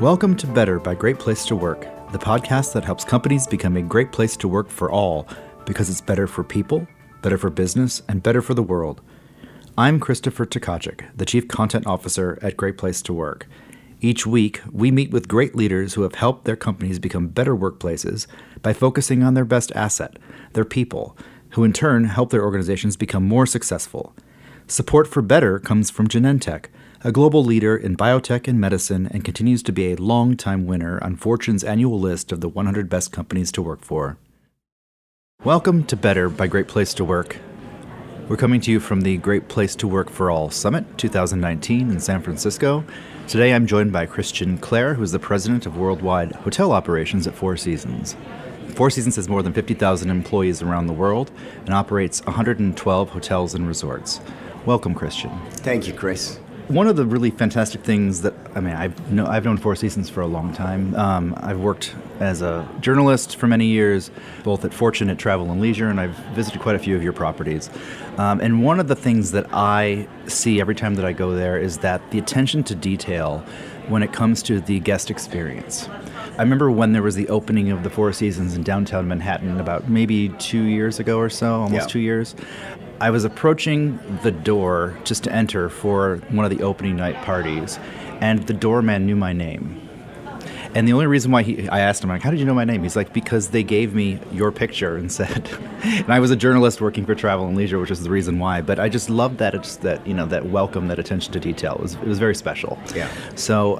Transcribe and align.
Welcome 0.00 0.34
to 0.36 0.46
Better 0.46 0.80
by 0.80 0.94
Great 0.94 1.18
Place 1.18 1.44
to 1.44 1.54
Work, 1.54 1.82
the 2.10 2.18
podcast 2.18 2.72
that 2.72 2.86
helps 2.86 3.04
companies 3.04 3.46
become 3.46 3.76
a 3.76 3.82
great 3.82 4.12
place 4.12 4.34
to 4.38 4.48
work 4.48 4.70
for 4.70 4.90
all 4.90 5.28
because 5.66 5.90
it's 5.90 6.00
better 6.00 6.26
for 6.26 6.42
people, 6.42 6.88
better 7.20 7.36
for 7.36 7.50
business, 7.50 8.00
and 8.08 8.22
better 8.22 8.40
for 8.40 8.54
the 8.54 8.62
world. 8.62 9.02
I'm 9.76 10.00
Christopher 10.00 10.46
Tkaczyk, 10.46 11.04
the 11.14 11.26
Chief 11.26 11.48
Content 11.48 11.86
Officer 11.86 12.38
at 12.40 12.56
Great 12.56 12.78
Place 12.78 13.02
to 13.02 13.12
Work. 13.12 13.46
Each 14.00 14.24
week, 14.24 14.62
we 14.72 14.90
meet 14.90 15.10
with 15.10 15.28
great 15.28 15.54
leaders 15.54 15.92
who 15.92 16.02
have 16.04 16.14
helped 16.14 16.46
their 16.46 16.56
companies 16.56 16.98
become 16.98 17.28
better 17.28 17.54
workplaces 17.54 18.26
by 18.62 18.72
focusing 18.72 19.22
on 19.22 19.34
their 19.34 19.44
best 19.44 19.70
asset, 19.72 20.16
their 20.54 20.64
people, 20.64 21.14
who 21.50 21.62
in 21.62 21.74
turn 21.74 22.04
help 22.04 22.30
their 22.30 22.44
organizations 22.44 22.96
become 22.96 23.28
more 23.28 23.44
successful. 23.44 24.14
Support 24.66 25.08
for 25.08 25.20
Better 25.20 25.58
comes 25.58 25.90
from 25.90 26.08
Genentech, 26.08 26.68
a 27.02 27.10
global 27.10 27.42
leader 27.42 27.74
in 27.74 27.96
biotech 27.96 28.46
and 28.46 28.60
medicine, 28.60 29.08
and 29.10 29.24
continues 29.24 29.62
to 29.62 29.72
be 29.72 29.90
a 29.90 29.96
long-time 29.96 30.66
winner 30.66 31.02
on 31.02 31.16
Fortune's 31.16 31.64
annual 31.64 31.98
list 31.98 32.30
of 32.30 32.42
the 32.42 32.48
100 32.48 32.90
best 32.90 33.10
companies 33.10 33.50
to 33.50 33.62
work 33.62 33.82
for. 33.82 34.18
Welcome 35.42 35.84
to 35.84 35.96
Better 35.96 36.28
by 36.28 36.46
Great 36.46 36.68
Place 36.68 36.92
to 36.94 37.04
Work. 37.04 37.38
We're 38.28 38.36
coming 38.36 38.60
to 38.60 38.70
you 38.70 38.80
from 38.80 39.00
the 39.00 39.16
Great 39.16 39.48
Place 39.48 39.74
to 39.76 39.88
Work 39.88 40.10
for 40.10 40.30
All 40.30 40.50
Summit 40.50 40.98
2019 40.98 41.90
in 41.90 42.00
San 42.00 42.20
Francisco. 42.20 42.84
Today 43.26 43.54
I'm 43.54 43.66
joined 43.66 43.94
by 43.94 44.04
Christian 44.04 44.58
Clerc, 44.58 44.96
who 44.96 45.02
is 45.02 45.12
the 45.12 45.18
president 45.18 45.64
of 45.64 45.78
worldwide 45.78 46.32
hotel 46.32 46.70
operations 46.70 47.26
at 47.26 47.34
Four 47.34 47.56
Seasons. 47.56 48.14
Four 48.74 48.90
Seasons 48.90 49.16
has 49.16 49.26
more 49.26 49.42
than 49.42 49.54
50,000 49.54 50.10
employees 50.10 50.60
around 50.60 50.86
the 50.86 50.92
world 50.92 51.30
and 51.64 51.70
operates 51.70 52.22
112 52.26 53.08
hotels 53.08 53.54
and 53.54 53.66
resorts. 53.66 54.20
Welcome, 54.66 54.94
Christian. 54.94 55.30
Thank 55.50 55.86
you, 55.86 55.94
Chris. 55.94 56.38
One 56.70 56.86
of 56.86 56.94
the 56.94 57.04
really 57.04 57.30
fantastic 57.30 57.80
things 57.82 58.22
that 58.22 58.32
I 58.54 58.60
mean, 58.60 58.76
I've 58.76 59.12
know, 59.12 59.26
I've 59.26 59.44
known 59.44 59.56
Four 59.56 59.74
Seasons 59.74 60.08
for 60.08 60.20
a 60.20 60.26
long 60.28 60.52
time. 60.52 60.94
Um, 60.94 61.34
I've 61.38 61.58
worked 61.58 61.96
as 62.20 62.42
a 62.42 62.68
journalist 62.80 63.36
for 63.36 63.48
many 63.48 63.66
years, 63.66 64.12
both 64.44 64.64
at 64.64 64.72
Fortune 64.72 65.10
at 65.10 65.18
Travel 65.18 65.50
and 65.50 65.60
Leisure, 65.60 65.88
and 65.88 66.00
I've 66.00 66.14
visited 66.34 66.60
quite 66.60 66.76
a 66.76 66.78
few 66.78 66.94
of 66.94 67.02
your 67.02 67.12
properties. 67.12 67.70
Um, 68.18 68.40
and 68.40 68.62
one 68.62 68.78
of 68.78 68.86
the 68.86 68.94
things 68.94 69.32
that 69.32 69.46
I 69.52 70.06
see 70.28 70.60
every 70.60 70.76
time 70.76 70.94
that 70.94 71.04
I 71.04 71.12
go 71.12 71.34
there 71.34 71.58
is 71.58 71.78
that 71.78 72.08
the 72.12 72.20
attention 72.20 72.62
to 72.64 72.76
detail 72.76 73.44
when 73.88 74.04
it 74.04 74.12
comes 74.12 74.40
to 74.44 74.60
the 74.60 74.78
guest 74.78 75.10
experience. 75.10 75.88
I 76.38 76.42
remember 76.42 76.70
when 76.70 76.92
there 76.92 77.02
was 77.02 77.16
the 77.16 77.28
opening 77.28 77.70
of 77.70 77.82
the 77.82 77.90
Four 77.90 78.12
Seasons 78.12 78.54
in 78.54 78.62
downtown 78.62 79.08
Manhattan 79.08 79.58
about 79.60 79.88
maybe 79.88 80.28
two 80.38 80.62
years 80.62 81.00
ago 81.00 81.18
or 81.18 81.28
so, 81.28 81.62
almost 81.62 81.88
Yeah. 81.88 81.92
two 81.92 81.98
years. 81.98 82.34
I 83.00 83.08
was 83.08 83.24
approaching 83.24 83.98
the 84.22 84.30
door 84.30 84.98
just 85.04 85.24
to 85.24 85.32
enter 85.32 85.70
for 85.70 86.16
one 86.28 86.44
of 86.44 86.56
the 86.56 86.62
opening 86.62 86.96
night 86.96 87.16
parties, 87.22 87.78
and 88.20 88.46
the 88.46 88.52
doorman 88.52 89.06
knew 89.06 89.16
my 89.16 89.32
name. 89.32 89.88
And 90.74 90.86
the 90.86 90.92
only 90.92 91.06
reason 91.06 91.32
why 91.32 91.42
he, 91.42 91.66
I 91.68 91.80
asked 91.80 92.04
him, 92.04 92.10
like, 92.10 92.20
how 92.20 92.30
did 92.30 92.38
you 92.38 92.44
know 92.44 92.54
my 92.54 92.64
name? 92.64 92.82
He's 92.82 92.96
like, 92.96 93.14
because 93.14 93.48
they 93.48 93.62
gave 93.62 93.94
me 93.94 94.20
your 94.30 94.52
picture 94.52 94.96
and 94.96 95.10
said, 95.20 95.50
and 95.82 96.12
I 96.12 96.20
was 96.20 96.30
a 96.30 96.36
journalist 96.36 96.82
working 96.82 97.06
for 97.06 97.14
Travel 97.14 97.46
and 97.46 97.56
Leisure, 97.56 97.78
which 97.78 97.90
is 97.90 98.02
the 98.02 98.10
reason 98.10 98.38
why. 98.38 98.60
But 98.60 98.78
I 98.78 98.90
just 98.90 99.08
loved 99.08 99.38
that, 99.38 99.54
it's 99.54 99.76
that, 99.76 100.06
you 100.06 100.14
know, 100.14 100.26
that 100.26 100.46
welcome, 100.46 100.88
that 100.88 100.98
attention 100.98 101.32
to 101.32 101.40
detail. 101.40 101.76
It 101.76 101.80
was, 101.80 101.94
it 101.94 102.04
was 102.06 102.18
very 102.18 102.34
special. 102.34 102.78
Yeah. 102.94 103.10
So 103.34 103.76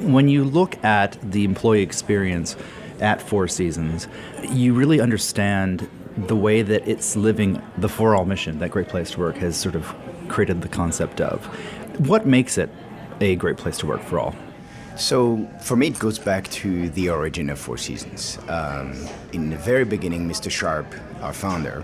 when 0.00 0.28
you 0.28 0.44
look 0.44 0.82
at 0.82 1.18
the 1.22 1.44
employee 1.44 1.82
experience 1.82 2.56
at 3.00 3.20
Four 3.20 3.48
Seasons, 3.48 4.08
you 4.48 4.72
really 4.72 5.00
understand 5.00 5.88
the 6.16 6.36
way 6.36 6.62
that 6.62 6.86
it's 6.88 7.16
living 7.16 7.62
the 7.78 7.88
for 7.88 8.14
all 8.14 8.24
mission 8.24 8.58
that 8.58 8.70
Great 8.70 8.88
Place 8.88 9.12
to 9.12 9.20
Work 9.20 9.36
has 9.36 9.56
sort 9.56 9.74
of 9.74 9.94
created 10.28 10.62
the 10.62 10.68
concept 10.68 11.20
of. 11.20 11.44
What 12.08 12.26
makes 12.26 12.58
it 12.58 12.70
a 13.20 13.36
great 13.36 13.56
place 13.56 13.78
to 13.78 13.86
work 13.86 14.02
for 14.02 14.18
all? 14.18 14.34
So, 14.96 15.48
for 15.60 15.74
me, 15.74 15.86
it 15.88 15.98
goes 15.98 16.18
back 16.18 16.48
to 16.50 16.90
the 16.90 17.08
origin 17.08 17.48
of 17.48 17.58
Four 17.58 17.78
Seasons. 17.78 18.38
Um, 18.48 18.94
in 19.32 19.48
the 19.48 19.56
very 19.56 19.84
beginning, 19.84 20.28
Mr. 20.28 20.50
Sharp, 20.50 20.94
our 21.22 21.32
founder, 21.32 21.82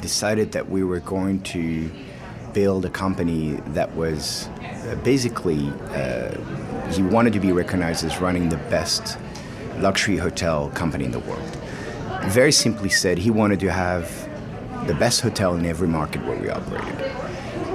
decided 0.00 0.52
that 0.52 0.70
we 0.70 0.82
were 0.82 1.00
going 1.00 1.42
to 1.42 1.90
build 2.54 2.86
a 2.86 2.90
company 2.90 3.52
that 3.68 3.94
was 3.94 4.48
uh, 4.62 4.96
basically, 5.04 5.68
uh, 5.90 6.34
he 6.90 7.02
wanted 7.02 7.34
to 7.34 7.40
be 7.40 7.52
recognized 7.52 8.04
as 8.04 8.20
running 8.20 8.48
the 8.48 8.56
best 8.70 9.18
luxury 9.78 10.16
hotel 10.16 10.70
company 10.70 11.04
in 11.04 11.10
the 11.10 11.20
world. 11.20 11.58
Very 12.28 12.52
simply 12.52 12.88
said, 12.88 13.18
he 13.18 13.30
wanted 13.30 13.60
to 13.60 13.72
have 13.72 14.28
the 14.86 14.94
best 14.94 15.20
hotel 15.20 15.54
in 15.54 15.66
every 15.66 15.88
market 15.88 16.24
where 16.24 16.36
we 16.36 16.48
operated. 16.48 17.00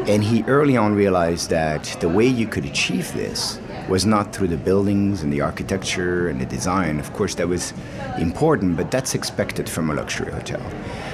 And 0.07 0.23
he 0.23 0.43
early 0.43 0.77
on 0.77 0.93
realized 0.93 1.49
that 1.49 1.83
the 1.99 2.09
way 2.09 2.27
you 2.27 2.47
could 2.47 2.65
achieve 2.65 3.11
this 3.13 3.59
was 3.89 4.05
not 4.05 4.33
through 4.33 4.47
the 4.47 4.57
buildings 4.57 5.23
and 5.23 5.31
the 5.31 5.41
architecture 5.41 6.27
and 6.27 6.39
the 6.39 6.45
design. 6.45 6.99
Of 6.99 7.13
course, 7.13 7.35
that 7.35 7.47
was 7.47 7.73
important, 8.17 8.77
but 8.77 8.91
that's 8.91 9.13
expected 9.15 9.69
from 9.69 9.89
a 9.89 9.93
luxury 9.93 10.31
hotel. 10.31 10.61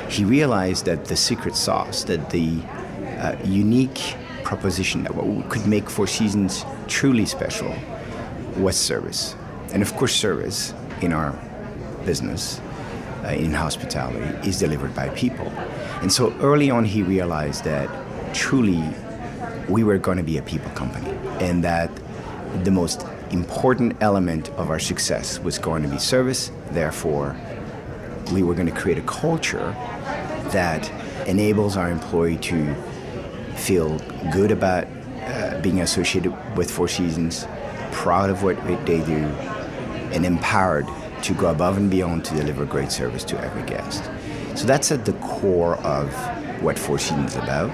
He 0.09 0.23
realized 0.23 0.85
that 0.85 1.05
the 1.05 1.15
secret 1.15 1.55
sauce, 1.55 2.03
that 2.05 2.29
the 2.29 2.61
uh, 3.19 3.35
unique 3.43 4.15
proposition 4.43 5.03
that 5.03 5.15
what 5.15 5.49
could 5.49 5.65
make 5.65 5.89
Four 5.89 6.07
Seasons 6.07 6.65
truly 6.87 7.25
special 7.25 7.73
was 8.57 8.75
service. 8.75 9.35
And 9.73 9.81
of 9.81 9.95
course, 9.95 10.13
service 10.13 10.73
in 11.01 11.13
our 11.13 11.37
business, 12.05 12.59
in 13.29 13.53
hospitality, 13.53 14.25
is 14.47 14.59
delivered 14.59 14.95
by 14.95 15.09
people. 15.09 15.47
And 16.01 16.11
so 16.11 16.33
early 16.39 16.69
on, 16.69 16.85
he 16.85 17.03
realized 17.03 17.63
that 17.63 17.89
truly 18.33 18.83
we 19.69 19.83
were 19.83 19.97
going 19.97 20.17
to 20.17 20.23
be 20.23 20.37
a 20.37 20.41
people 20.41 20.71
company 20.71 21.11
and 21.39 21.63
that 21.63 21.91
the 22.63 22.71
most 22.71 23.05
important 23.31 23.95
element 24.01 24.49
of 24.51 24.69
our 24.69 24.79
success 24.79 25.39
was 25.39 25.57
going 25.57 25.83
to 25.83 25.89
be 25.89 25.97
service. 25.97 26.51
Therefore, 26.71 27.35
we 28.33 28.43
were 28.43 28.53
going 28.53 28.67
to 28.67 28.75
create 28.75 28.97
a 28.97 29.03
culture 29.03 29.75
that 30.51 30.91
enables 31.27 31.77
our 31.77 31.89
employee 31.89 32.37
to 32.37 32.75
feel 33.55 33.99
good 34.31 34.51
about 34.51 34.87
uh, 35.21 35.59
being 35.61 35.81
associated 35.81 36.33
with 36.57 36.69
Four 36.69 36.87
Seasons, 36.87 37.47
proud 37.91 38.29
of 38.29 38.43
what 38.43 38.57
they 38.85 39.03
do, 39.03 39.25
and 40.13 40.25
empowered 40.25 40.87
to 41.23 41.33
go 41.33 41.47
above 41.47 41.77
and 41.77 41.89
beyond 41.89 42.25
to 42.25 42.35
deliver 42.35 42.65
great 42.65 42.91
service 42.91 43.23
to 43.25 43.39
every 43.41 43.63
guest. 43.63 44.03
So 44.55 44.65
that's 44.65 44.91
at 44.91 45.05
the 45.05 45.13
core 45.13 45.75
of 45.77 46.13
what 46.61 46.77
Four 46.77 46.99
Seasons 46.99 47.31
is 47.31 47.37
about. 47.37 47.69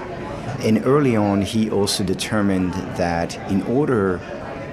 And 0.62 0.86
early 0.86 1.16
on, 1.16 1.42
he 1.42 1.70
also 1.70 2.04
determined 2.04 2.74
that 2.98 3.36
in 3.52 3.62
order 3.64 4.20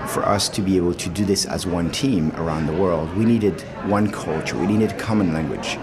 for 0.09 0.23
us 0.25 0.49
to 0.51 0.63
be 0.63 0.77
able 0.77 0.95
to 0.95 1.09
do 1.09 1.25
this 1.25 1.47
as 1.47 1.67
one 1.67 1.91
team 1.91 2.31
around 2.37 2.67
the 2.67 2.73
world, 2.73 3.15
we 3.17 3.25
needed 3.25 3.61
one 3.87 4.11
culture, 4.11 4.57
we 4.57 4.67
needed 4.67 4.93
a 4.93 4.97
common 4.97 5.33
language. 5.33 5.77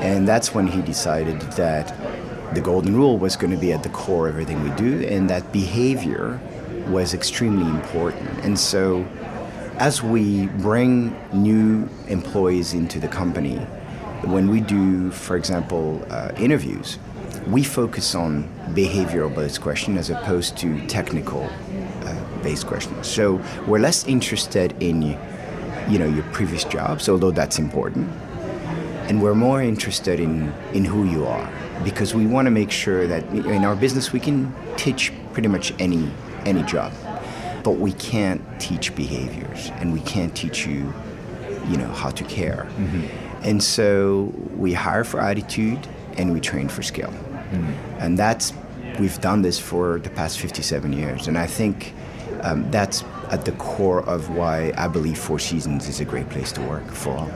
And 0.00 0.26
that's 0.26 0.54
when 0.54 0.66
he 0.66 0.82
decided 0.82 1.40
that 1.52 1.94
the 2.54 2.60
golden 2.60 2.94
rule 2.96 3.18
was 3.18 3.36
going 3.36 3.50
to 3.52 3.56
be 3.56 3.72
at 3.72 3.82
the 3.82 3.88
core 3.90 4.28
of 4.28 4.34
everything 4.34 4.62
we 4.62 4.70
do, 4.70 5.06
and 5.06 5.30
that 5.30 5.52
behavior 5.52 6.40
was 6.88 7.14
extremely 7.14 7.68
important. 7.70 8.28
And 8.40 8.58
so, 8.58 9.06
as 9.78 10.02
we 10.02 10.46
bring 10.46 11.16
new 11.32 11.88
employees 12.08 12.74
into 12.74 13.00
the 13.00 13.08
company, 13.08 13.56
when 14.24 14.48
we 14.48 14.60
do, 14.60 15.10
for 15.10 15.36
example, 15.36 16.04
uh, 16.10 16.32
interviews, 16.36 16.98
we 17.48 17.64
focus 17.64 18.14
on 18.14 18.48
behavioral 18.68 19.34
based 19.34 19.60
questions 19.60 19.98
as 19.98 20.10
opposed 20.10 20.56
to 20.58 20.86
technical 20.86 21.44
uh, 22.04 22.42
based 22.42 22.66
questions. 22.66 23.06
So 23.06 23.42
we're 23.66 23.80
less 23.80 24.06
interested 24.06 24.74
in 24.80 25.02
you 25.88 25.98
know 25.98 26.06
your 26.06 26.24
previous 26.32 26.64
jobs, 26.64 27.08
although 27.08 27.32
that's 27.32 27.58
important, 27.58 28.08
and 29.08 29.20
we're 29.20 29.34
more 29.34 29.60
interested 29.60 30.20
in 30.20 30.52
in 30.72 30.84
who 30.84 31.04
you 31.04 31.26
are 31.26 31.50
because 31.82 32.14
we 32.14 32.26
want 32.26 32.46
to 32.46 32.50
make 32.50 32.70
sure 32.70 33.06
that 33.08 33.24
in 33.30 33.64
our 33.64 33.74
business 33.74 34.12
we 34.12 34.20
can 34.20 34.54
teach 34.76 35.12
pretty 35.32 35.48
much 35.48 35.74
any 35.80 36.08
any 36.44 36.62
job, 36.62 36.92
but 37.62 37.72
we 37.72 37.92
can't 37.92 38.42
teach 38.60 38.94
behaviors 38.94 39.70
and 39.76 39.92
we 39.92 40.00
can't 40.00 40.34
teach 40.34 40.66
you 40.66 40.92
you 41.68 41.76
know 41.76 41.88
how 41.88 42.10
to 42.10 42.24
care. 42.24 42.68
And 43.42 43.62
so 43.62 44.32
we 44.56 44.72
hire 44.72 45.04
for 45.04 45.20
attitude 45.20 45.86
and 46.16 46.32
we 46.32 46.40
train 46.40 46.68
for 46.68 46.82
skill. 46.82 47.12
And 47.98 48.18
that's 48.18 48.52
we've 48.98 49.20
done 49.20 49.42
this 49.42 49.58
for 49.58 49.98
the 49.98 50.10
past 50.10 50.38
57 50.40 50.92
years, 50.92 51.28
and 51.28 51.38
I 51.38 51.46
think 51.46 51.94
um, 52.42 52.70
that's 52.70 53.04
at 53.30 53.44
the 53.44 53.52
core 53.52 54.02
of 54.02 54.30
why 54.30 54.72
I 54.76 54.88
believe 54.88 55.18
Four 55.18 55.38
Seasons 55.38 55.88
is 55.88 56.00
a 56.00 56.04
great 56.04 56.28
place 56.30 56.52
to 56.52 56.60
work 56.62 56.86
for 56.90 57.16
all. 57.16 57.30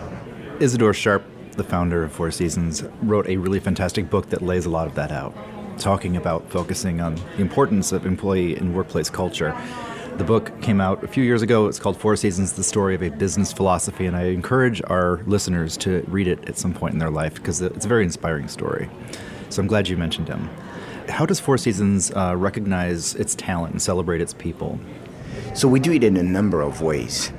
Isadore 0.60 0.94
Sharp, 0.94 1.24
the 1.52 1.64
founder 1.64 2.02
of 2.02 2.12
Four 2.12 2.30
Seasons, 2.30 2.82
wrote 3.02 3.26
a 3.28 3.36
really 3.36 3.60
fantastic 3.60 4.10
book 4.10 4.30
that 4.30 4.42
lays 4.42 4.66
a 4.66 4.70
lot 4.70 4.86
of 4.86 4.94
that 4.94 5.12
out, 5.12 5.34
talking 5.78 6.16
about 6.16 6.48
focusing 6.50 7.00
on 7.00 7.14
the 7.14 7.40
importance 7.40 7.92
of 7.92 8.06
employee 8.06 8.56
and 8.56 8.74
workplace 8.74 9.10
culture. 9.10 9.54
The 10.16 10.24
book 10.24 10.62
came 10.62 10.80
out 10.80 11.04
a 11.04 11.08
few 11.08 11.22
years 11.22 11.42
ago. 11.42 11.66
It's 11.66 11.78
called 11.78 11.98
Four 11.98 12.16
Seasons 12.16 12.54
The 12.54 12.62
Story 12.64 12.94
of 12.94 13.02
a 13.02 13.10
Business 13.10 13.52
Philosophy, 13.52 14.06
and 14.06 14.16
I 14.16 14.24
encourage 14.28 14.80
our 14.86 15.20
listeners 15.26 15.76
to 15.78 16.02
read 16.08 16.26
it 16.26 16.48
at 16.48 16.56
some 16.56 16.72
point 16.72 16.94
in 16.94 16.98
their 16.98 17.10
life 17.10 17.34
because 17.34 17.60
it's 17.60 17.84
a 17.84 17.88
very 17.88 18.02
inspiring 18.02 18.48
story. 18.48 18.88
So 19.50 19.60
I'm 19.60 19.66
glad 19.66 19.88
you 19.88 19.96
mentioned 19.98 20.28
him. 20.28 20.48
How 21.10 21.26
does 21.26 21.38
Four 21.38 21.58
Seasons 21.58 22.10
uh, 22.12 22.34
recognize 22.34 23.14
its 23.16 23.34
talent 23.34 23.72
and 23.72 23.82
celebrate 23.82 24.22
its 24.22 24.32
people? 24.32 24.80
So 25.54 25.68
we 25.68 25.80
do 25.80 25.92
it 25.92 26.02
in 26.02 26.16
a 26.16 26.22
number 26.22 26.62
of 26.62 26.80
ways. 26.80 27.30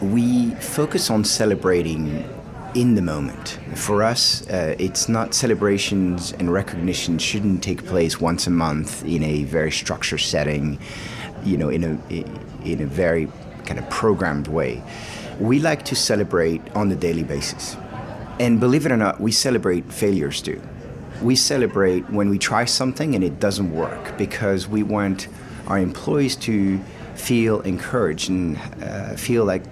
we 0.00 0.50
focus 0.56 1.10
on 1.10 1.24
celebrating 1.24 2.28
in 2.74 2.94
the 2.94 3.02
moment. 3.02 3.58
For 3.74 4.02
us, 4.02 4.48
uh, 4.48 4.74
it's 4.78 5.08
not 5.08 5.32
celebrations 5.34 6.32
and 6.32 6.52
recognition 6.52 7.18
shouldn't 7.18 7.62
take 7.62 7.86
place 7.86 8.20
once 8.20 8.46
a 8.46 8.50
month 8.50 9.04
in 9.04 9.22
a 9.22 9.44
very 9.44 9.70
structured 9.70 10.20
setting, 10.20 10.78
you 11.44 11.56
know, 11.56 11.68
in 11.68 11.84
a 11.84 12.14
in 12.64 12.80
a 12.80 12.86
very 12.86 13.28
kind 13.66 13.78
of 13.78 13.88
programmed 13.90 14.48
way. 14.48 14.82
We 15.40 15.58
like 15.58 15.84
to 15.86 15.96
celebrate 15.96 16.62
on 16.74 16.90
a 16.92 16.96
daily 16.96 17.24
basis. 17.24 17.76
And 18.38 18.58
believe 18.60 18.86
it 18.86 18.92
or 18.92 18.96
not, 18.96 19.20
we 19.20 19.32
celebrate 19.32 19.92
failures 19.92 20.42
too. 20.42 20.60
We 21.22 21.36
celebrate 21.36 22.08
when 22.10 22.28
we 22.28 22.38
try 22.38 22.64
something 22.64 23.14
and 23.14 23.22
it 23.22 23.38
doesn't 23.40 23.72
work 23.72 24.18
because 24.18 24.68
we 24.68 24.82
want 24.82 25.28
our 25.66 25.78
employees 25.78 26.36
to 26.36 26.78
feel 27.14 27.60
encouraged 27.60 28.28
and 28.28 28.58
uh, 28.82 29.14
feel 29.16 29.44
like 29.44 29.62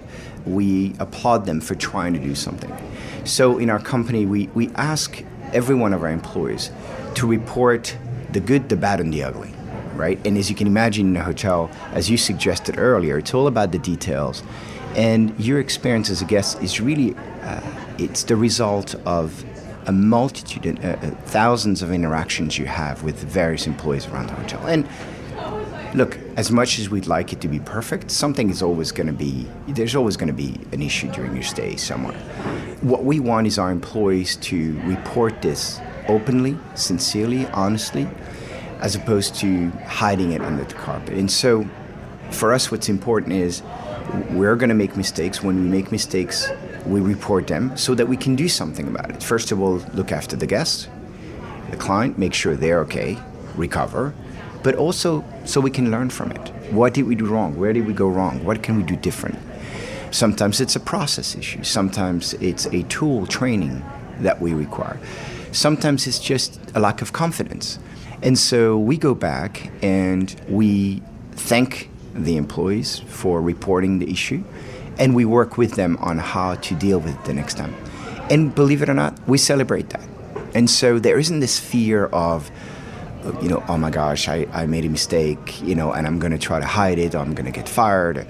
we 0.45 0.95
applaud 0.99 1.45
them 1.45 1.61
for 1.61 1.75
trying 1.75 2.13
to 2.13 2.19
do 2.19 2.35
something. 2.35 2.73
So 3.25 3.57
in 3.57 3.69
our 3.69 3.79
company, 3.79 4.25
we, 4.25 4.47
we 4.47 4.69
ask 4.75 5.23
every 5.53 5.75
one 5.75 5.93
of 5.93 6.03
our 6.03 6.09
employees 6.09 6.71
to 7.15 7.27
report 7.27 7.95
the 8.31 8.39
good, 8.39 8.69
the 8.69 8.75
bad, 8.75 8.99
and 8.99 9.13
the 9.13 9.23
ugly, 9.23 9.53
right? 9.95 10.19
And 10.25 10.37
as 10.37 10.49
you 10.49 10.55
can 10.55 10.67
imagine 10.67 11.07
in 11.07 11.17
a 11.17 11.23
hotel, 11.23 11.69
as 11.93 12.09
you 12.09 12.17
suggested 12.17 12.77
earlier, 12.77 13.17
it's 13.17 13.33
all 13.33 13.47
about 13.47 13.71
the 13.71 13.79
details. 13.79 14.43
And 14.95 15.37
your 15.39 15.59
experience 15.59 16.09
as 16.09 16.21
a 16.21 16.25
guest 16.25 16.61
is 16.61 16.79
really, 16.79 17.15
uh, 17.41 17.61
it's 17.97 18.23
the 18.23 18.35
result 18.35 18.95
of 19.05 19.43
a 19.87 19.91
multitude, 19.91 20.79
uh, 20.83 20.87
uh 20.87 21.11
thousands 21.25 21.81
of 21.81 21.91
interactions 21.91 22.57
you 22.57 22.65
have 22.65 23.03
with 23.03 23.17
various 23.23 23.67
employees 23.67 24.07
around 24.07 24.27
the 24.27 24.33
hotel. 24.33 24.65
And 24.67 24.87
look, 25.93 26.17
as 26.37 26.51
much 26.51 26.79
as 26.79 26.89
we'd 26.89 27.07
like 27.07 27.33
it 27.33 27.41
to 27.41 27.47
be 27.47 27.59
perfect, 27.59 28.11
something 28.11 28.49
is 28.49 28.61
always 28.61 28.91
going 28.91 29.07
to 29.07 29.13
be, 29.13 29.47
there's 29.67 29.95
always 29.95 30.17
going 30.17 30.27
to 30.27 30.33
be 30.33 30.59
an 30.71 30.81
issue 30.81 31.11
during 31.11 31.33
your 31.33 31.43
stay 31.43 31.75
somewhere. 31.75 32.17
What 32.81 33.03
we 33.03 33.19
want 33.19 33.47
is 33.47 33.59
our 33.59 33.71
employees 33.71 34.35
to 34.37 34.79
report 34.81 35.41
this 35.41 35.79
openly, 36.07 36.57
sincerely, 36.75 37.45
honestly, 37.47 38.07
as 38.79 38.95
opposed 38.95 39.35
to 39.35 39.69
hiding 39.85 40.31
it 40.31 40.41
under 40.41 40.63
the 40.63 40.73
carpet. 40.73 41.13
And 41.13 41.31
so 41.31 41.67
for 42.31 42.53
us, 42.53 42.71
what's 42.71 42.89
important 42.89 43.33
is 43.33 43.61
we're 44.31 44.55
going 44.55 44.69
to 44.69 44.75
make 44.75 44.97
mistakes. 44.97 45.41
When 45.41 45.63
we 45.63 45.69
make 45.69 45.91
mistakes, 45.91 46.49
we 46.85 46.99
report 46.99 47.47
them 47.47 47.75
so 47.77 47.95
that 47.95 48.07
we 48.07 48.17
can 48.17 48.35
do 48.35 48.47
something 48.49 48.87
about 48.87 49.09
it. 49.09 49.23
First 49.23 49.51
of 49.51 49.61
all, 49.61 49.75
look 49.93 50.11
after 50.11 50.35
the 50.35 50.47
guest, 50.47 50.89
the 51.71 51.77
client, 51.77 52.17
make 52.17 52.33
sure 52.33 52.55
they're 52.55 52.81
okay, 52.81 53.17
recover, 53.55 54.13
but 54.63 54.75
also 54.75 55.23
so 55.45 55.61
we 55.61 55.71
can 55.71 55.91
learn 55.91 56.09
from 56.09 56.31
it. 56.31 56.49
What 56.71 56.93
did 56.93 57.03
we 57.03 57.15
do 57.15 57.25
wrong? 57.25 57.55
Where 57.57 57.73
did 57.73 57.85
we 57.85 57.93
go 57.93 58.07
wrong? 58.07 58.43
What 58.43 58.63
can 58.63 58.77
we 58.77 58.83
do 58.83 58.95
different? 58.95 59.37
Sometimes 60.11 60.61
it's 60.61 60.75
a 60.75 60.79
process 60.79 61.35
issue, 61.35 61.63
sometimes 61.63 62.33
it's 62.35 62.67
a 62.67 62.83
tool 62.83 63.25
training 63.25 63.83
that 64.19 64.39
we 64.39 64.53
require. 64.53 64.99
Sometimes 65.51 66.07
it's 66.07 66.19
just 66.19 66.59
a 66.75 66.79
lack 66.79 67.01
of 67.01 67.13
confidence. 67.13 67.79
And 68.23 68.39
so 68.39 68.77
we 68.77 68.95
go 68.95 69.13
back 69.13 69.69
and 69.83 70.33
we 70.47 71.01
thank 71.33 71.89
the 72.15 72.37
employees 72.37 72.99
for 72.99 73.41
reporting 73.41 73.99
the 73.99 74.09
issue 74.09 74.43
and 74.97 75.13
we 75.13 75.25
work 75.25 75.57
with 75.57 75.73
them 75.73 75.97
on 75.99 76.19
how 76.19 76.55
to 76.55 76.75
deal 76.75 76.99
with 76.99 77.13
it 77.13 77.25
the 77.25 77.33
next 77.33 77.57
time. 77.57 77.75
And 78.29 78.55
believe 78.55 78.81
it 78.81 78.87
or 78.87 78.93
not, 78.93 79.19
we 79.27 79.37
celebrate 79.37 79.89
that. 79.89 80.07
And 80.55 80.69
so 80.69 80.99
there 80.99 81.19
isn't 81.19 81.41
this 81.41 81.59
fear 81.59 82.05
of, 82.07 82.49
you 83.41 83.49
know, 83.49 83.61
oh 83.67 83.77
my 83.77 83.89
gosh, 83.89 84.29
I, 84.29 84.47
I 84.53 84.67
made 84.67 84.85
a 84.85 84.89
mistake, 84.89 85.61
you 85.61 85.75
know, 85.75 85.91
and 85.91 86.07
I'm 86.07 86.19
going 86.19 86.31
to 86.31 86.37
try 86.37 86.61
to 86.61 86.65
hide 86.65 86.99
it 86.99 87.15
or 87.15 87.17
I'm 87.17 87.33
going 87.33 87.45
to 87.45 87.51
get 87.51 87.67
fired. 87.67 88.25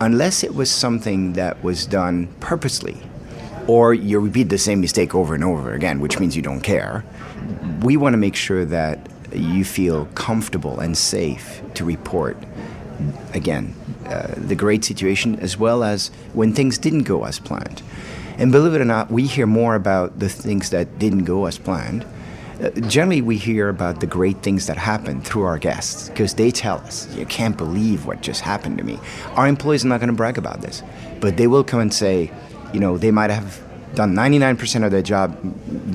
Unless 0.00 0.44
it 0.44 0.54
was 0.54 0.70
something 0.70 1.32
that 1.32 1.64
was 1.64 1.86
done 1.86 2.28
purposely 2.38 3.00
or 3.66 3.94
you 3.94 4.20
repeat 4.20 4.50
the 4.50 4.58
same 4.58 4.80
mistake 4.80 5.14
over 5.14 5.34
and 5.34 5.42
over 5.42 5.72
again, 5.72 5.98
which 5.98 6.20
means 6.20 6.36
you 6.36 6.42
don't 6.42 6.60
care. 6.60 7.04
We 7.80 7.96
want 7.96 8.12
to 8.12 8.18
make 8.18 8.36
sure 8.36 8.64
that 8.66 9.08
you 9.38 9.64
feel 9.64 10.06
comfortable 10.14 10.80
and 10.80 10.96
safe 10.96 11.62
to 11.74 11.84
report, 11.84 12.36
again, 13.32 13.74
uh, 14.06 14.34
the 14.36 14.54
great 14.54 14.84
situation 14.84 15.38
as 15.40 15.58
well 15.58 15.82
as 15.82 16.08
when 16.32 16.52
things 16.52 16.78
didn't 16.78 17.04
go 17.04 17.24
as 17.24 17.38
planned. 17.38 17.82
And 18.38 18.50
believe 18.50 18.74
it 18.74 18.80
or 18.80 18.84
not, 18.84 19.10
we 19.10 19.26
hear 19.26 19.46
more 19.46 19.74
about 19.74 20.18
the 20.18 20.28
things 20.28 20.70
that 20.70 20.98
didn't 20.98 21.24
go 21.24 21.46
as 21.46 21.58
planned 21.58 22.04
uh, 22.60 22.70
generally 22.82 23.20
we 23.20 23.36
hear 23.36 23.68
about 23.68 23.98
the 24.00 24.06
great 24.06 24.40
things 24.42 24.68
that 24.68 24.76
happen 24.76 25.20
through 25.20 25.42
our 25.42 25.58
guests 25.58 26.08
because 26.08 26.34
they 26.34 26.52
tell 26.52 26.78
us 26.78 27.12
you 27.16 27.26
can't 27.26 27.56
believe 27.56 28.06
what 28.06 28.20
just 28.20 28.42
happened 28.42 28.78
to 28.78 28.84
me 28.84 28.98
our 29.34 29.48
employees 29.48 29.84
are 29.84 29.88
not 29.88 29.98
going 29.98 30.08
to 30.08 30.14
brag 30.14 30.38
about 30.38 30.60
this 30.60 30.82
but 31.20 31.36
they 31.36 31.48
will 31.48 31.64
come 31.64 31.80
and 31.80 31.92
say 31.92 32.30
you 32.72 32.78
know 32.78 32.96
they 32.96 33.10
might 33.10 33.30
have 33.30 33.60
done 33.94 34.14
99% 34.14 34.84
of 34.84 34.90
their 34.90 35.02
job 35.02 35.38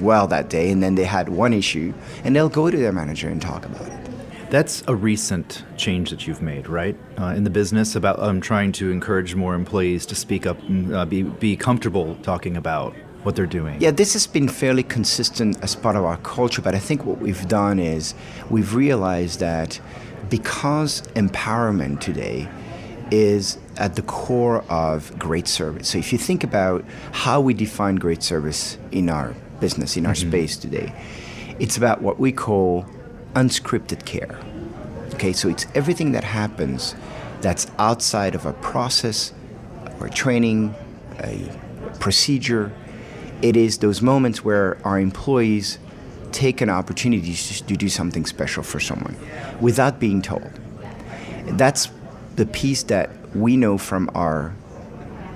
well 0.01 0.27
that 0.27 0.49
day 0.49 0.71
and 0.71 0.81
then 0.81 0.95
they 0.95 1.03
had 1.03 1.29
one 1.29 1.53
issue 1.53 1.93
and 2.23 2.35
they'll 2.35 2.49
go 2.49 2.69
to 2.69 2.77
their 2.77 2.91
manager 2.91 3.29
and 3.29 3.41
talk 3.41 3.65
about 3.65 3.87
it 3.87 4.09
that's 4.49 4.83
a 4.87 4.95
recent 4.95 5.63
change 5.77 6.09
that 6.09 6.25
you've 6.25 6.41
made, 6.41 6.67
right, 6.67 6.97
uh, 7.19 7.33
in 7.35 7.43
the 7.43 7.51
business 7.51 7.95
about 7.95 8.19
um, 8.19 8.41
trying 8.41 8.71
to 8.73 8.89
encourage 8.89 9.35
more 9.35 9.53
employees 9.53 10.07
to 10.07 10.15
speak 10.15 10.47
up 10.47 10.59
and 10.63 10.91
uh, 10.91 11.05
be, 11.05 11.21
be 11.21 11.55
comfortable 11.55 12.15
talking 12.23 12.57
about 12.57 12.95
what 13.21 13.35
they're 13.35 13.45
doing? 13.45 13.79
Yeah, 13.79 13.91
this 13.91 14.13
has 14.13 14.25
been 14.25 14.47
fairly 14.47 14.81
consistent 14.81 15.61
as 15.61 15.75
part 15.75 15.95
of 15.95 16.03
our 16.03 16.17
culture, 16.17 16.63
but 16.63 16.73
I 16.73 16.79
think 16.79 17.05
what 17.05 17.19
we've 17.19 17.47
done 17.47 17.77
is 17.77 18.15
we've 18.49 18.73
realized 18.73 19.39
that 19.39 19.79
because 20.29 21.03
empowerment 21.13 21.99
today 21.99 22.49
is 23.11 23.59
at 23.79 23.95
the 23.95 24.01
core 24.03 24.61
of 24.69 25.17
great 25.17 25.47
service. 25.47 25.87
So 25.87 25.97
if 25.97 26.11
you 26.11 26.19
think 26.19 26.43
about 26.43 26.85
how 27.11 27.39
we 27.41 27.53
define 27.53 27.95
great 27.95 28.21
service 28.21 28.77
in 28.91 29.09
our 29.09 29.33
business, 29.59 29.97
in 29.97 30.05
our 30.05 30.13
mm-hmm. 30.13 30.29
space 30.29 30.57
today, 30.57 30.93
it's 31.59 31.77
about 31.77 32.01
what 32.01 32.19
we 32.19 32.31
call 32.31 32.85
unscripted 33.33 34.05
care. 34.05 34.37
Okay, 35.15 35.33
so 35.33 35.49
it's 35.49 35.65
everything 35.73 36.11
that 36.11 36.23
happens 36.23 36.93
that's 37.41 37.67
outside 37.79 38.35
of 38.35 38.45
a 38.45 38.53
process 38.53 39.33
or 39.99 40.09
training, 40.09 40.75
a 41.19 41.49
procedure, 41.99 42.71
it 43.41 43.55
is 43.55 43.77
those 43.77 44.01
moments 44.01 44.43
where 44.43 44.77
our 44.85 44.99
employees 44.99 45.79
take 46.31 46.61
an 46.61 46.69
opportunity 46.69 47.33
to 47.33 47.77
do 47.77 47.89
something 47.89 48.25
special 48.25 48.63
for 48.63 48.79
someone 48.79 49.15
without 49.59 49.99
being 49.99 50.21
told. 50.21 50.51
That's 51.47 51.89
the 52.35 52.45
piece 52.45 52.83
that 52.83 53.09
we 53.35 53.57
know 53.57 53.77
from 53.77 54.09
our 54.15 54.53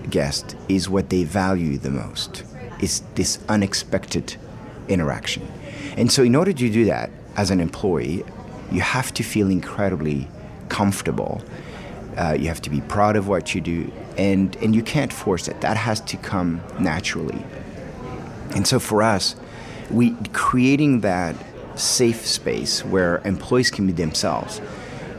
guest 0.09 0.55
is 0.67 0.89
what 0.89 1.09
they 1.09 1.23
value 1.23 1.77
the 1.77 1.89
most 1.89 2.43
is 2.81 3.01
this 3.15 3.39
unexpected 3.47 4.35
interaction. 4.87 5.47
And 5.95 6.11
so 6.11 6.23
in 6.23 6.35
order 6.35 6.51
to 6.51 6.69
do 6.69 6.85
that 6.85 7.09
as 7.35 7.49
an 7.51 7.59
employee, 7.59 8.23
you 8.71 8.81
have 8.81 9.13
to 9.13 9.23
feel 9.23 9.49
incredibly 9.49 10.27
comfortable. 10.69 11.41
Uh, 12.17 12.35
you 12.37 12.47
have 12.47 12.61
to 12.61 12.69
be 12.69 12.81
proud 12.81 13.15
of 13.15 13.27
what 13.27 13.55
you 13.55 13.61
do, 13.61 13.91
and, 14.17 14.55
and 14.57 14.75
you 14.75 14.83
can't 14.83 15.13
force 15.13 15.47
it. 15.47 15.61
That 15.61 15.77
has 15.77 16.01
to 16.01 16.17
come 16.17 16.61
naturally. 16.79 17.43
And 18.55 18.67
so 18.67 18.79
for 18.79 19.01
us, 19.01 19.35
we 19.89 20.15
creating 20.33 21.01
that 21.01 21.35
safe 21.75 22.25
space 22.25 22.85
where 22.85 23.19
employees 23.25 23.71
can 23.71 23.87
be 23.87 23.93
themselves 23.93 24.61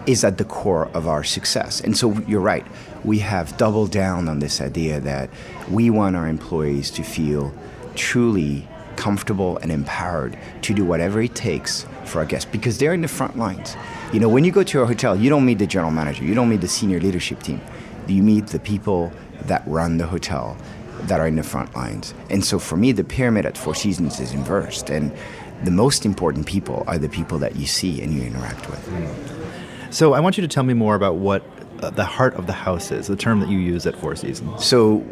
is 0.07 0.25
at 0.25 0.39
the 0.39 0.45
core 0.45 0.89
of 0.95 1.09
our 1.09 1.25
success. 1.25 1.81
And 1.81 1.97
so 1.97 2.13
you're 2.27 2.41
right. 2.41 2.67
We 3.05 3.19
have 3.21 3.57
doubled 3.57 3.91
down 3.91 4.29
on 4.29 4.39
this 4.39 4.61
idea 4.61 5.01
that 5.01 5.31
we 5.71 5.91
want 5.91 6.17
our 6.17 6.29
employees 6.29 6.91
to 6.93 7.03
feel 7.03 7.53
truly 7.95 8.67
comfortable 8.97 9.59
and 9.59 9.73
empowered 9.73 10.39
to 10.63 10.75
do 10.75 10.85
whatever 10.85 11.21
it 11.21 11.35
takes 11.35 11.87
for 12.05 12.19
our 12.21 12.25
guests 12.25 12.49
because 12.51 12.79
they're 12.79 12.95
in 12.95 13.01
the 13.01 13.09
front 13.09 13.39
lines. 13.39 13.77
You 14.13 14.21
know, 14.21 14.29
when 14.29 14.45
you 14.45 14.53
go 14.53 14.63
to 14.63 14.83
a 14.83 14.87
hotel, 14.87 15.17
you 15.17 15.31
don't 15.31 15.45
meet 15.45 15.59
the 15.59 15.67
general 15.67 15.91
manager, 15.91 16.25
you 16.25 16.35
don't 16.35 16.49
meet 16.49 16.61
the 16.61 16.69
senior 16.69 17.01
leadership 17.01 17.43
team. 17.43 17.61
You 18.07 18.23
meet 18.23 18.49
the 18.49 18.61
people 18.61 19.13
that 19.47 19.63
run 19.67 19.97
the 19.97 20.07
hotel 20.07 20.57
that 21.03 21.21
are 21.21 21.27
in 21.27 21.37
the 21.37 21.43
front 21.43 21.75
lines. 21.75 22.15
And 22.31 22.45
so 22.45 22.59
for 22.59 22.77
me, 22.77 22.93
the 22.93 23.05
pyramid 23.05 23.47
at 23.47 23.59
Four 23.59 23.75
Seasons 23.75 24.21
is 24.21 24.33
inversed. 24.33 24.91
And 24.91 25.13
the 25.65 25.71
most 25.71 26.05
important 26.05 26.47
people 26.47 26.85
are 26.87 26.99
the 26.99 27.09
people 27.09 27.39
that 27.39 27.57
you 27.57 27.67
see 27.67 28.03
and 28.03 28.13
you 28.13 28.23
interact 28.23 28.69
with. 28.71 29.44
So 29.95 30.13
I 30.13 30.19
want 30.19 30.37
you 30.37 30.43
to 30.43 30.49
tell 30.49 30.65
me 30.65 30.75
more 30.75 30.97
about 30.97 31.19
what 31.19 31.45
uh, 31.81 31.91
the 31.91 32.05
heart 32.05 32.35
of 32.35 32.49
the 32.49 32.53
house 32.53 32.91
is, 32.91 33.07
the 33.07 33.15
term 33.15 33.39
that 33.39 33.49
you 33.49 33.59
use 33.59 33.87
at 33.87 33.95
Four 33.95 34.17
Seasons. 34.17 34.65
So 34.65 35.07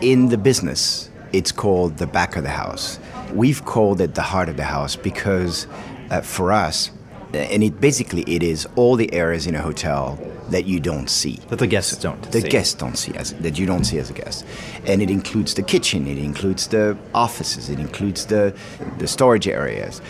in 0.00 0.28
the 0.28 0.36
business, 0.36 1.08
it's 1.32 1.52
called 1.52 1.98
the 1.98 2.08
back 2.08 2.34
of 2.34 2.42
the 2.42 2.50
house. 2.50 2.98
We've 3.32 3.64
called 3.64 4.00
it 4.00 4.16
the 4.16 4.22
heart 4.22 4.48
of 4.48 4.56
the 4.56 4.64
house 4.64 4.96
because 4.96 5.68
uh, 6.10 6.20
for 6.22 6.50
us, 6.50 6.90
and 7.32 7.62
it 7.62 7.80
basically 7.80 8.22
it 8.22 8.42
is 8.42 8.66
all 8.74 8.96
the 8.96 9.12
areas 9.14 9.46
in 9.46 9.54
a 9.54 9.62
hotel 9.62 10.18
that 10.50 10.64
you 10.64 10.80
don't 10.80 11.08
see 11.08 11.36
that 11.48 11.60
the 11.60 11.66
guests 11.68 11.96
don't 11.96 12.20
the 12.32 12.40
see. 12.40 12.48
guests 12.48 12.74
don't 12.74 12.96
see 12.96 13.14
as 13.14 13.32
that 13.34 13.58
you 13.58 13.66
don't 13.66 13.84
see 13.84 13.98
as 13.98 14.10
a 14.10 14.12
guest 14.12 14.44
and 14.86 15.00
it 15.00 15.10
includes 15.10 15.54
the 15.54 15.62
kitchen 15.62 16.06
it 16.06 16.18
includes 16.18 16.68
the 16.68 16.96
offices 17.14 17.70
it 17.70 17.80
includes 17.80 18.26
the 18.26 18.54
the 18.98 19.08
storage 19.08 19.48
areas 19.48 20.02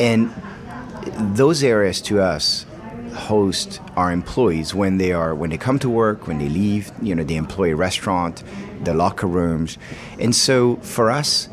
and 0.00 0.34
those 1.36 1.62
areas 1.62 2.02
to 2.02 2.20
us 2.20 2.65
host 3.16 3.80
our 3.96 4.12
employees 4.12 4.74
when 4.74 4.98
they 4.98 5.12
are 5.12 5.34
when 5.34 5.50
they 5.50 5.58
come 5.58 5.78
to 5.80 5.90
work, 5.90 6.26
when 6.26 6.38
they 6.38 6.48
leave, 6.48 6.92
you 7.02 7.14
know, 7.14 7.24
the 7.24 7.36
employee 7.36 7.74
restaurant, 7.74 8.42
the 8.84 8.94
locker 8.94 9.26
rooms. 9.26 9.78
And 10.20 10.34
so 10.34 10.76
for 10.76 11.10
us, 11.10 11.48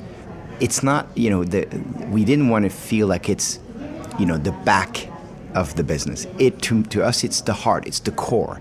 it's 0.60 0.84
not, 0.84 1.08
you 1.15 1.29
know, 1.29 1.43
the, 1.43 1.65
we 2.10 2.24
didn't 2.24 2.50
want 2.50 2.63
to 2.63 2.70
feel 2.70 3.08
like 3.08 3.29
it's, 3.29 3.60
you 4.20 4.25
know, 4.25 4.38
the 4.38 4.51
back 4.51 5.10
of 5.55 5.75
the 5.75 5.84
business. 5.84 6.27
It 6.39 6.62
to, 6.63 6.84
to 6.84 7.03
us, 7.03 7.24
it's 7.24 7.41
the 7.41 7.53
heart, 7.53 7.88
it's 7.88 8.00
the 8.00 8.12
core. 8.12 8.60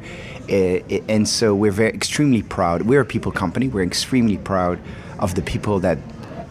Uh, 0.49 0.81
and 1.09 1.29
so 1.29 1.55
we're 1.55 1.73
very 1.73 1.91
extremely 1.91 2.43
proud. 2.43 2.83
We're 2.83 3.03
a 3.03 3.05
people 3.05 3.33
company. 3.33 3.69
We're 3.69 3.85
extremely 3.85 4.39
proud 4.39 4.79
of 5.19 5.35
the 5.35 5.43
people 5.43 5.79
that 5.81 5.99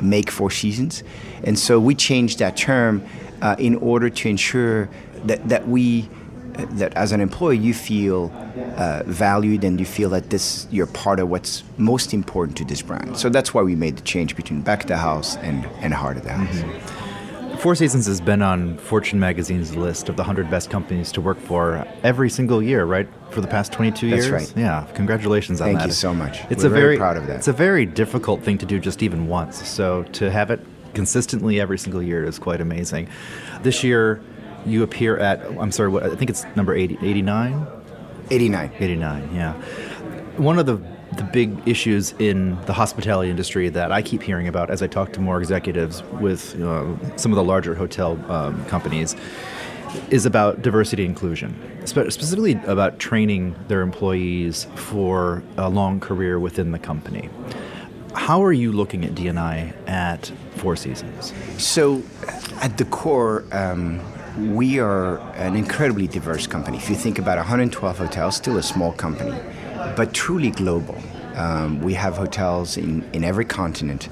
make 0.01 0.31
Four 0.31 0.50
Seasons, 0.50 1.03
and 1.43 1.60
so 1.60 1.79
we 1.79 1.93
changed 1.93 2.39
that 2.39 2.58
term 2.58 3.03
uh, 3.41 3.55
in 3.60 3.75
order 3.75 4.10
to 4.10 4.29
ensure 4.29 4.89
that 5.25 5.48
that 5.50 5.67
we 5.67 6.10
that 6.53 6.93
as 6.96 7.12
an 7.12 7.22
employee 7.22 7.58
you 7.58 7.74
feel 7.74 8.31
uh, 8.77 9.03
valued 9.05 9.63
and 9.63 9.79
you 9.79 9.86
feel 9.86 10.10
that 10.10 10.29
this 10.29 10.67
you're 10.72 10.88
part 10.88 11.20
of 11.20 11.29
what's 11.29 11.63
most 11.77 12.13
important 12.13 12.58
to 12.58 12.65
this 12.65 12.81
brand. 12.81 13.17
So 13.17 13.29
that's 13.29 13.53
why 13.53 13.62
we 13.62 13.75
made 13.75 13.98
the 13.98 14.03
change 14.03 14.36
between 14.36 14.62
back 14.62 14.81
of 14.81 14.88
the 14.88 14.98
house 14.98 15.38
and, 15.38 15.65
and 15.79 15.93
heart 15.93 16.17
of 16.17 16.24
the 16.24 16.31
house. 16.31 16.55
Mm-hmm. 16.55 17.58
Four 17.58 17.75
Seasons 17.75 18.08
has 18.08 18.20
been 18.20 18.41
on 18.41 18.77
Fortune 18.79 19.20
magazine's 19.20 19.75
list 19.75 20.10
of 20.10 20.15
the 20.15 20.24
100 20.24 20.50
best 20.50 20.72
companies 20.72 21.12
to 21.12 21.22
work 21.22 21.38
for 21.38 21.86
every 22.01 22.27
single 22.27 22.63
year, 22.63 22.86
right? 22.86 23.08
For 23.29 23.39
the 23.39 23.48
past 23.48 23.72
22 23.72 24.10
That's 24.10 24.25
years. 24.25 24.31
right. 24.31 24.58
Yeah, 24.58 24.88
congratulations 24.96 25.62
on 25.62 25.67
Thank 25.67 25.79
that. 25.79 25.88
you 25.88 25.93
so 25.93 26.12
much. 26.12 26.39
It's 26.50 26.63
We're 26.63 26.70
a 26.70 26.74
very 26.74 26.81
very 26.81 26.98
proud 26.98 27.17
of 27.17 27.27
that. 27.27 27.38
It's 27.38 27.48
a 27.48 27.53
very 27.53 27.86
difficult 27.86 28.41
thing 28.41 28.58
to 28.58 28.65
do 28.65 28.79
just 28.79 29.03
even 29.03 29.27
once. 29.27 29.67
So 29.67 30.03
to 30.13 30.31
have 30.31 30.50
it 30.50 30.60
consistently 30.96 31.60
every 31.60 31.77
single 31.77 32.01
year 32.01 32.24
is 32.24 32.39
quite 32.39 32.62
amazing. 32.62 33.10
This 33.62 33.84
year, 33.84 34.22
you 34.65 34.84
appear 34.84 35.18
at, 35.18 35.46
I'm 35.60 35.72
sorry, 35.72 35.89
what, 35.89 36.03
I 36.03 36.15
think 36.15 36.30
it's 36.30 36.46
number 36.56 36.75
80, 36.75 36.98
89? 37.01 37.68
89. 38.30 38.72
89, 38.80 39.36
yeah. 39.36 39.53
One 40.38 40.58
of 40.58 40.65
the 40.65 40.82
the 41.18 41.24
big 41.24 41.68
issues 41.68 42.13
in 42.20 42.58
the 42.65 42.74
hospitality 42.74 43.30
industry 43.30 43.68
that 43.70 43.91
I 43.91 44.01
keep 44.01 44.22
hearing 44.24 44.48
about 44.48 44.70
as 44.70 44.82
I 44.82 44.88
talk 44.88 45.12
to 45.13 45.20
more 45.20 45.39
executives 45.39 46.03
with 46.22 46.60
uh, 46.62 47.18
some 47.18 47.34
of 47.34 47.36
the 47.36 47.44
larger 47.44 47.75
hotel 47.75 48.18
um, 48.32 48.63
companies 48.65 49.15
is 50.10 50.25
about 50.25 50.62
diversity 50.62 51.06
inclusion, 51.06 51.53
Spe- 51.86 52.10
specifically 52.10 52.53
about 52.65 52.98
training 52.98 53.56
their 53.68 53.82
employees 53.82 54.68
for 54.75 55.44
a 55.58 55.70
long 55.70 56.00
career 56.00 56.39
within 56.39 56.72
the 56.72 56.80
company. 56.80 57.30
How 58.13 58.44
are 58.44 58.53
you 58.53 58.72
looking 58.72 59.03
at 59.03 59.15
D&I 59.15 59.74
at 59.88 60.32
Four 60.56 60.75
Seasons? 60.75 61.34
So, 61.58 62.03
at 62.62 62.77
the 62.77 62.86
core, 62.86 63.46
um, 63.51 64.00
we 64.38 64.79
are 64.79 65.19
an 65.35 65.55
incredibly 65.55 66.07
diverse 66.07 66.47
company. 66.47 66.77
If 66.77 66.89
you 66.89 66.95
think 66.95 67.19
about 67.19 67.38
112 67.38 67.97
hotels, 67.97 68.35
still 68.35 68.57
a 68.57 68.63
small 68.63 68.93
company, 68.93 69.38
but 69.95 70.13
truly 70.13 70.51
global. 70.51 70.97
Um, 71.35 71.81
we 71.81 71.93
have 71.95 72.15
hotels 72.15 72.77
in, 72.77 73.09
in 73.13 73.23
every 73.23 73.45
continent. 73.45 74.09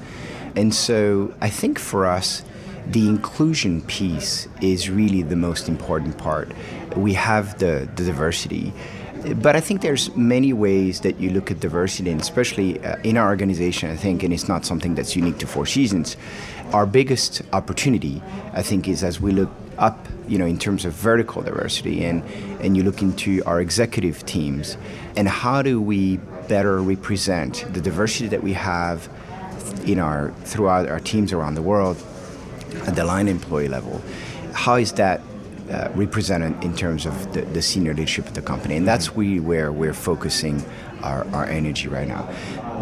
And 0.56 0.74
so 0.74 1.34
I 1.40 1.48
think 1.48 1.78
for 1.78 2.06
us, 2.06 2.42
the 2.86 3.08
inclusion 3.08 3.82
piece 3.82 4.48
is 4.60 4.90
really 4.90 5.22
the 5.22 5.36
most 5.36 5.68
important 5.68 6.18
part. 6.18 6.50
We 6.96 7.14
have 7.14 7.58
the, 7.58 7.88
the 7.94 8.04
diversity, 8.04 8.72
but 9.36 9.54
I 9.54 9.60
think 9.60 9.82
there's 9.82 10.14
many 10.16 10.52
ways 10.52 11.00
that 11.00 11.20
you 11.20 11.30
look 11.30 11.50
at 11.50 11.60
diversity, 11.60 12.10
and 12.10 12.20
especially 12.20 12.82
uh, 12.84 12.96
in 13.04 13.16
our 13.16 13.28
organization, 13.28 13.90
I 13.90 13.96
think, 13.96 14.22
and 14.22 14.32
it's 14.32 14.48
not 14.48 14.64
something 14.64 14.94
that's 14.94 15.14
unique 15.14 15.38
to 15.38 15.46
Four 15.46 15.66
Seasons. 15.66 16.16
Our 16.72 16.86
biggest 16.86 17.42
opportunity, 17.52 18.22
I 18.54 18.62
think, 18.62 18.88
is 18.88 19.04
as 19.04 19.20
we 19.20 19.32
look 19.32 19.50
up, 19.80 20.06
you 20.28 20.38
know, 20.38 20.46
in 20.46 20.58
terms 20.58 20.84
of 20.84 20.92
vertical 20.92 21.42
diversity, 21.42 22.04
and 22.04 22.22
and 22.60 22.76
you 22.76 22.82
look 22.82 23.02
into 23.02 23.42
our 23.44 23.60
executive 23.60 24.24
teams, 24.26 24.76
and 25.16 25.28
how 25.28 25.62
do 25.62 25.80
we 25.80 26.18
better 26.48 26.80
represent 26.82 27.64
the 27.72 27.80
diversity 27.80 28.28
that 28.28 28.42
we 28.42 28.52
have 28.52 29.08
in 29.86 29.98
our 29.98 30.32
throughout 30.44 30.88
our 30.88 31.00
teams 31.00 31.32
around 31.32 31.54
the 31.54 31.62
world 31.62 31.96
at 32.86 32.94
the 32.96 33.04
line 33.04 33.28
employee 33.28 33.68
level. 33.68 34.02
How 34.52 34.76
is 34.76 34.92
that 34.92 35.20
uh, 35.70 35.88
represented 35.94 36.62
in 36.64 36.74
terms 36.74 37.06
of 37.06 37.32
the, 37.32 37.42
the, 37.42 37.62
senior 37.62 37.94
leadership 37.94 38.26
of 38.26 38.34
the 38.34 38.42
company? 38.42 38.76
And 38.76 38.86
that's 38.86 39.16
really 39.16 39.40
where 39.40 39.70
we're 39.70 39.94
focusing 39.94 40.64
our, 41.02 41.24
our 41.28 41.46
energy 41.46 41.88
right 41.88 42.08
now. 42.08 42.28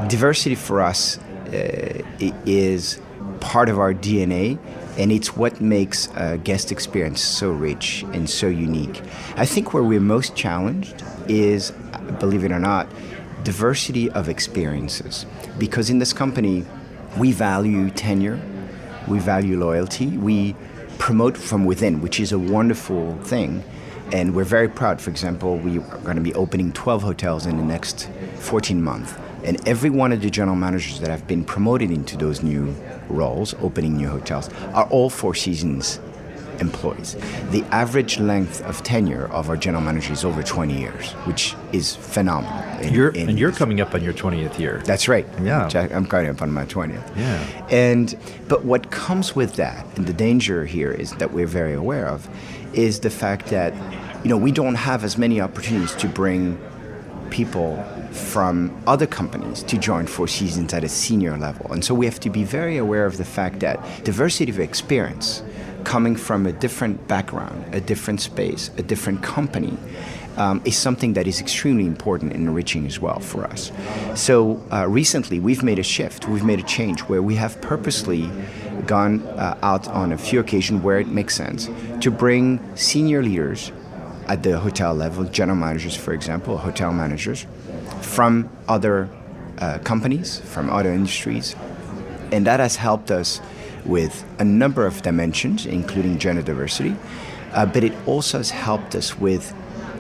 Diversity 0.09 0.55
for 0.55 0.81
us 0.81 1.19
uh, 1.19 2.03
is 2.47 3.01
part 3.41 3.69
of 3.69 3.79
our 3.79 3.93
DNA, 3.93 4.59
and 4.99 5.13
it's 5.13 5.37
what 5.37 5.61
makes 5.61 6.09
a 6.17 6.37
guest 6.39 6.73
experience 6.73 7.21
so 7.21 7.53
rich 7.53 8.05
and 8.13 8.29
so 8.29 8.49
unique. 8.49 9.01
I 9.37 9.47
think 9.47 9.73
where 9.73 9.85
we're 9.85 10.01
most 10.01 10.35
challenged 10.35 11.05
is, 11.29 11.71
believe 12.19 12.45
it 12.45 12.51
or 12.51 12.59
not, 12.59 12.89
diversity 13.45 14.11
of 14.11 14.29
experiences. 14.29 15.25
Because 15.57 15.89
in 15.89 16.01
this 16.01 16.13
company, 16.13 16.65
we 17.17 17.31
value 17.31 17.91
tenure, 17.91 18.41
we 19.07 19.21
value 19.21 19.59
loyalty, 19.59 20.19
we 20.19 20.57
promote 20.99 21.37
from 21.37 21.65
within, 21.65 22.01
which 22.01 22.19
is 22.19 22.33
a 22.33 22.39
wonderful 22.39 23.17
thing. 23.23 23.63
And 24.13 24.35
we're 24.35 24.45
very 24.45 24.69
proud. 24.69 25.01
For 25.01 25.11
example, 25.11 25.59
we 25.59 25.79
are 25.79 25.99
going 25.99 26.17
to 26.17 26.23
be 26.23 26.35
opening 26.35 26.73
12 26.73 27.03
hotels 27.03 27.47
in 27.47 27.57
the 27.57 27.65
next 27.65 28.09
14 28.37 28.83
months. 28.83 29.15
And 29.45 29.67
every 29.69 29.91
one 29.91 30.11
of 30.11 30.23
the 30.23 30.31
general 30.31 30.57
managers 30.57 30.99
that 31.01 31.11
have 31.11 31.29
been 31.29 31.45
promoted 31.45 31.91
into 31.93 32.17
those 32.17 32.43
new 32.43 32.75
roles, 33.09 33.55
opening 33.55 33.97
new 33.97 34.09
hotels, 34.09 34.51
are 34.75 34.87
all 34.91 35.11
Four 35.11 35.35
Seasons 35.35 36.01
employees. 36.61 37.17
The 37.51 37.63
average 37.71 38.19
length 38.19 38.63
of 38.63 38.83
tenure 38.83 39.27
of 39.27 39.49
our 39.49 39.57
general 39.57 39.83
manager 39.83 40.13
is 40.13 40.25
over 40.25 40.43
20 40.43 40.79
years, 40.79 41.13
which 41.25 41.55
is 41.73 41.97
phenomenal. 41.97 42.59
In, 42.81 42.95
you're, 42.95 43.11
in 43.11 43.31
and 43.31 43.39
you're 43.39 43.53
coming 43.53 43.81
up 43.81 43.95
on 43.95 44.03
your 44.03 44.13
20th 44.13 44.59
year. 44.59 44.83
That's 44.85 45.09
right. 45.09 45.27
Yeah. 45.43 45.69
I, 45.75 45.89
am 45.89 46.07
coming 46.07 46.31
up 46.31 46.43
on 46.43 46.53
my 46.53 46.65
20th. 46.65 47.17
Yeah. 47.17 47.67
And 47.71 48.17
but 48.49 48.65
what 48.65 48.91
comes 48.91 49.35
with 49.35 49.55
that, 49.55 49.87
and 49.97 50.07
the 50.07 50.13
danger 50.13 50.65
here 50.65 50.93
is 50.93 51.13
that 51.15 51.33
we're 51.33 51.47
very 51.47 51.75
aware 51.75 52.07
of, 52.07 52.29
is 52.73 53.01
the 53.01 53.11
fact 53.11 53.47
that 53.47 53.75
you 54.25 54.31
know 54.31 54.37
we 54.37 54.53
don't 54.53 54.77
have 54.77 55.05
as 55.05 55.19
many 55.19 55.41
opportunities 55.41 55.95
to 55.97 56.09
bring 56.09 56.59
people 57.31 57.85
from 58.19 58.71
other 58.87 59.07
companies 59.07 59.63
to 59.63 59.79
join 59.79 60.07
Four 60.07 60.29
Seasons 60.29 60.75
at 60.75 60.85
a 60.85 60.89
senior 60.89 61.37
level. 61.39 61.73
And 61.73 61.85
so 61.85 61.95
we 61.95 62.07
have 62.07 62.21
to 62.21 62.31
be 62.31 62.45
very 62.45 62.77
aware 62.77 63.07
of 63.07 63.17
the 63.17 63.25
fact 63.25 63.61
that 63.61 63.79
diversity 64.05 64.51
of 64.51 64.61
experience 64.61 65.43
coming 65.85 66.17
from 66.17 66.47
a 66.47 66.53
different 66.53 67.09
background, 67.09 67.75
a 67.75 67.81
different 67.81 68.21
space, 68.21 68.71
a 68.77 68.83
different 68.83 69.23
company, 69.23 69.77
um, 70.37 70.63
is 70.65 70.77
something 70.77 71.15
that 71.15 71.27
is 71.27 71.41
extremely 71.41 71.85
important 71.85 72.33
and 72.33 72.47
enriching 72.47 72.87
as 72.87 73.01
well 73.01 73.19
for 73.21 73.45
us. 73.45 73.73
So 74.15 74.63
uh, 74.73 74.87
recently, 74.89 75.41
we've 75.41 75.63
made 75.63 75.79
a 75.79 75.83
shift, 75.83 76.29
we've 76.29 76.45
made 76.45 76.61
a 76.61 76.65
change 76.65 77.01
where 77.03 77.23
we 77.23 77.35
have 77.37 77.61
purposely 77.61 78.31
gone 78.87 79.21
uh, 79.27 79.59
out 79.63 79.89
on 79.89 80.13
a 80.13 80.19
few 80.19 80.41
occasions 80.41 80.83
where 80.83 81.01
it 81.01 81.09
makes 81.09 81.35
sense 81.35 81.69
to 82.01 82.11
bring 82.11 82.61
senior 82.77 83.23
leaders 83.23 83.73
at 84.29 84.43
the 84.43 84.59
hotel 84.59 84.95
level, 84.95 85.25
general 85.25 85.57
managers, 85.57 85.97
for 85.97 86.13
example, 86.13 86.59
hotel 86.59 86.93
managers, 86.93 87.47
from 88.01 88.49
other 88.69 89.09
uh, 89.59 89.79
companies, 89.79 90.41
from 90.41 90.71
other 90.71 90.93
industries. 90.93 91.55
And 92.33 92.47
that 92.47 92.61
has 92.61 92.77
helped 92.77 93.11
us 93.11 93.41
with 93.85 94.25
a 94.39 94.45
number 94.45 94.87
of 94.87 95.03
dimensions, 95.03 95.67
including 95.67 96.19
gender 96.19 96.43
diversity, 96.43 96.95
uh, 97.53 97.67
but 97.67 97.83
it 97.83 97.93
also 98.07 98.39
has 98.39 98.51
helped 98.51 98.95
us 98.95 99.19
with 99.19 99.55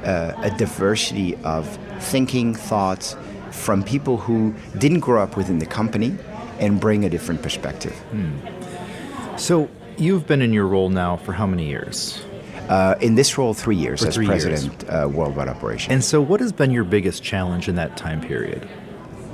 uh, 0.04 0.32
a 0.42 0.50
diversity 0.56 1.36
of 1.36 1.66
thinking, 1.98 2.54
thoughts 2.54 3.16
from 3.50 3.82
people 3.82 4.18
who 4.18 4.54
didn't 4.76 5.00
grow 5.00 5.22
up 5.22 5.36
within 5.36 5.58
the 5.58 5.66
company 5.66 6.16
and 6.58 6.80
bring 6.80 7.04
a 7.04 7.10
different 7.10 7.42
perspective. 7.42 7.96
Hmm. 8.10 9.36
So, 9.36 9.68
you've 9.96 10.26
been 10.26 10.42
in 10.42 10.52
your 10.52 10.66
role 10.66 10.90
now 10.90 11.16
for 11.16 11.32
how 11.32 11.46
many 11.46 11.66
years? 11.66 12.22
Uh, 12.68 12.96
in 13.00 13.14
this 13.14 13.38
role, 13.38 13.54
three 13.54 13.76
years 13.76 14.00
for 14.00 14.08
as 14.08 14.14
three 14.14 14.26
president 14.26 14.84
uh, 14.88 15.08
worldwide 15.10 15.48
operation. 15.48 15.92
And 15.92 16.04
so, 16.04 16.20
what 16.20 16.40
has 16.40 16.52
been 16.52 16.70
your 16.70 16.84
biggest 16.84 17.22
challenge 17.22 17.68
in 17.68 17.76
that 17.76 17.96
time 17.96 18.20
period? 18.20 18.68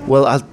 Well, 0.07 0.27
I'll, 0.27 0.47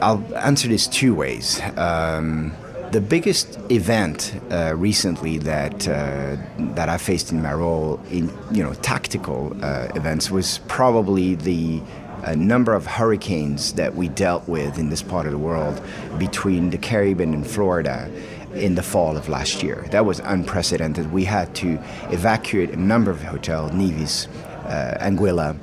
I'll 0.00 0.36
answer 0.36 0.68
this 0.68 0.86
two 0.86 1.14
ways. 1.14 1.60
Um, 1.76 2.54
the 2.92 3.00
biggest 3.00 3.58
event 3.70 4.40
uh, 4.50 4.74
recently 4.76 5.38
that 5.38 5.88
uh, 5.88 6.36
that 6.74 6.88
I 6.88 6.98
faced 6.98 7.30
in 7.30 7.40
my 7.40 7.52
role 7.52 8.00
in 8.10 8.32
you 8.50 8.62
know 8.62 8.74
tactical 8.74 9.56
uh, 9.62 9.88
events 9.94 10.30
was 10.30 10.58
probably 10.66 11.36
the 11.36 11.80
uh, 12.24 12.34
number 12.34 12.74
of 12.74 12.86
hurricanes 12.86 13.74
that 13.74 13.94
we 13.94 14.08
dealt 14.08 14.46
with 14.48 14.78
in 14.78 14.90
this 14.90 15.02
part 15.02 15.26
of 15.26 15.32
the 15.32 15.38
world 15.38 15.80
between 16.18 16.70
the 16.70 16.78
Caribbean 16.78 17.32
and 17.32 17.46
Florida 17.46 18.10
in 18.54 18.74
the 18.74 18.82
fall 18.82 19.16
of 19.16 19.28
last 19.28 19.62
year. 19.62 19.86
That 19.90 20.04
was 20.04 20.20
unprecedented. 20.20 21.12
We 21.12 21.24
had 21.24 21.54
to 21.56 21.78
evacuate 22.10 22.70
a 22.70 22.76
number 22.76 23.10
of 23.10 23.22
hotels, 23.22 23.72
Nevis, 23.72 24.26
uh, 24.64 24.98
Anguilla. 25.00 25.56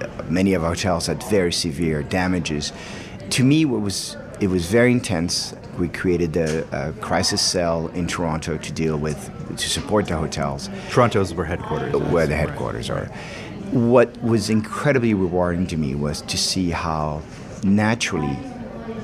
Uh, 0.00 0.22
many 0.28 0.54
of 0.54 0.62
our 0.62 0.70
hotels 0.70 1.06
had 1.06 1.22
very 1.24 1.52
severe 1.52 2.02
damages. 2.02 2.72
To 3.30 3.44
me, 3.44 3.64
what 3.64 3.80
was 3.80 4.16
it 4.40 4.48
was 4.48 4.66
very 4.66 4.92
intense. 4.92 5.54
We 5.78 5.88
created 5.88 6.36
a, 6.36 6.64
a, 6.64 6.76
uh, 6.76 6.92
crisis 7.00 7.40
cell 7.40 7.88
in 7.88 8.06
Toronto 8.06 8.56
to 8.58 8.72
deal 8.72 8.96
with, 8.96 9.30
to 9.56 9.68
support 9.70 10.06
the 10.06 10.16
hotels. 10.16 10.68
Toronto 10.90 11.20
is 11.20 11.32
where 11.34 11.46
headquarters 11.46 11.94
uh, 11.94 11.98
Where 11.98 12.26
the 12.26 12.36
headquarters 12.36 12.90
are. 12.90 13.06
What 13.70 14.22
was 14.22 14.50
incredibly 14.50 15.14
rewarding 15.14 15.66
to 15.68 15.76
me 15.76 15.94
was 15.94 16.22
to 16.22 16.36
see 16.36 16.70
how 16.70 17.22
naturally 17.62 18.36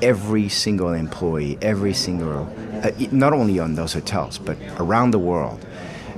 every 0.01 0.49
single 0.49 0.93
employee, 0.93 1.57
every 1.61 1.93
single, 1.93 2.53
uh, 2.83 2.91
not 3.11 3.33
only 3.33 3.59
on 3.59 3.75
those 3.75 3.93
hotels, 3.93 4.37
but 4.37 4.57
around 4.77 5.11
the 5.11 5.19
world, 5.19 5.65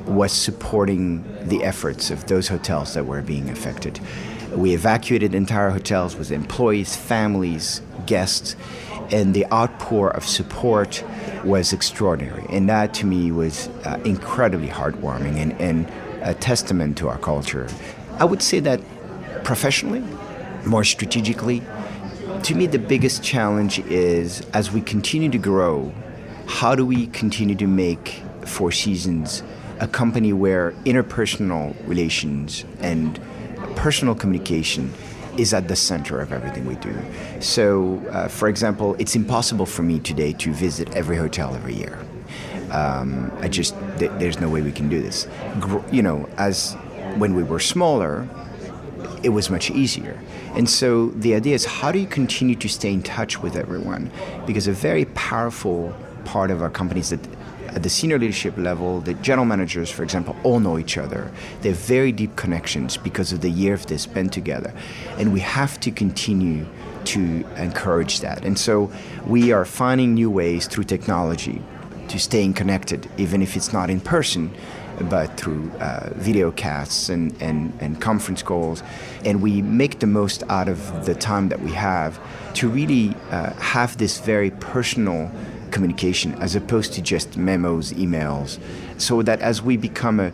was 0.06 0.32
supporting 0.32 1.24
the 1.48 1.64
efforts 1.64 2.12
of 2.12 2.28
those 2.28 2.48
hotels 2.48 2.94
that 2.94 3.06
were 3.06 3.22
being 3.22 3.50
affected. 3.50 4.00
We 4.52 4.74
evacuated 4.74 5.34
entire 5.34 5.70
hotels 5.70 6.16
with 6.16 6.32
employees, 6.32 6.96
families, 6.96 7.82
guests, 8.06 8.56
and 9.12 9.34
the 9.34 9.46
outpour 9.52 10.10
of 10.10 10.26
support 10.26 11.04
was 11.44 11.74
extraordinary. 11.74 12.46
And 12.50 12.70
that 12.70 12.94
to 12.96 13.06
me 13.06 13.32
was 13.32 13.68
uh, 13.86 14.00
incredibly 14.06 14.68
heartwarming 14.68 15.38
and, 15.38 15.54
and 15.62 15.92
a 16.22 16.34
testament 16.34 16.98
to 17.00 17.10
our 17.10 17.18
culture. 17.18 17.68
I 18.20 18.26
would 18.26 18.42
say 18.42 18.60
that 18.62 18.82
professionally, 19.44 20.04
more 20.66 20.84
strategically, 20.84 21.62
to 22.44 22.56
me, 22.56 22.68
the 22.68 22.80
biggest 22.80 23.24
challenge 23.24 23.80
is 23.80 24.42
as 24.54 24.70
we 24.70 24.82
continue 24.82 25.30
to 25.30 25.38
grow, 25.38 25.94
how 26.46 26.76
do 26.76 26.86
we 26.86 27.08
continue 27.08 27.56
to 27.56 27.68
make 27.68 28.22
Four 28.46 28.72
Seasons 28.72 29.44
a 29.80 29.88
company 29.88 30.34
where 30.34 30.72
interpersonal 30.86 31.76
relations 31.88 32.66
and 32.80 33.20
personal 33.78 34.14
communication 34.14 34.94
is 35.38 35.54
at 35.54 35.70
the 35.70 35.76
center 35.76 36.20
of 36.20 36.34
everything 36.34 36.66
we 36.66 36.76
do. 36.76 36.94
So, 37.40 37.98
uh, 38.12 38.28
for 38.28 38.50
example, 38.50 38.96
it's 39.00 39.16
impossible 39.16 39.66
for 39.66 39.82
me 39.84 40.00
today 40.00 40.34
to 40.34 40.54
visit 40.54 40.94
every 40.96 41.16
hotel 41.16 41.56
every 41.56 41.76
year. 41.76 41.98
Um, 42.72 43.32
I 43.40 43.48
just 43.48 43.74
th- 44.00 44.12
there's 44.20 44.40
no 44.40 44.50
way 44.50 44.62
we 44.62 44.72
can 44.72 44.90
do 44.90 45.02
this. 45.02 45.28
Gr- 45.62 45.80
you 45.92 46.04
know, 46.04 46.30
as 46.38 46.74
when 47.18 47.36
we 47.36 47.44
were 47.44 47.60
smaller, 47.60 48.28
it 49.24 49.30
was 49.30 49.50
much 49.50 49.72
easier. 49.72 50.20
And 50.56 50.70
so 50.70 51.08
the 51.10 51.34
idea 51.34 51.56
is 51.56 51.66
how 51.66 51.92
do 51.92 52.00
you 52.00 52.08
continue 52.08 52.56
to 52.56 52.68
stay 52.68 52.92
in 52.92 53.02
touch 53.02 53.42
with 53.42 53.56
everyone? 53.56 54.12
Because 54.46 54.68
a 54.68 54.74
very 54.74 55.06
powerful 55.06 55.96
part 56.26 56.52
of 56.52 56.62
our 56.62 56.70
company 56.70 57.00
is 57.00 57.10
that 57.10 57.26
at 57.70 57.82
the 57.82 57.90
senior 57.90 58.20
leadership 58.20 58.56
level, 58.58 59.02
the 59.02 59.16
general 59.16 59.46
managers, 59.46 59.90
for 59.90 60.04
example, 60.04 60.36
all 60.44 60.60
know 60.60 60.78
each 60.78 60.98
other. 60.98 61.32
They 61.62 61.70
have 61.70 61.78
very 61.80 62.12
deep 62.12 62.36
connections 62.36 62.98
because 62.98 63.32
of 63.32 63.42
the 63.42 63.50
years 63.50 63.86
they 63.86 63.98
spent 63.98 64.32
together. 64.32 64.74
And 65.18 65.34
we 65.34 65.40
have 65.40 65.80
to 65.80 65.90
continue 65.90 66.68
to 67.06 67.46
encourage 67.58 68.20
that. 68.20 68.46
And 68.46 68.60
so 68.60 68.92
we 69.26 69.52
are 69.52 69.66
finding 69.66 70.14
new 70.14 70.30
ways 70.30 70.68
through 70.68 70.84
technology 70.84 71.62
to 72.10 72.20
staying 72.20 72.54
connected, 72.54 73.10
even 73.18 73.42
if 73.42 73.56
it's 73.56 73.74
not 73.74 73.90
in 73.90 74.00
person 74.02 74.54
but 75.02 75.38
through 75.38 75.72
uh, 75.80 76.10
video 76.14 76.52
casts 76.52 77.10
and, 77.10 77.40
and, 77.42 77.74
and 77.80 78.02
conference 78.02 78.44
calls. 78.44 78.84
And 79.26 79.42
we 79.42 79.62
make 79.62 80.00
the 80.00 80.08
most 80.08 80.44
out 80.50 80.70
of 80.70 81.06
the 81.06 81.16
time 81.16 81.50
that 81.50 81.62
we 81.62 81.72
have 81.72 82.20
to 82.56 82.70
really 82.70 83.16
uh, 83.32 83.54
have 83.54 83.98
this 83.98 84.20
very 84.20 84.52
personal 84.52 85.32
communication 85.72 86.36
as 86.36 86.56
opposed 86.56 86.94
to 86.94 87.02
just 87.02 87.36
memos, 87.36 87.94
emails, 87.94 88.60
so 88.98 89.22
that 89.24 89.42
as 89.42 89.62
we 89.62 89.76
become 89.76 90.20
a 90.20 90.32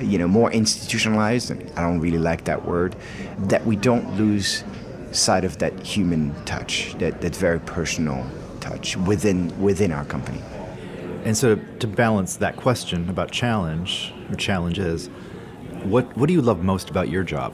you 0.00 0.18
know 0.18 0.28
more 0.28 0.50
institutionalized, 0.52 1.50
and 1.50 1.70
I 1.76 1.82
don't 1.82 2.00
really 2.00 2.18
like 2.18 2.44
that 2.44 2.64
word, 2.64 2.94
that 3.48 3.66
we 3.66 3.76
don't 3.76 4.16
lose 4.16 4.64
sight 5.10 5.44
of 5.44 5.58
that 5.58 5.78
human 5.80 6.34
touch, 6.44 6.94
that, 6.98 7.20
that 7.20 7.34
very 7.34 7.60
personal 7.60 8.24
touch 8.60 8.96
within 8.96 9.60
within 9.60 9.92
our 9.92 10.04
company. 10.04 10.40
And 11.24 11.36
so, 11.36 11.56
to 11.56 11.86
balance 11.86 12.36
that 12.36 12.56
question 12.56 13.08
about 13.10 13.30
challenge 13.30 14.12
or 14.30 14.36
challenges, 14.36 15.08
what 15.84 16.16
what 16.16 16.26
do 16.26 16.32
you 16.32 16.42
love 16.42 16.62
most 16.62 16.90
about 16.90 17.08
your 17.08 17.24
job? 17.24 17.52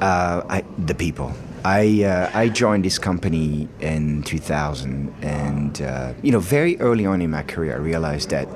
Uh, 0.00 0.42
I, 0.48 0.64
the 0.78 0.94
people. 0.94 1.32
I 1.64 2.02
uh, 2.02 2.30
I 2.34 2.48
joined 2.48 2.84
this 2.84 2.98
company 2.98 3.68
in 3.80 4.24
2000, 4.24 5.14
and 5.22 5.80
uh, 5.80 6.12
you 6.22 6.32
know, 6.32 6.40
very 6.40 6.78
early 6.80 7.06
on 7.06 7.22
in 7.22 7.30
my 7.30 7.42
career, 7.42 7.74
I 7.74 7.78
realized 7.78 8.30
that 8.30 8.48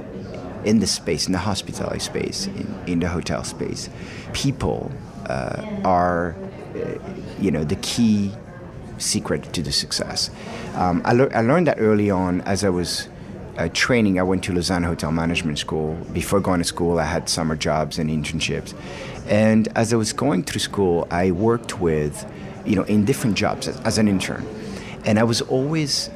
in 0.64 0.80
the 0.80 0.86
space, 0.86 1.26
in 1.26 1.32
the 1.32 1.38
hospitality 1.38 2.00
space, 2.00 2.46
in, 2.48 2.82
in 2.86 3.00
the 3.00 3.08
hotel 3.08 3.44
space, 3.44 3.88
people 4.32 4.90
uh, 5.26 5.64
are, 5.84 6.34
uh, 6.74 6.98
you 7.38 7.52
know, 7.52 7.62
the 7.62 7.76
key 7.76 8.32
secret 8.98 9.52
to 9.52 9.62
the 9.62 9.70
success. 9.70 10.30
Um, 10.74 11.00
I, 11.04 11.12
le- 11.12 11.28
I 11.28 11.42
learned 11.42 11.68
that 11.68 11.78
early 11.78 12.10
on 12.10 12.40
as 12.40 12.64
I 12.64 12.70
was 12.70 13.08
uh, 13.58 13.68
training, 13.72 14.18
I 14.18 14.22
went 14.22 14.44
to 14.44 14.52
Lausanne 14.52 14.82
Hotel 14.82 15.10
Management 15.10 15.58
School. 15.58 15.94
Before 16.12 16.40
going 16.40 16.58
to 16.58 16.64
school, 16.64 16.98
I 16.98 17.04
had 17.04 17.28
summer 17.28 17.56
jobs 17.56 17.98
and 17.98 18.10
internships. 18.10 18.74
And 19.26 19.68
as 19.76 19.92
I 19.92 19.96
was 19.96 20.12
going 20.12 20.44
through 20.44 20.60
school, 20.60 21.06
I 21.10 21.30
worked 21.30 21.80
with, 21.80 22.30
you 22.64 22.76
know, 22.76 22.84
in 22.84 23.04
different 23.04 23.36
jobs 23.36 23.68
as, 23.68 23.80
as 23.80 23.98
an 23.98 24.08
intern. 24.08 24.46
And 25.04 25.18
I 25.18 25.24
was 25.24 25.40
always 25.42 26.10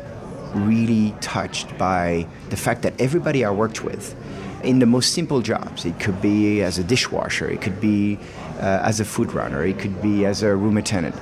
really 0.55 1.15
touched 1.21 1.77
by 1.79 2.27
the 2.51 2.57
fact 2.57 2.83
that 2.83 3.01
everybody 3.01 3.45
I 3.45 3.51
worked 3.51 3.83
with, 3.85 4.15
in 4.63 4.79
the 4.79 4.87
most 4.87 5.15
simple 5.15 5.41
jobs, 5.41 5.87
it 5.87 5.99
could 5.99 6.21
be 6.21 6.61
as 6.61 6.77
a 6.79 6.85
dishwasher, 6.85 7.49
it 7.49 7.63
could 7.63 7.81
be 7.81 8.19
uh, 8.59 8.83
as 8.85 9.01
a 9.01 9.05
food 9.07 9.33
runner, 9.33 9.65
it 9.65 9.79
could 9.79 10.03
be 10.03 10.27
as 10.27 10.43
a 10.43 10.55
room 10.55 10.77
attendant 10.77 11.15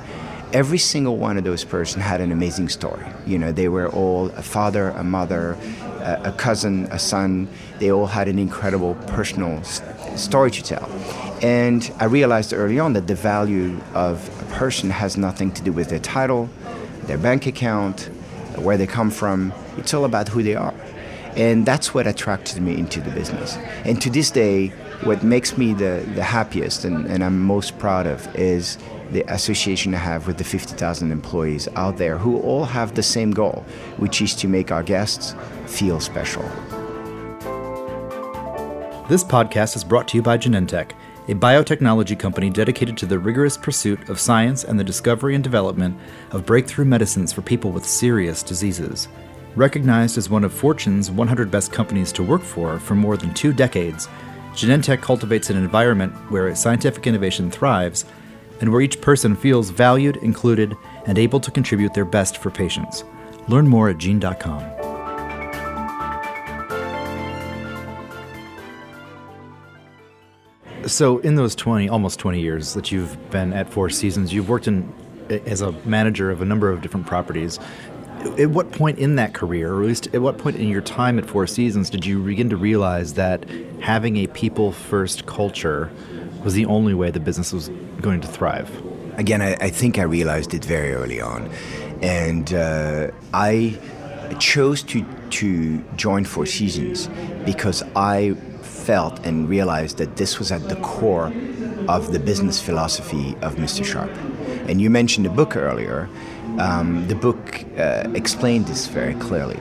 every 0.53 0.79
single 0.79 1.17
one 1.17 1.37
of 1.37 1.45
those 1.45 1.65
persons 1.65 2.03
had 2.05 2.21
an 2.21 2.33
amazing 2.33 2.69
story. 2.69 3.07
You 3.27 3.39
know, 3.39 3.53
they 3.53 3.69
were 3.69 3.89
all 3.89 4.27
a 4.31 4.43
father, 4.43 4.91
a 4.91 5.05
mother, 5.05 5.57
a, 6.01 6.33
cousin, 6.33 6.87
a 6.91 6.99
son. 6.99 7.49
They 7.79 7.91
all 7.91 8.07
had 8.07 8.29
an 8.29 8.39
incredible 8.39 8.95
personal 9.07 9.63
story 10.17 10.51
to 10.51 10.63
tell. 10.63 10.91
And 11.43 11.93
I 11.99 12.07
realized 12.07 12.53
early 12.53 12.79
on 12.79 12.95
that 12.95 13.07
the 13.07 13.15
value 13.15 13.81
of 13.95 14.29
a 14.43 14.55
person 14.55 14.91
has 14.91 15.17
nothing 15.17 15.53
to 15.53 15.63
do 15.63 15.73
with 15.73 15.89
their 15.89 16.01
title, 16.01 16.49
their 17.05 17.19
bank 17.19 17.47
account, 17.47 18.11
where 18.57 18.77
they 18.77 18.87
come 18.87 19.11
from. 19.11 19.53
It's 19.77 19.95
all 19.95 20.05
about 20.05 20.29
who 20.29 20.43
they 20.43 20.57
are. 20.57 20.75
And 21.37 21.65
that's 21.65 21.95
what 21.95 22.07
attracted 22.07 22.61
me 22.61 22.77
into 22.77 23.01
the 23.01 23.11
business. 23.11 23.57
And 23.85 24.03
to 24.03 24.11
this 24.11 24.31
day, 24.31 24.69
what 25.05 25.23
makes 25.23 25.57
me 25.57 25.73
the, 25.75 26.05
the 26.15 26.25
happiest 26.25 26.85
and, 26.85 27.07
and 27.07 27.23
I'm 27.23 27.41
most 27.41 27.79
proud 27.79 28.07
of 28.09 28.35
is 28.35 28.77
the 29.11 29.25
association 29.33 29.95
I 29.95 29.99
have 29.99 30.27
with 30.27 30.39
the 30.39 30.45
50,000 30.45 31.11
employees 31.11 31.69
out 31.77 31.97
there 31.97 32.19
who 32.19 32.41
all 32.41 32.65
have 32.65 32.95
the 32.95 33.03
same 33.03 33.31
goal, 33.31 33.65
which 33.97 34.21
is 34.21 34.35
to 34.37 34.49
make 34.49 34.71
our 34.71 34.83
guests 34.83 35.35
feel 35.67 36.01
special. 36.01 36.43
This 39.09 39.25
podcast 39.25 39.75
is 39.77 39.85
brought 39.85 40.09
to 40.09 40.19
you 40.19 40.23
by 40.23 40.37
Genentech, 40.37 40.93
a 41.29 41.35
biotechnology 41.35 42.19
company 42.19 42.51
dedicated 42.51 42.97
to 42.99 43.07
the 43.07 43.19
rigorous 43.19 43.57
pursuit 43.57 44.09
of 44.09 44.21
science 44.21 44.65
and 44.65 44.79
the 44.79 44.85
discovery 44.85 45.35
and 45.35 45.45
development 45.45 45.99
of 46.31 46.47
breakthrough 46.47 46.85
medicines 46.85 47.33
for 47.33 47.43
people 47.43 47.71
with 47.71 47.87
serious 47.87 48.43
diseases. 48.43 49.09
Recognized 49.57 50.19
as 50.19 50.31
one 50.31 50.45
of 50.45 50.53
Fortune's 50.53 51.11
100 51.11 51.51
best 51.51 51.73
companies 51.73 52.13
to 52.13 52.23
work 52.23 52.43
for 52.43 52.79
for 52.79 52.95
more 52.95 53.17
than 53.17 53.35
two 53.35 53.53
decades, 53.53 54.09
Genentech 54.53 55.01
cultivates 55.01 55.51
an 55.51 55.57
environment 55.57 56.13
where 56.31 56.55
scientific 56.55 57.07
innovation 57.07 57.51
thrives 57.51 58.05
and 58.61 58.73
where 58.73 58.81
each 58.81 59.01
person 59.01 59.37
feels 59.37 59.71
valued, 59.71 60.17
included, 60.19 60.77
and 61.07 61.19
able 61.19 61.41
to 61.41 61.51
contribute 61.51 61.95
their 61.95 62.05
best 62.05 62.39
for 62.39 62.51
patients. 62.51 63.05
Learn 63.49 63.67
more 63.67 63.89
at 63.89 63.99
gene.com. 63.99 64.79
So, 70.87 71.19
in 71.19 71.35
those 71.35 71.55
20, 71.55 71.89
almost 71.91 72.19
20 72.19 72.41
years 72.41 72.73
that 72.73 72.91
you've 72.91 73.31
been 73.31 73.53
at 73.53 73.69
Four 73.69 73.91
Seasons, 73.91 74.33
you've 74.33 74.49
worked 74.49 74.69
in 74.69 74.91
as 75.29 75.61
a 75.61 75.73
manager 75.85 76.31
of 76.31 76.41
a 76.41 76.45
number 76.45 76.71
of 76.71 76.81
different 76.81 77.07
properties. 77.07 77.59
At 78.39 78.51
what 78.51 78.73
point 78.73 78.99
in 78.99 79.17
that 79.17 79.35
career, 79.35 79.75
or 79.75 79.83
at 79.83 79.87
least 79.87 80.09
at 80.15 80.23
what 80.23 80.39
point 80.39 80.57
in 80.57 80.69
your 80.69 80.81
time 80.81 81.19
at 81.19 81.27
Four 81.27 81.47
Seasons, 81.47 81.91
did 81.91 82.07
you 82.07 82.23
begin 82.23 82.49
to 82.51 82.57
realize 82.57 83.15
that 83.15 83.45
having 83.81 84.17
a 84.17 84.27
people 84.29 84.73
first 84.73 85.27
culture 85.27 85.91
was 86.45 86.55
the 86.55 86.67
only 86.67 86.95
way 86.95 87.11
the 87.11 87.21
business 87.21 87.53
was 87.53 87.69
going 88.01 88.21
to 88.21 88.29
thrive? 88.29 88.71
Again, 89.17 89.43
I, 89.43 89.55
I 89.55 89.71
think 89.71 89.99
I 89.99 90.03
realized 90.03 90.55
it 90.55 90.65
very 90.65 90.93
early 90.93 91.21
on. 91.21 91.51
And 92.03 92.53
uh, 92.55 93.11
I 93.35 93.79
chose 94.39 94.83
to, 94.85 95.05
to 95.31 95.79
join 95.97 96.25
Four 96.25 96.47
Seasons 96.47 97.09
because 97.45 97.83
I 97.97 98.35
felt 98.63 99.25
and 99.27 99.49
realized 99.49 99.99
that 99.99 100.17
this 100.17 100.39
was 100.39 100.53
at 100.53 100.69
the 100.69 100.77
core 100.77 101.33
of 101.89 102.13
the 102.13 102.19
business 102.19 102.61
philosophy 102.61 103.35
of 103.43 103.57
Mr. 103.57 103.85
Sharp. 103.85 104.11
And 104.69 104.81
you 104.81 104.91
mentioned 104.91 105.27
the 105.27 105.31
book 105.31 105.57
earlier. 105.57 106.09
Um, 106.59 107.07
the 107.09 107.15
book 107.15 107.65
uh, 107.79 108.09
explained 108.15 108.67
this 108.67 108.87
very 108.87 109.15
clearly. 109.15 109.59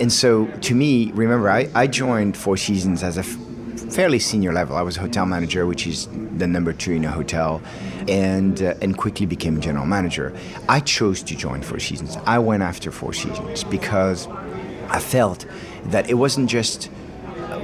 And 0.00 0.12
so, 0.12 0.46
to 0.46 0.74
me, 0.74 1.12
remember, 1.12 1.48
I, 1.48 1.68
I 1.74 1.86
joined 1.86 2.36
Four 2.36 2.56
Seasons 2.56 3.02
as 3.02 3.16
a 3.16 3.22
fairly 3.92 4.18
senior 4.18 4.52
level. 4.52 4.74
I 4.74 4.82
was 4.82 4.96
a 4.96 5.00
hotel 5.00 5.26
manager, 5.26 5.66
which 5.66 5.86
is 5.86 6.08
the 6.38 6.46
number 6.46 6.72
two 6.72 6.92
in 6.92 7.04
a 7.04 7.10
hotel, 7.10 7.60
and 8.08 8.62
uh, 8.62 8.74
and 8.80 8.96
quickly 8.96 9.26
became 9.26 9.60
general 9.60 9.86
manager. 9.86 10.32
I 10.68 10.80
chose 10.80 11.22
to 11.24 11.36
join 11.36 11.62
Four 11.62 11.78
Seasons. 11.78 12.16
I 12.24 12.38
went 12.38 12.62
after 12.62 12.90
Four 12.90 13.12
Seasons 13.12 13.64
because 13.64 14.28
I 14.88 14.98
felt 14.98 15.46
that 15.84 16.08
it 16.08 16.14
wasn't 16.14 16.48
just 16.48 16.90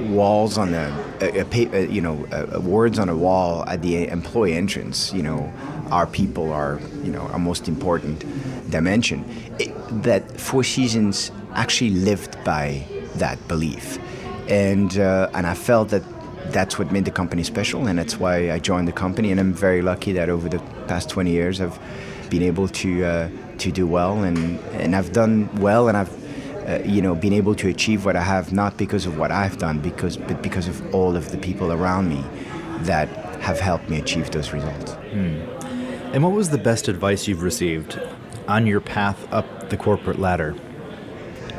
walls 0.01 0.57
on 0.57 0.73
a, 0.73 0.87
a, 1.21 1.67
a, 1.73 1.87
you 1.87 2.01
know 2.01 2.13
words 2.61 2.99
on 2.99 3.09
a 3.09 3.15
wall 3.15 3.67
at 3.67 3.81
the 3.81 4.07
employee 4.07 4.53
entrance. 4.53 5.11
You 5.11 5.23
know, 5.23 5.53
our 5.89 6.05
people 6.05 6.53
are 6.53 6.79
you 7.03 7.11
know 7.11 7.21
our 7.33 7.39
most 7.39 7.67
important 7.67 8.23
dimension. 8.69 9.25
It, 9.57 9.73
that 10.03 10.39
Four 10.39 10.63
Seasons 10.63 11.31
actually 11.55 11.89
lived 11.89 12.37
by 12.43 12.85
that 13.15 13.39
belief, 13.47 13.97
and 14.47 14.95
uh, 14.99 15.31
and 15.33 15.47
I 15.47 15.55
felt 15.55 15.89
that 15.89 16.03
that's 16.51 16.77
what 16.79 16.91
made 16.91 17.05
the 17.05 17.11
company 17.11 17.43
special, 17.43 17.87
and 17.87 17.97
that's 17.97 18.17
why 18.17 18.51
I 18.51 18.59
joined 18.59 18.87
the 18.87 18.93
company. 18.93 19.31
And 19.31 19.39
I'm 19.39 19.53
very 19.53 19.81
lucky 19.81 20.11
that 20.13 20.29
over 20.29 20.49
the 20.49 20.59
past 20.87 21.09
20 21.09 21.31
years, 21.31 21.61
I've 21.61 21.79
been 22.29 22.43
able 22.43 22.67
to 22.67 23.05
uh, 23.05 23.29
to 23.59 23.71
do 23.71 23.87
well, 23.87 24.23
and 24.23 24.59
and 24.73 24.95
I've 24.95 25.11
done 25.11 25.49
well, 25.59 25.87
and 25.87 25.97
I've 25.97 26.69
uh, 26.69 26.79
you 26.85 27.01
know 27.01 27.15
been 27.15 27.33
able 27.33 27.55
to 27.55 27.67
achieve 27.67 28.05
what 28.05 28.15
I 28.15 28.23
have 28.23 28.53
not 28.53 28.77
because 28.77 29.05
of 29.05 29.17
what 29.17 29.31
I've 29.31 29.57
done, 29.57 29.79
because 29.79 30.17
but 30.17 30.41
because 30.41 30.67
of 30.67 30.93
all 30.93 31.15
of 31.15 31.31
the 31.31 31.37
people 31.37 31.71
around 31.71 32.09
me 32.09 32.23
that 32.81 33.07
have 33.41 33.59
helped 33.59 33.89
me 33.89 33.99
achieve 33.99 34.31
those 34.31 34.53
results. 34.53 34.93
Hmm. 34.93 35.41
And 36.13 36.23
what 36.23 36.33
was 36.33 36.49
the 36.49 36.57
best 36.57 36.87
advice 36.87 37.27
you've 37.27 37.43
received 37.43 37.99
on 38.47 38.65
your 38.65 38.81
path 38.81 39.31
up 39.31 39.69
the 39.69 39.77
corporate 39.77 40.19
ladder? 40.19 40.55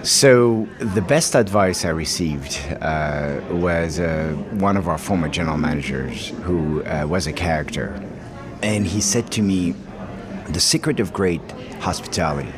So, 0.03 0.67
the 0.79 1.03
best 1.03 1.35
advice 1.35 1.85
I 1.85 1.91
received 1.91 2.59
uh, 2.81 3.39
was 3.51 4.01
uh, 4.01 4.33
one 4.53 4.79
of 4.79 4.89
our 4.89 4.97
former 4.97 5.29
general 5.29 5.59
managers 5.59 6.29
who 6.43 6.83
uh, 6.85 7.07
was 7.07 7.27
a 7.27 7.35
character. 7.35 8.03
And 8.63 8.87
he 8.87 9.03
said 9.03 9.31
to 9.33 9.43
me, 9.43 9.75
The 10.49 10.61
secret 10.61 11.01
of 11.01 11.13
great 11.13 11.43
hospitality 11.81 12.53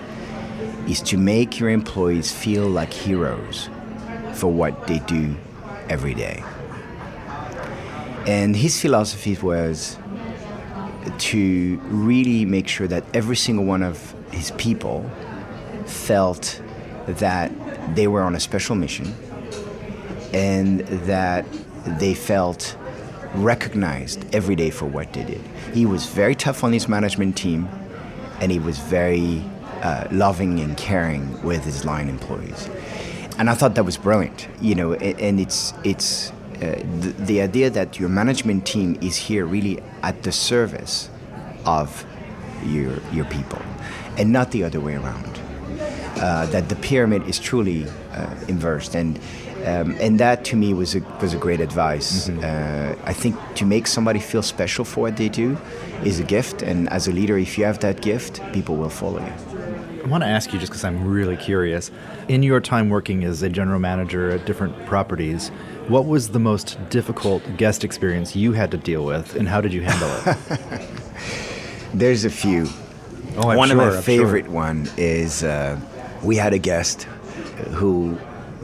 is 0.86 1.02
to 1.02 1.16
make 1.16 1.58
your 1.58 1.70
employees 1.70 2.30
feel 2.32 2.68
like 2.68 2.92
heroes 2.92 3.68
for 4.34 4.52
what 4.52 4.86
they 4.86 5.00
do 5.00 5.34
every 5.88 6.14
day. 6.14 6.44
And 8.24 8.54
his 8.54 8.80
philosophy 8.80 9.36
was 9.42 9.98
to 11.18 11.80
really 11.86 12.44
make 12.44 12.68
sure 12.68 12.86
that 12.86 13.04
every 13.12 13.34
single 13.34 13.64
one 13.64 13.82
of 13.82 14.14
his 14.30 14.52
people 14.52 15.10
felt 15.86 16.61
that 17.06 17.52
they 17.94 18.06
were 18.06 18.22
on 18.22 18.34
a 18.34 18.40
special 18.40 18.74
mission 18.74 19.14
and 20.32 20.80
that 20.80 21.44
they 21.98 22.14
felt 22.14 22.76
recognized 23.34 24.24
every 24.34 24.54
day 24.54 24.70
for 24.70 24.86
what 24.86 25.12
they 25.12 25.24
did. 25.24 25.40
He 25.72 25.86
was 25.86 26.06
very 26.06 26.34
tough 26.34 26.64
on 26.64 26.72
his 26.72 26.88
management 26.88 27.36
team 27.36 27.68
and 28.40 28.52
he 28.52 28.58
was 28.58 28.78
very 28.78 29.42
uh, 29.82 30.06
loving 30.10 30.60
and 30.60 30.76
caring 30.76 31.42
with 31.42 31.64
his 31.64 31.84
line 31.84 32.08
employees. 32.08 32.68
And 33.38 33.48
I 33.48 33.54
thought 33.54 33.74
that 33.74 33.84
was 33.84 33.96
brilliant, 33.96 34.46
you 34.60 34.74
know, 34.74 34.92
and 34.94 35.40
it's, 35.40 35.72
it's 35.84 36.30
uh, 36.30 36.80
the, 37.00 37.14
the 37.18 37.40
idea 37.40 37.70
that 37.70 37.98
your 37.98 38.08
management 38.08 38.66
team 38.66 38.98
is 39.00 39.16
here 39.16 39.46
really 39.46 39.82
at 40.02 40.22
the 40.22 40.32
service 40.32 41.08
of 41.64 42.04
your, 42.64 42.98
your 43.12 43.24
people 43.26 43.60
and 44.18 44.32
not 44.32 44.50
the 44.50 44.62
other 44.62 44.80
way 44.80 44.94
around 44.94 45.31
uh, 46.22 46.46
that 46.46 46.68
the 46.68 46.76
pyramid 46.76 47.26
is 47.28 47.38
truly 47.40 47.84
uh, 48.12 48.34
inversed, 48.46 48.94
and 48.94 49.18
um, 49.66 49.96
and 50.00 50.20
that 50.20 50.44
to 50.46 50.56
me 50.56 50.72
was 50.72 50.94
a 50.94 51.00
was 51.20 51.34
a 51.34 51.36
great 51.36 51.60
advice. 51.60 52.28
Mm-hmm. 52.28 52.38
Uh, 52.38 53.10
I 53.10 53.12
think 53.12 53.36
to 53.56 53.66
make 53.66 53.88
somebody 53.88 54.20
feel 54.20 54.42
special 54.42 54.84
for 54.84 55.00
what 55.00 55.16
they 55.16 55.28
do 55.28 55.58
is 56.04 56.20
a 56.20 56.22
gift, 56.22 56.62
and 56.62 56.88
as 56.90 57.08
a 57.08 57.12
leader, 57.12 57.36
if 57.36 57.58
you 57.58 57.64
have 57.64 57.80
that 57.80 58.02
gift, 58.02 58.40
people 58.52 58.76
will 58.76 58.88
follow 58.88 59.18
you. 59.18 59.32
I 60.04 60.06
want 60.06 60.22
to 60.22 60.28
ask 60.28 60.52
you 60.52 60.60
just 60.60 60.70
because 60.70 60.84
I'm 60.84 61.04
really 61.04 61.36
curious. 61.36 61.90
In 62.28 62.44
your 62.44 62.60
time 62.60 62.88
working 62.88 63.24
as 63.24 63.42
a 63.42 63.48
general 63.48 63.80
manager 63.80 64.30
at 64.30 64.46
different 64.46 64.86
properties, 64.86 65.48
what 65.88 66.06
was 66.06 66.28
the 66.28 66.40
most 66.40 66.78
difficult 66.88 67.42
guest 67.56 67.82
experience 67.82 68.36
you 68.36 68.52
had 68.52 68.70
to 68.70 68.76
deal 68.76 69.04
with, 69.04 69.34
and 69.34 69.48
how 69.48 69.60
did 69.60 69.72
you 69.72 69.82
handle 69.82 70.10
it? 70.24 70.88
There's 71.94 72.24
a 72.24 72.30
few. 72.30 72.68
Oh, 73.36 73.48
I'm 73.48 73.56
one 73.56 73.68
sure, 73.70 73.80
of 73.80 73.92
my 73.92 73.96
I'm 73.96 74.02
favorite 74.02 74.44
sure. 74.44 74.54
one 74.54 74.88
is 74.96 75.42
uh, 75.42 75.80
we 76.22 76.36
had 76.36 76.52
a 76.52 76.58
guest 76.58 77.04
who 77.72 78.18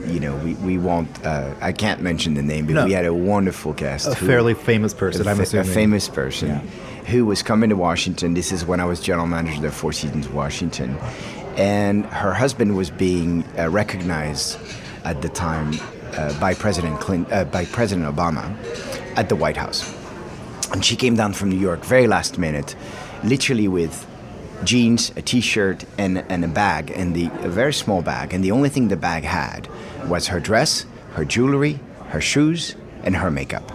you 0.07 0.21
know, 0.21 0.37
we, 0.37 0.55
we 0.55 0.79
won't, 0.79 1.09
uh, 1.27 1.53
I 1.61 1.73
can't 1.73 2.01
mention 2.01 2.35
the 2.35 2.43
name, 2.43 2.67
but 2.67 2.75
No. 2.75 2.85
we 2.85 2.93
had 2.93 3.05
a 3.05 3.13
wonderful 3.13 3.73
guest. 3.73 4.07
A 4.07 4.15
who- 4.15 4.27
fairly 4.27 4.55
famous 4.55 4.95
person, 4.95 5.27
I'm 5.27 5.41
assuming. 5.41 5.69
a 5.69 5.75
famous 5.75 6.09
person 6.09 6.49
Yeah. 6.49 6.61
who 7.07 7.27
was 7.27 7.43
coming 7.43 7.69
to 7.71 7.77
Washington. 7.77 8.35
This 8.35 8.53
is 8.53 8.65
when 8.65 8.79
I 8.79 8.85
was 8.85 9.01
general 9.01 9.27
manager 9.27 9.67
of 9.67 9.75
Four 9.75 9.93
Seasons 9.93 10.29
Washington. 10.29 10.97
And 11.57 12.07
her 12.07 12.33
husband 12.33 12.77
was 12.77 12.91
being 12.91 13.43
uh, 13.59 13.69
recognized 13.71 14.57
at 15.05 15.21
the 15.21 15.29
time 15.29 15.75
uh, 16.17 16.33
by 16.39 16.55
President 16.55 17.01
Clinton, 17.01 17.31
uh, 17.33 17.45
by 17.45 17.65
President 17.65 18.07
Obama 18.07 18.55
at 19.17 19.29
the 19.29 19.37
White 19.37 19.57
House. 19.57 19.83
And 20.73 20.85
she 20.85 20.95
came 20.95 21.17
down 21.17 21.33
from 21.33 21.49
New 21.49 21.59
York 21.59 21.85
very 21.85 22.07
last 22.07 22.39
minute, 22.39 22.77
literally 23.25 23.67
with 23.67 24.07
jeans, 24.65 25.13
a 25.17 25.23
t-shirt, 25.23 25.85
and, 25.97 26.19
and 26.29 26.45
a 26.45 26.49
bag, 26.49 26.91
and 26.91 27.15
the 27.15 27.27
a 27.45 27.49
very 27.49 27.73
small 27.73 28.03
bag. 28.03 28.35
And 28.35 28.45
the 28.45 28.51
only 28.51 28.69
thing 28.69 28.89
the 28.89 28.97
bag 28.97 29.25
had 29.25 29.69
was 30.07 30.29
her 30.29 30.41
dress, 30.41 30.85
her 31.15 31.25
jewelry, 31.25 31.81
her 32.09 32.21
shoes, 32.21 32.75
and 33.03 33.17
her 33.17 33.31
makeup. 33.31 33.73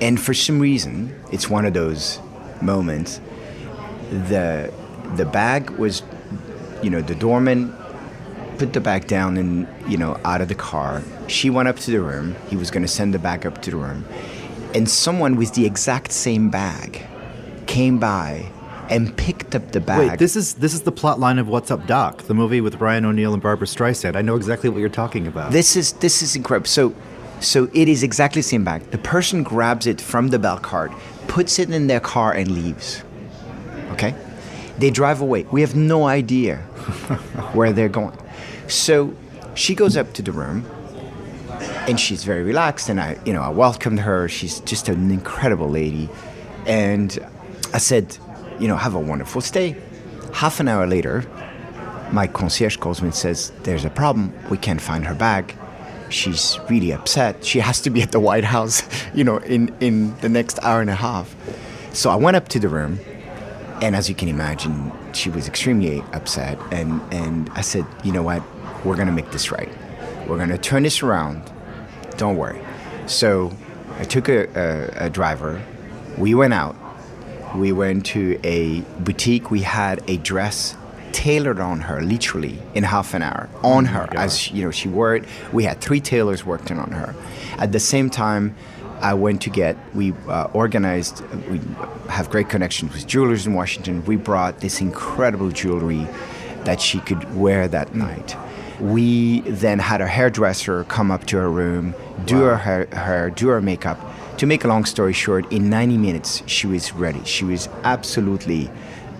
And 0.00 0.20
for 0.20 0.34
some 0.34 0.60
reason, 0.60 1.14
it's 1.32 1.48
one 1.48 1.64
of 1.64 1.74
those 1.74 2.20
moments. 2.60 3.20
The 4.10 4.72
the 5.16 5.24
bag 5.24 5.70
was, 5.70 6.02
you 6.82 6.90
know, 6.90 7.00
the 7.00 7.14
doorman 7.14 7.74
put 8.58 8.72
the 8.72 8.80
bag 8.80 9.06
down 9.06 9.36
and 9.36 9.68
you 9.90 9.96
know 9.96 10.18
out 10.24 10.40
of 10.40 10.48
the 10.48 10.54
car. 10.54 11.02
She 11.28 11.50
went 11.50 11.68
up 11.68 11.76
to 11.80 11.90
the 11.90 12.00
room. 12.00 12.36
He 12.48 12.56
was 12.56 12.70
going 12.70 12.82
to 12.82 12.88
send 12.88 13.14
the 13.14 13.18
bag 13.18 13.46
up 13.46 13.62
to 13.62 13.70
the 13.70 13.76
room, 13.76 14.04
and 14.74 14.88
someone 14.88 15.36
with 15.36 15.54
the 15.54 15.66
exact 15.66 16.12
same 16.12 16.50
bag 16.50 17.06
came 17.66 17.98
by 17.98 18.46
and 18.90 19.16
picked 19.16 19.54
up 19.54 19.72
the 19.72 19.80
bag. 19.80 20.10
Wait, 20.10 20.18
this 20.18 20.36
is 20.36 20.54
this 20.54 20.74
is 20.74 20.82
the 20.82 20.92
plot 20.92 21.18
line 21.18 21.38
of 21.38 21.48
What's 21.48 21.70
Up, 21.70 21.86
Doc, 21.86 22.22
the 22.24 22.34
movie 22.34 22.60
with 22.60 22.76
Ryan 22.76 23.04
O'Neal 23.06 23.32
and 23.32 23.42
Barbara 23.42 23.66
Streisand. 23.66 24.16
I 24.16 24.22
know 24.22 24.36
exactly 24.36 24.70
what 24.70 24.80
you're 24.80 24.88
talking 24.88 25.26
about. 25.26 25.52
This 25.52 25.76
is 25.76 25.92
this 25.94 26.22
is 26.22 26.36
incredible. 26.36 26.66
So, 26.66 26.94
so 27.40 27.68
it 27.72 27.88
is 27.88 28.02
exactly 28.02 28.40
the 28.40 28.48
same 28.48 28.64
bag. 28.64 28.90
The 28.90 28.98
person 28.98 29.42
grabs 29.42 29.86
it 29.86 30.00
from 30.00 30.28
the 30.28 30.38
bell 30.38 30.58
cart, 30.58 30.92
puts 31.28 31.58
it 31.58 31.70
in 31.70 31.86
their 31.86 32.00
car, 32.00 32.32
and 32.32 32.50
leaves. 32.50 33.02
Okay, 33.92 34.14
they 34.78 34.90
drive 34.90 35.20
away. 35.20 35.44
We 35.50 35.60
have 35.60 35.74
no 35.74 36.06
idea 36.06 36.56
where 37.52 37.72
they're 37.72 37.88
going. 37.88 38.18
So, 38.68 39.14
she 39.54 39.74
goes 39.74 39.96
up 39.96 40.12
to 40.14 40.22
the 40.22 40.32
room, 40.32 40.64
and 41.88 41.98
she's 41.98 42.24
very 42.24 42.42
relaxed. 42.42 42.88
And 42.88 43.00
I, 43.00 43.18
you 43.24 43.32
know, 43.32 43.42
I 43.42 43.48
welcomed 43.48 44.00
her. 44.00 44.28
She's 44.28 44.60
just 44.60 44.88
an 44.88 45.10
incredible 45.10 45.68
lady, 45.68 46.08
and 46.66 47.18
I 47.72 47.78
said, 47.78 48.18
you 48.58 48.68
know, 48.68 48.76
have 48.76 48.94
a 48.94 49.00
wonderful 49.00 49.40
stay. 49.40 49.76
Half 50.32 50.60
an 50.60 50.68
hour 50.68 50.86
later, 50.86 51.24
my 52.12 52.26
concierge 52.26 52.76
calls 52.76 53.00
me 53.02 53.08
and 53.08 53.14
says, 53.14 53.52
There's 53.62 53.84
a 53.84 53.90
problem. 53.90 54.32
We 54.50 54.58
can't 54.58 54.80
find 54.80 55.04
her 55.06 55.14
bag. 55.14 55.54
She's 56.08 56.58
really 56.70 56.92
upset. 56.92 57.44
She 57.44 57.58
has 57.58 57.80
to 57.80 57.90
be 57.90 58.00
at 58.00 58.12
the 58.12 58.20
White 58.20 58.44
House, 58.44 58.82
you 59.14 59.24
know, 59.24 59.38
in, 59.38 59.74
in 59.80 60.16
the 60.20 60.28
next 60.28 60.58
hour 60.62 60.80
and 60.80 60.90
a 60.90 60.94
half. 60.94 61.34
So 61.92 62.10
I 62.10 62.16
went 62.16 62.36
up 62.36 62.48
to 62.48 62.60
the 62.60 62.68
room, 62.68 63.00
and 63.82 63.96
as 63.96 64.08
you 64.08 64.14
can 64.14 64.28
imagine, 64.28 64.92
she 65.12 65.30
was 65.30 65.48
extremely 65.48 66.02
upset. 66.12 66.58
And, 66.70 67.00
and 67.12 67.50
I 67.54 67.62
said, 67.62 67.84
You 68.04 68.12
know 68.12 68.22
what? 68.22 68.42
We're 68.84 68.96
going 68.96 69.08
to 69.08 69.12
make 69.12 69.32
this 69.32 69.50
right. 69.50 69.70
We're 70.28 70.36
going 70.36 70.50
to 70.50 70.58
turn 70.58 70.82
this 70.84 71.02
around. 71.02 71.50
Don't 72.16 72.36
worry. 72.36 72.60
So 73.06 73.52
I 73.98 74.04
took 74.04 74.28
a, 74.28 74.46
a, 74.54 75.06
a 75.06 75.10
driver. 75.10 75.62
We 76.18 76.34
went 76.34 76.54
out 76.54 76.76
we 77.54 77.72
went 77.72 78.06
to 78.06 78.38
a 78.44 78.80
boutique. 79.00 79.50
We 79.50 79.62
had 79.62 80.02
a 80.08 80.16
dress 80.18 80.76
tailored 81.12 81.60
on 81.60 81.80
her, 81.80 82.02
literally 82.02 82.58
in 82.74 82.84
half 82.84 83.14
an 83.14 83.22
hour, 83.22 83.48
on 83.62 83.86
her 83.86 84.08
as 84.16 84.50
you 84.50 84.64
know 84.64 84.70
she 84.70 84.88
wore 84.88 85.16
it. 85.16 85.24
We 85.52 85.64
had 85.64 85.80
three 85.80 86.00
tailors 86.00 86.44
working 86.44 86.78
on 86.78 86.90
her. 86.90 87.14
At 87.58 87.72
the 87.72 87.80
same 87.80 88.10
time, 88.10 88.54
I 89.00 89.14
went 89.14 89.42
to 89.42 89.50
get. 89.50 89.76
We 89.94 90.12
uh, 90.28 90.48
organized. 90.52 91.22
We 91.48 91.60
have 92.08 92.30
great 92.30 92.48
connections 92.48 92.92
with 92.92 93.06
jewelers 93.06 93.46
in 93.46 93.54
Washington. 93.54 94.04
We 94.04 94.16
brought 94.16 94.60
this 94.60 94.80
incredible 94.80 95.50
jewelry 95.50 96.06
that 96.64 96.80
she 96.80 97.00
could 97.00 97.36
wear 97.36 97.68
that 97.68 97.94
night. 97.94 98.36
We 98.80 99.40
then 99.40 99.78
had 99.78 100.00
a 100.02 100.06
hairdresser 100.06 100.84
come 100.84 101.10
up 101.10 101.24
to 101.26 101.36
her 101.38 101.50
room, 101.50 101.94
do 102.26 102.40
her 102.40 102.56
hair, 102.92 103.30
do 103.30 103.48
her 103.48 103.62
makeup. 103.62 103.98
To 104.38 104.46
make 104.46 104.64
a 104.64 104.68
long 104.68 104.84
story 104.84 105.14
short, 105.14 105.50
in 105.50 105.70
90 105.70 105.96
minutes 105.96 106.42
she 106.46 106.66
was 106.66 106.92
ready. 106.92 107.24
She 107.24 107.44
was 107.44 107.68
absolutely 107.84 108.70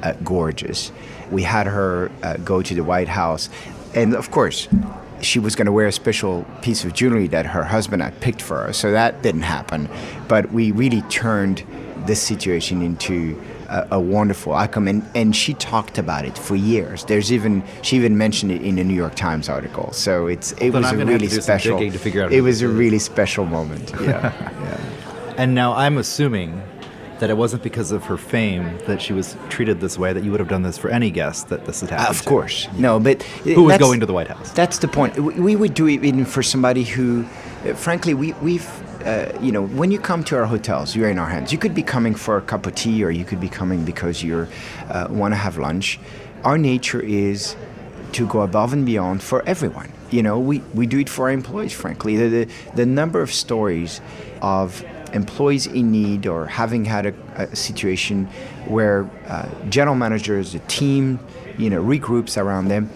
uh, 0.03 0.13
gorgeous. 0.23 0.93
We 1.31 1.43
had 1.43 1.67
her 1.67 2.11
uh, 2.23 2.37
go 2.39 2.61
to 2.61 2.75
the 2.75 2.85
White 2.85 3.09
House, 3.09 3.49
and 3.95 4.15
of 4.15 4.31
course, 4.31 4.69
she 5.23 5.39
was 5.39 5.57
going 5.57 5.67
to 5.67 5.73
wear 5.73 5.87
a 5.87 5.93
special 5.93 6.45
piece 6.61 6.85
of 6.85 6.93
jewelry 6.93 7.29
that 7.29 7.47
her 7.47 7.65
husband 7.65 8.03
had 8.03 8.21
picked 8.21 8.43
for 8.43 8.65
her. 8.65 8.73
So 8.73 8.93
that 8.93 9.23
didn't 9.23 9.43
happen. 9.43 9.89
But 10.29 10.53
we 10.53 10.71
really 10.71 11.03
turned 11.03 11.65
this 12.07 12.23
situation 12.23 12.83
into 12.83 13.43
a, 13.69 13.89
a, 13.93 14.01
wonderful 14.01 14.55
outcome. 14.55 14.87
And, 14.87 15.03
and 15.15 15.35
she 15.35 15.55
talked 15.55 15.99
about 15.99 16.25
it 16.25 16.37
for 16.39 16.55
years. 16.55 17.05
There's 17.05 17.33
even 17.33 17.65
she 17.83 17.97
even 17.97 18.17
mentioned 18.17 18.53
it 18.53 18.63
in 18.63 18.79
a 18.79 18.85
New 18.85 18.95
York 18.95 19.15
Times 19.17 19.49
article. 19.49 19.93
So 19.93 20.27
it's 20.27 20.53
it 20.53 20.73
but 20.73 20.83
was 20.83 20.93
a 20.93 21.05
really 21.05 21.29
special. 21.29 21.79
to 21.79 21.99
figure 21.99 22.23
out 22.23 22.33
it 22.33 22.43
was 22.43 22.63
a 22.63 22.69
really 22.69 22.99
special 22.99 23.45
moment. 23.45 23.93
Yeah. 24.01 24.33
yeah. 24.61 24.81
And 25.37 25.55
now 25.55 25.75
I'm 25.75 25.99
assuming 25.99 26.63
that 27.19 27.31
it 27.31 27.37
wasn't 27.37 27.63
because 27.63 27.93
of 27.93 28.05
her 28.05 28.17
fame 28.17 28.79
that 28.87 29.01
she 29.01 29.13
was 29.13 29.37
treated 29.49 29.81
this 29.81 29.99
way, 29.99 30.13
that 30.13 30.23
you 30.23 30.31
would 30.31 30.41
have 30.41 30.49
done 30.49 30.63
this 30.63 30.77
for 30.77 30.91
any 30.91 31.11
guest 31.11 31.49
that 31.49 31.65
this 31.65 31.81
had 31.81 31.91
happened. 31.91 32.09
Uh, 32.09 32.11
of 32.11 32.25
course. 32.25 32.69
No, 32.77 33.01
but. 33.01 33.23
Who 33.23 33.65
was 33.65 33.79
going 33.79 34.01
to 34.01 34.07
the 34.07 34.13
White 34.13 34.29
House? 34.29 34.51
That's 34.53 34.79
the 34.79 34.89
point. 34.89 35.19
We 35.19 35.57
would 35.57 35.75
do 35.75 35.87
it 35.89 36.05
even 36.05 36.25
for 36.25 36.43
somebody 36.43 36.85
who, 36.85 37.25
uh, 37.65 37.75
frankly, 37.75 38.15
we, 38.15 38.33
we've. 38.35 38.69
Uh, 39.07 39.31
you 39.41 39.53
know, 39.53 39.65
when 39.69 39.93
you 39.93 40.01
come 40.01 40.25
to 40.25 40.37
our 40.37 40.47
hotels, 40.47 40.97
you're 40.97 41.09
in 41.09 41.19
our 41.19 41.29
hands. 41.29 41.53
You 41.53 41.59
could 41.59 41.77
be 41.77 41.83
coming 41.83 42.17
for 42.17 42.37
a 42.39 42.43
cup 42.43 42.67
of 42.67 42.75
tea, 42.75 43.05
or 43.05 43.11
you 43.11 43.25
could 43.25 43.41
be 43.41 43.49
coming 43.49 43.85
because 43.85 44.21
you 44.21 44.49
uh, 44.89 45.07
want 45.09 45.33
to 45.33 45.37
have 45.37 45.59
lunch. 45.59 46.01
Our 46.43 46.59
nature 46.59 47.01
is 47.01 47.55
to 48.13 48.27
go 48.27 48.41
above 48.41 48.73
and 48.73 48.85
beyond 48.85 49.23
for 49.23 49.45
everyone. 49.47 49.93
You 50.11 50.25
know, 50.25 50.41
we, 50.41 50.59
we 50.75 50.87
do 50.87 50.99
it 50.99 51.09
for 51.09 51.27
our 51.27 51.31
employees, 51.31 51.73
frankly. 51.73 52.17
The, 52.17 52.29
the, 52.29 52.53
the 52.75 52.87
number 52.87 53.23
of 53.23 53.33
stories 53.33 54.01
of 54.43 54.85
employees 55.17 55.67
in 55.67 55.91
need 55.91 56.27
or 56.27 56.47
having 56.47 56.85
had 56.85 57.07
a, 57.07 57.15
a 57.37 57.57
situation 57.57 58.27
where 58.67 59.11
uh, 59.27 59.49
general 59.69 59.97
managers, 59.97 60.53
the 60.53 60.61
team, 60.61 61.19
you 61.59 61.69
know, 61.71 61.83
regroups 61.83 62.41
around 62.41 62.69
them, 62.69 62.91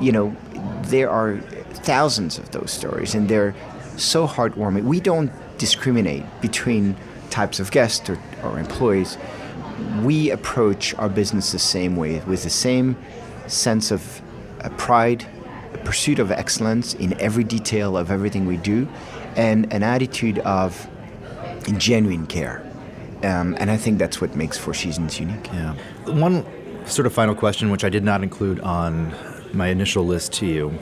you 0.00 0.10
know, 0.10 0.34
there 0.82 1.10
are 1.10 1.38
thousands 1.84 2.38
of 2.38 2.50
those 2.50 2.70
stories 2.70 3.14
and 3.14 3.28
they're 3.28 3.54
so 3.96 4.26
heartwarming. 4.26 4.84
We 4.84 5.00
don't 5.00 5.30
discriminate 5.58 6.24
between 6.40 6.96
types 7.30 7.60
of 7.60 7.70
guests 7.70 8.08
or, 8.10 8.18
or 8.42 8.58
employees. 8.58 9.18
We 10.02 10.30
approach 10.30 10.94
our 10.94 11.08
business 11.08 11.52
the 11.52 11.58
same 11.58 11.96
way, 11.96 12.20
with 12.26 12.42
the 12.42 12.50
same 12.50 12.96
sense 13.46 13.90
of 13.90 14.22
uh, 14.60 14.70
pride, 14.70 15.26
pursuit 15.84 16.18
of 16.18 16.30
excellence 16.30 16.94
in 16.94 17.18
every 17.20 17.44
detail 17.44 17.96
of 17.96 18.10
everything 18.10 18.46
we 18.46 18.56
do, 18.56 18.88
and 19.36 19.72
an 19.72 19.82
attitude 19.82 20.38
of 20.40 20.88
genuine 21.72 22.26
care. 22.26 22.64
Um, 23.22 23.56
and 23.58 23.70
I 23.70 23.76
think 23.76 23.98
that's 23.98 24.20
what 24.20 24.36
makes 24.36 24.58
Four 24.58 24.74
Seasons 24.74 25.18
unique. 25.18 25.46
Yeah. 25.46 25.74
One 26.06 26.44
sort 26.86 27.06
of 27.06 27.12
final 27.12 27.34
question, 27.34 27.70
which 27.70 27.84
I 27.84 27.88
did 27.88 28.04
not 28.04 28.22
include 28.22 28.60
on 28.60 29.14
my 29.52 29.68
initial 29.68 30.04
list 30.04 30.32
to 30.34 30.46
you, 30.46 30.78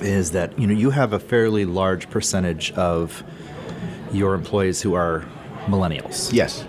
is 0.00 0.30
that 0.32 0.58
you 0.58 0.66
know 0.66 0.74
you 0.74 0.90
have 0.90 1.12
a 1.12 1.18
fairly 1.18 1.64
large 1.64 2.08
percentage 2.10 2.72
of 2.72 3.22
your 4.12 4.34
employees 4.34 4.80
who 4.80 4.94
are 4.94 5.24
millennials. 5.66 6.32
Yes. 6.32 6.64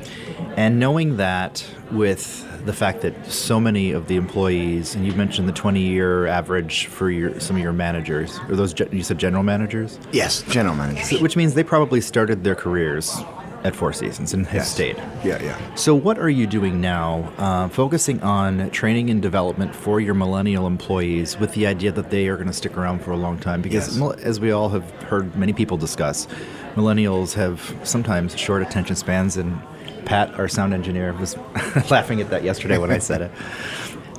And 0.58 0.80
knowing 0.80 1.18
that 1.18 1.66
with 1.92 2.48
the 2.66 2.74
fact 2.74 3.02
that 3.02 3.26
so 3.32 3.60
many 3.60 3.92
of 3.92 4.08
the 4.08 4.16
employees, 4.16 4.96
and 4.96 5.06
you've 5.06 5.18
mentioned 5.18 5.48
the 5.48 5.54
20 5.54 5.82
year 5.82 6.28
average 6.28 6.88
for 6.88 7.10
your, 7.10 7.40
some 7.40 7.56
of 7.56 7.62
your 7.62 7.74
managers, 7.74 8.40
or 8.50 8.56
those, 8.56 8.74
you 8.92 9.04
said 9.04 9.18
general 9.18 9.44
managers? 9.44 10.00
Yes, 10.12 10.44
general 10.44 10.76
managers. 10.76 11.10
So, 11.10 11.22
which 11.22 11.36
means 11.36 11.54
they 11.54 11.64
probably 11.64 12.02
started 12.02 12.44
their 12.44 12.56
careers 12.56 13.18
at 13.64 13.76
Four 13.76 13.94
Seasons 13.94 14.34
and 14.34 14.46
have 14.48 14.56
yes. 14.56 14.72
stayed. 14.72 14.98
Yeah, 15.24 15.42
yeah. 15.42 15.76
So, 15.76 15.96
what 15.96 16.20
are 16.20 16.30
you 16.30 16.46
doing 16.46 16.82
now, 16.82 17.32
uh, 17.38 17.70
focusing 17.70 18.22
on 18.22 18.70
training 18.72 19.10
and 19.10 19.22
development 19.22 19.74
for 19.74 20.00
your 20.00 20.14
millennial 20.14 20.68
employees 20.68 21.40
with 21.40 21.54
the 21.54 21.66
idea 21.66 21.92
that 21.94 22.10
they 22.10 22.28
are 22.28 22.36
going 22.36 22.48
to 22.48 22.54
stick 22.54 22.78
around 22.78 23.02
for 23.02 23.12
a 23.12 23.18
long 23.18 23.40
time? 23.40 23.62
Because, 23.62 23.98
yes. 23.98 24.18
as 24.20 24.40
we 24.40 24.52
all 24.52 24.70
have 24.70 24.90
heard 25.04 25.36
many 25.36 25.54
people 25.54 25.78
discuss, 25.78 26.28
millennials 26.76 27.34
have 27.34 27.76
sometimes 27.84 28.38
short 28.38 28.62
attention 28.62 28.96
spans 28.96 29.38
and 29.38 29.60
Pat, 30.06 30.34
our 30.40 30.48
sound 30.48 30.74
engineer, 30.74 31.14
was 31.14 31.38
laughing 31.92 32.22
at 32.22 32.30
that 32.30 32.44
yesterday 32.44 32.78
when 32.78 32.92
I 32.92 33.00
said 33.00 33.22
it. 33.22 33.32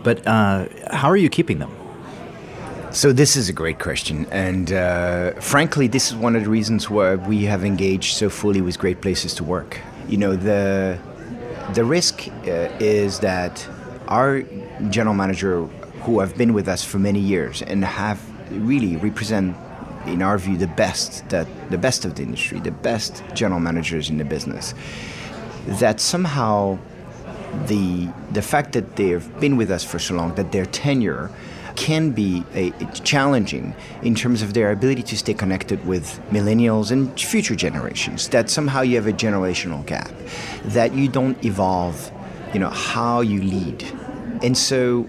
But 0.02 0.26
uh, 0.26 0.66
how 0.90 1.08
are 1.08 1.16
you 1.16 1.28
keeping 1.28 1.58
them? 1.58 1.74
So 2.90 3.12
this 3.12 3.34
is 3.34 3.48
a 3.48 3.52
great 3.52 3.80
question, 3.80 4.26
and 4.30 4.72
uh, 4.72 5.32
frankly, 5.40 5.88
this 5.88 6.10
is 6.10 6.14
one 6.14 6.36
of 6.36 6.44
the 6.44 6.50
reasons 6.50 6.88
why 6.88 7.16
we 7.16 7.44
have 7.44 7.64
engaged 7.64 8.14
so 8.14 8.30
fully 8.30 8.60
with 8.60 8.78
Great 8.78 9.00
Places 9.00 9.34
to 9.34 9.42
Work. 9.44 9.80
You 10.06 10.16
know, 10.16 10.36
the 10.36 10.96
the 11.72 11.84
risk 11.84 12.28
uh, 12.28 12.68
is 12.78 13.18
that 13.18 13.68
our 14.06 14.42
general 14.90 15.14
manager, 15.16 15.62
who 16.04 16.20
have 16.20 16.36
been 16.36 16.52
with 16.52 16.68
us 16.68 16.84
for 16.84 17.00
many 17.00 17.18
years 17.18 17.62
and 17.62 17.84
have 17.84 18.20
really 18.50 18.96
represent, 18.96 19.56
in 20.06 20.22
our 20.22 20.38
view, 20.38 20.56
the 20.56 20.68
best 20.68 21.28
that 21.30 21.48
the 21.70 21.78
best 21.78 22.04
of 22.04 22.14
the 22.14 22.22
industry, 22.22 22.60
the 22.60 22.70
best 22.70 23.24
general 23.34 23.58
managers 23.58 24.08
in 24.08 24.18
the 24.18 24.24
business 24.24 24.72
that 25.66 26.00
somehow 26.00 26.78
the 27.66 28.08
the 28.32 28.42
fact 28.42 28.72
that 28.72 28.96
they've 28.96 29.40
been 29.40 29.56
with 29.56 29.70
us 29.70 29.84
for 29.84 29.98
so 29.98 30.14
long, 30.14 30.34
that 30.34 30.52
their 30.52 30.66
tenure 30.66 31.30
can 31.76 32.10
be 32.10 32.44
a, 32.54 32.70
challenging 33.02 33.74
in 34.02 34.14
terms 34.14 34.42
of 34.42 34.54
their 34.54 34.70
ability 34.70 35.02
to 35.02 35.16
stay 35.16 35.34
connected 35.34 35.84
with 35.84 36.20
millennials 36.30 36.92
and 36.92 37.18
future 37.20 37.56
generations. 37.56 38.28
That 38.28 38.48
somehow 38.48 38.82
you 38.82 38.94
have 38.96 39.08
a 39.08 39.12
generational 39.12 39.84
gap, 39.84 40.10
that 40.66 40.94
you 40.94 41.08
don't 41.08 41.42
evolve, 41.44 42.12
you 42.52 42.60
know, 42.60 42.70
how 42.70 43.22
you 43.22 43.42
lead, 43.42 43.84
and 44.42 44.56
so, 44.56 45.08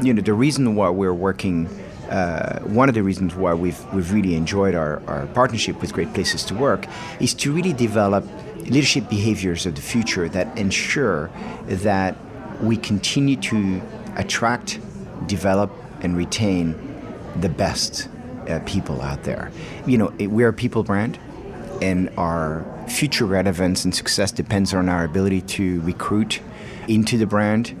you 0.00 0.14
know, 0.14 0.22
the 0.22 0.34
reason 0.34 0.74
why 0.76 0.88
we're 0.88 1.14
working. 1.14 1.68
Uh, 2.10 2.60
one 2.64 2.90
of 2.90 2.94
the 2.94 3.02
reasons 3.02 3.34
why 3.34 3.54
we've, 3.54 3.82
we've 3.94 4.12
really 4.12 4.34
enjoyed 4.34 4.74
our, 4.74 5.02
our 5.06 5.26
partnership 5.28 5.80
with 5.80 5.94
Great 5.94 6.12
Places 6.12 6.44
to 6.44 6.54
Work 6.54 6.86
is 7.20 7.32
to 7.32 7.50
really 7.50 7.72
develop 7.72 8.26
leadership 8.66 9.08
behaviors 9.08 9.66
of 9.66 9.74
the 9.74 9.82
future 9.82 10.28
that 10.28 10.56
ensure 10.58 11.30
that 11.66 12.16
we 12.60 12.76
continue 12.76 13.36
to 13.36 13.80
attract, 14.16 14.78
develop, 15.26 15.70
and 16.00 16.16
retain 16.16 16.74
the 17.40 17.48
best 17.48 18.08
uh, 18.48 18.60
people 18.66 19.00
out 19.02 19.22
there. 19.24 19.50
You 19.86 19.98
know, 19.98 20.12
we're 20.18 20.48
a 20.48 20.52
people 20.52 20.82
brand, 20.82 21.18
and 21.80 22.10
our 22.16 22.64
future 22.88 23.24
relevance 23.24 23.84
and 23.84 23.94
success 23.94 24.32
depends 24.32 24.74
on 24.74 24.88
our 24.88 25.04
ability 25.04 25.40
to 25.42 25.80
recruit 25.82 26.40
into 26.88 27.16
the 27.16 27.26
brand 27.26 27.76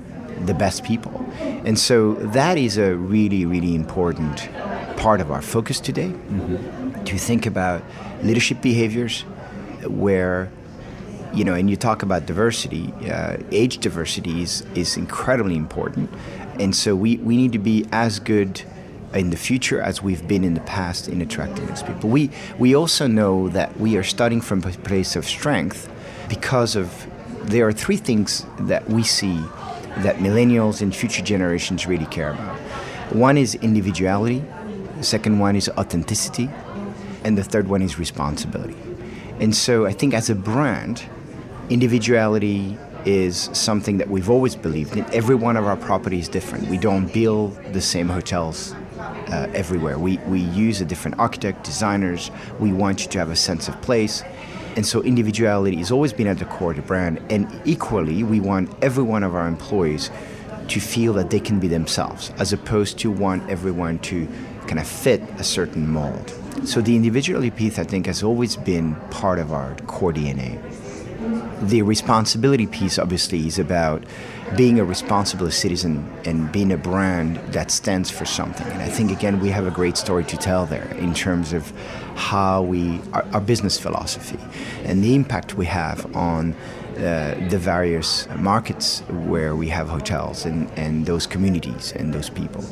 the 0.46 0.54
best 0.54 0.84
people. 0.84 1.24
And 1.40 1.78
so 1.78 2.14
that 2.14 2.58
is 2.58 2.78
a 2.78 2.96
really, 2.96 3.46
really 3.46 3.74
important 3.74 4.48
part 4.96 5.20
of 5.20 5.30
our 5.30 5.42
focus 5.42 5.80
today 5.80 6.08
mm-hmm. 6.08 7.04
to 7.04 7.18
think 7.18 7.46
about 7.46 7.82
leadership 8.22 8.60
behaviors 8.60 9.22
where 9.86 10.50
you 11.34 11.44
know, 11.44 11.54
and 11.54 11.70
you 11.70 11.76
talk 11.76 12.02
about 12.02 12.26
diversity, 12.26 12.92
uh, 13.10 13.38
age 13.50 13.78
diversity 13.78 14.42
is, 14.42 14.62
is 14.74 14.96
incredibly 14.96 15.56
important. 15.56 16.10
And 16.60 16.76
so 16.76 16.94
we, 16.94 17.16
we 17.18 17.36
need 17.36 17.52
to 17.52 17.58
be 17.58 17.86
as 17.92 18.18
good 18.18 18.62
in 19.14 19.30
the 19.30 19.36
future 19.36 19.80
as 19.80 20.02
we've 20.02 20.26
been 20.26 20.44
in 20.44 20.54
the 20.54 20.60
past 20.60 21.08
in 21.08 21.20
attracting 21.20 21.66
those 21.66 21.82
people. 21.82 22.10
We, 22.10 22.30
we 22.58 22.74
also 22.74 23.06
know 23.06 23.48
that 23.50 23.78
we 23.78 23.96
are 23.96 24.02
starting 24.02 24.40
from 24.40 24.62
a 24.64 24.70
place 24.70 25.16
of 25.16 25.24
strength 25.24 25.90
because 26.28 26.76
of 26.76 27.06
there 27.44 27.66
are 27.66 27.72
three 27.72 27.96
things 27.96 28.46
that 28.60 28.88
we 28.88 29.02
see 29.02 29.38
that 29.98 30.16
millennials 30.16 30.80
and 30.80 30.94
future 30.94 31.22
generations 31.22 31.86
really 31.86 32.06
care 32.06 32.30
about. 32.30 32.58
One 33.12 33.36
is 33.36 33.54
individuality, 33.56 34.42
the 34.96 35.04
second 35.04 35.38
one 35.38 35.56
is 35.56 35.68
authenticity, 35.70 36.48
and 37.24 37.36
the 37.36 37.44
third 37.44 37.68
one 37.68 37.82
is 37.82 37.98
responsibility. 37.98 38.76
And 39.38 39.54
so 39.54 39.86
I 39.86 39.92
think 39.92 40.14
as 40.14 40.30
a 40.30 40.34
brand, 40.34 41.02
individuality 41.72 42.76
is 43.04 43.50
something 43.52 43.98
that 43.98 44.08
we've 44.08 44.30
always 44.30 44.54
believed 44.54 44.96
in. 44.96 45.04
Every 45.12 45.34
one 45.34 45.56
of 45.56 45.66
our 45.66 45.76
properties 45.76 46.24
is 46.24 46.28
different. 46.28 46.68
We 46.68 46.76
don't 46.78 47.12
build 47.12 47.56
the 47.72 47.80
same 47.80 48.08
hotels 48.08 48.74
uh, 48.98 49.50
everywhere. 49.54 49.98
We, 49.98 50.18
we 50.28 50.40
use 50.40 50.80
a 50.80 50.84
different 50.84 51.18
architect, 51.18 51.64
designers. 51.64 52.30
We 52.60 52.72
want 52.72 53.02
you 53.02 53.10
to 53.10 53.18
have 53.18 53.30
a 53.30 53.36
sense 53.36 53.68
of 53.68 53.80
place. 53.82 54.22
And 54.76 54.86
so 54.86 55.02
individuality 55.02 55.76
has 55.76 55.90
always 55.90 56.12
been 56.12 56.26
at 56.26 56.38
the 56.38 56.44
core 56.44 56.70
of 56.70 56.76
the 56.76 56.82
brand. 56.82 57.20
And 57.30 57.48
equally, 57.64 58.22
we 58.22 58.40
want 58.40 58.70
every 58.82 59.02
one 59.02 59.22
of 59.22 59.34
our 59.34 59.48
employees 59.48 60.10
to 60.68 60.80
feel 60.80 61.12
that 61.14 61.30
they 61.30 61.40
can 61.40 61.58
be 61.58 61.68
themselves, 61.68 62.30
as 62.38 62.52
opposed 62.52 62.98
to 62.98 63.10
want 63.10 63.48
everyone 63.50 63.98
to 64.00 64.26
kind 64.66 64.78
of 64.78 64.86
fit 64.86 65.20
a 65.38 65.44
certain 65.44 65.88
mold. 65.88 66.32
So 66.64 66.80
the 66.80 66.94
individuality 66.94 67.50
piece, 67.50 67.78
I 67.78 67.84
think, 67.84 68.06
has 68.06 68.22
always 68.22 68.56
been 68.56 68.94
part 69.10 69.38
of 69.38 69.52
our 69.52 69.74
core 69.86 70.12
DNA 70.12 70.60
the 71.62 71.82
responsibility 71.82 72.66
piece 72.66 72.98
obviously 72.98 73.46
is 73.46 73.58
about 73.58 74.04
being 74.56 74.78
a 74.78 74.84
responsible 74.84 75.50
citizen 75.50 76.10
and 76.24 76.50
being 76.52 76.72
a 76.72 76.76
brand 76.76 77.36
that 77.52 77.70
stands 77.70 78.10
for 78.10 78.24
something. 78.24 78.66
And 78.66 78.82
I 78.82 78.88
think 78.88 79.10
again 79.10 79.40
we 79.40 79.50
have 79.50 79.66
a 79.66 79.70
great 79.70 79.96
story 79.96 80.24
to 80.24 80.36
tell 80.36 80.66
there 80.66 80.88
in 80.98 81.14
terms 81.14 81.52
of 81.52 81.72
how 82.16 82.62
we 82.62 83.00
our, 83.12 83.24
our 83.32 83.40
business 83.40 83.78
philosophy 83.78 84.38
and 84.84 85.02
the 85.02 85.14
impact 85.14 85.54
we 85.54 85.66
have 85.66 86.14
on 86.16 86.54
uh, 86.96 87.34
the 87.48 87.58
various 87.58 88.28
markets 88.36 89.00
where 89.08 89.56
we 89.56 89.68
have 89.68 89.88
hotels 89.88 90.44
and, 90.44 90.70
and 90.76 91.06
those 91.06 91.26
communities 91.26 91.92
and 91.92 92.12
those 92.12 92.28
people. 92.28 92.62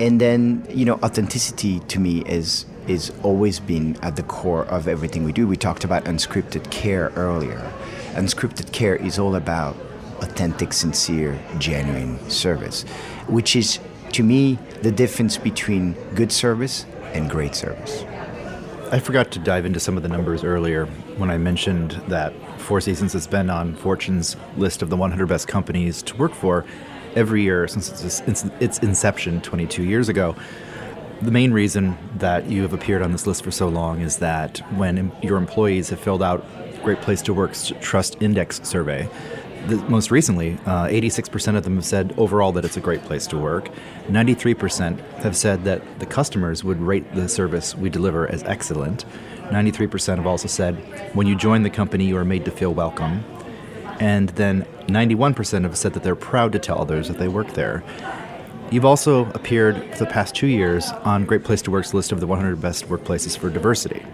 And 0.00 0.20
then, 0.20 0.64
you 0.70 0.84
know, 0.84 0.94
authenticity 1.02 1.80
to 1.80 1.98
me 1.98 2.22
is 2.26 2.66
is 2.86 3.12
always 3.22 3.60
been 3.60 3.96
at 4.02 4.16
the 4.16 4.22
core 4.22 4.64
of 4.66 4.88
everything 4.88 5.24
we 5.24 5.32
do. 5.32 5.46
We 5.46 5.56
talked 5.56 5.84
about 5.84 6.04
unscripted 6.04 6.70
care 6.70 7.12
earlier. 7.16 7.60
Unscripted 8.18 8.72
care 8.72 8.96
is 8.96 9.16
all 9.16 9.36
about 9.36 9.76
authentic, 10.18 10.72
sincere, 10.72 11.38
genuine 11.58 12.18
service, 12.28 12.82
which 13.28 13.54
is 13.54 13.78
to 14.10 14.24
me 14.24 14.58
the 14.82 14.90
difference 14.90 15.36
between 15.36 15.92
good 16.16 16.32
service 16.32 16.84
and 17.12 17.30
great 17.30 17.54
service. 17.54 18.02
I 18.90 18.98
forgot 18.98 19.30
to 19.32 19.38
dive 19.38 19.64
into 19.64 19.78
some 19.78 19.96
of 19.96 20.02
the 20.02 20.08
numbers 20.08 20.42
earlier 20.42 20.86
when 21.16 21.30
I 21.30 21.38
mentioned 21.38 21.92
that 22.08 22.34
Four 22.60 22.80
Seasons 22.80 23.12
has 23.12 23.28
been 23.28 23.50
on 23.50 23.76
Fortune's 23.76 24.34
list 24.56 24.82
of 24.82 24.90
the 24.90 24.96
100 24.96 25.28
best 25.28 25.46
companies 25.46 26.02
to 26.02 26.16
work 26.16 26.34
for 26.34 26.64
every 27.14 27.42
year 27.42 27.68
since 27.68 28.20
its 28.60 28.78
inception 28.78 29.40
22 29.42 29.84
years 29.84 30.08
ago. 30.08 30.34
The 31.22 31.30
main 31.30 31.52
reason 31.52 31.96
that 32.16 32.46
you 32.46 32.62
have 32.62 32.72
appeared 32.72 33.02
on 33.02 33.12
this 33.12 33.28
list 33.28 33.44
for 33.44 33.52
so 33.52 33.68
long 33.68 34.00
is 34.00 34.16
that 34.18 34.58
when 34.76 35.12
your 35.22 35.36
employees 35.36 35.90
have 35.90 36.00
filled 36.00 36.22
out 36.22 36.44
Great 36.82 37.00
Place 37.00 37.22
to 37.22 37.34
Work's 37.34 37.72
Trust 37.80 38.16
Index 38.20 38.60
survey, 38.68 39.08
the, 39.66 39.76
most 39.88 40.10
recently, 40.10 40.54
uh, 40.66 40.86
86% 40.86 41.56
of 41.56 41.64
them 41.64 41.76
have 41.76 41.84
said 41.84 42.14
overall 42.16 42.52
that 42.52 42.64
it's 42.64 42.76
a 42.76 42.80
great 42.80 43.02
place 43.02 43.26
to 43.28 43.38
work. 43.38 43.70
93% 44.06 44.98
have 45.22 45.36
said 45.36 45.64
that 45.64 45.82
the 45.98 46.06
customers 46.06 46.64
would 46.64 46.80
rate 46.80 47.14
the 47.14 47.28
service 47.28 47.74
we 47.74 47.90
deliver 47.90 48.30
as 48.30 48.42
excellent. 48.44 49.04
93% 49.50 50.16
have 50.16 50.26
also 50.26 50.48
said 50.48 50.74
when 51.14 51.26
you 51.26 51.34
join 51.34 51.62
the 51.62 51.70
company, 51.70 52.06
you 52.06 52.16
are 52.16 52.24
made 52.24 52.44
to 52.44 52.50
feel 52.50 52.72
welcome. 52.72 53.24
And 54.00 54.28
then 54.30 54.62
91% 54.86 55.62
have 55.64 55.76
said 55.76 55.92
that 55.94 56.02
they're 56.02 56.14
proud 56.14 56.52
to 56.52 56.58
tell 56.58 56.80
others 56.80 57.08
that 57.08 57.18
they 57.18 57.28
work 57.28 57.54
there. 57.54 57.82
You've 58.70 58.84
also 58.84 59.26
appeared 59.32 59.92
for 59.92 60.04
the 60.04 60.10
past 60.10 60.34
two 60.34 60.46
years 60.46 60.90
on 61.04 61.24
Great 61.24 61.42
Place 61.42 61.62
to 61.62 61.70
Work's 61.70 61.94
list 61.94 62.12
of 62.12 62.20
the 62.20 62.26
100 62.26 62.60
best 62.60 62.86
workplaces 62.88 63.36
for 63.36 63.50
diversity. 63.50 64.04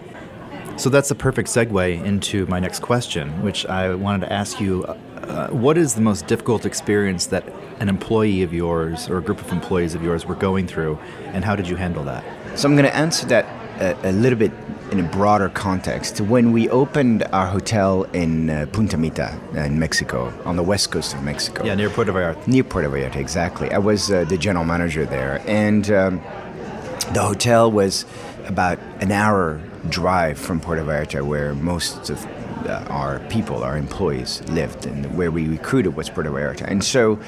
So 0.76 0.90
that's 0.90 1.10
a 1.10 1.14
perfect 1.14 1.48
segue 1.48 2.04
into 2.04 2.46
my 2.46 2.58
next 2.58 2.80
question, 2.80 3.42
which 3.42 3.64
I 3.66 3.94
wanted 3.94 4.26
to 4.26 4.32
ask 4.32 4.60
you. 4.60 4.84
Uh, 4.84 5.48
what 5.48 5.78
is 5.78 5.94
the 5.94 6.02
most 6.02 6.26
difficult 6.26 6.66
experience 6.66 7.26
that 7.26 7.44
an 7.80 7.88
employee 7.88 8.42
of 8.42 8.52
yours 8.52 9.08
or 9.08 9.18
a 9.18 9.22
group 9.22 9.40
of 9.40 9.50
employees 9.50 9.94
of 9.94 10.02
yours 10.02 10.26
were 10.26 10.34
going 10.34 10.66
through, 10.66 10.98
and 11.26 11.44
how 11.44 11.56
did 11.56 11.66
you 11.66 11.76
handle 11.76 12.04
that? 12.04 12.22
So 12.58 12.68
I'm 12.68 12.74
going 12.74 12.84
to 12.84 12.94
answer 12.94 13.24
that 13.26 13.46
a, 13.80 14.10
a, 14.10 14.12
little 14.12 14.38
bit 14.38 14.52
in 14.90 15.00
a 15.00 15.02
broader 15.04 15.48
context. 15.48 16.20
When 16.20 16.52
we 16.52 16.68
opened 16.68 17.22
our 17.32 17.46
hotel 17.46 18.02
in 18.12 18.50
uh, 18.50 18.66
Punta 18.72 18.96
Mita 18.98 19.38
in 19.54 19.78
Mexico, 19.78 20.32
on 20.44 20.56
the 20.56 20.62
west 20.62 20.90
coast 20.90 21.14
of 21.14 21.22
Mexico. 21.22 21.64
Yeah, 21.64 21.74
near 21.74 21.88
Puerto 21.88 22.12
Vallarta. 22.12 22.46
Near 22.46 22.64
Puerto 22.64 22.90
Vallarta, 22.90 23.16
exactly. 23.16 23.72
I 23.72 23.78
was 23.78 24.10
uh, 24.10 24.24
the 24.24 24.36
general 24.36 24.64
manager 24.64 25.06
there, 25.06 25.42
and 25.46 25.90
um, 25.90 26.16
the 27.12 27.22
hotel 27.22 27.70
was 27.70 28.04
about 28.46 28.78
an 29.00 29.10
hour 29.10 29.60
drive 29.88 30.38
from 30.38 30.60
Puerto 30.60 30.82
Vallarta, 30.82 31.24
where 31.24 31.54
most 31.54 32.10
of 32.10 32.26
our 32.68 33.18
people, 33.28 33.62
our 33.62 33.76
employees, 33.76 34.42
lived, 34.48 34.86
and 34.86 35.16
where 35.16 35.30
we 35.30 35.48
recruited 35.48 35.96
was 35.96 36.08
Puerto 36.08 36.30
Vallarta. 36.30 36.62
And 36.62 36.82
so, 36.82 37.18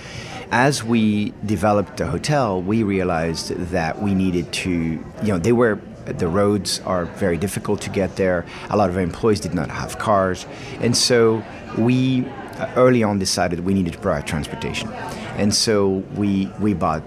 as 0.51 0.85
we 0.85 1.33
developed 1.45 1.97
the 1.97 2.07
hotel, 2.07 2.62
we 2.62 2.83
realized 2.83 3.51
that 3.71 4.01
we 4.01 4.14
needed 4.14 4.53
to, 4.53 4.71
you 4.71 5.03
know, 5.23 5.38
they 5.38 5.53
were 5.53 5.81
the 6.07 6.29
roads 6.29 6.81
are 6.81 7.05
very 7.05 7.37
difficult 7.37 7.81
to 7.81 7.90
get 7.90 8.14
there. 8.14 8.47
A 8.71 8.77
lot 8.77 8.88
of 8.88 8.97
our 8.97 9.03
employees 9.03 9.40
did 9.40 9.55
not 9.55 9.71
have 9.71 9.99
cars, 9.99 10.47
and 10.81 10.97
so 10.97 11.42
we 11.77 12.25
uh, 12.59 12.71
early 12.77 13.03
on 13.03 13.19
decided 13.19 13.61
we 13.61 13.75
needed 13.75 13.95
to 13.95 13.99
provide 13.99 14.27
transportation, 14.27 14.88
and 15.37 15.55
so 15.55 16.05
we 16.14 16.47
we 16.61 16.75
bought 16.75 17.03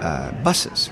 uh, 0.00 0.30
buses, 0.44 0.90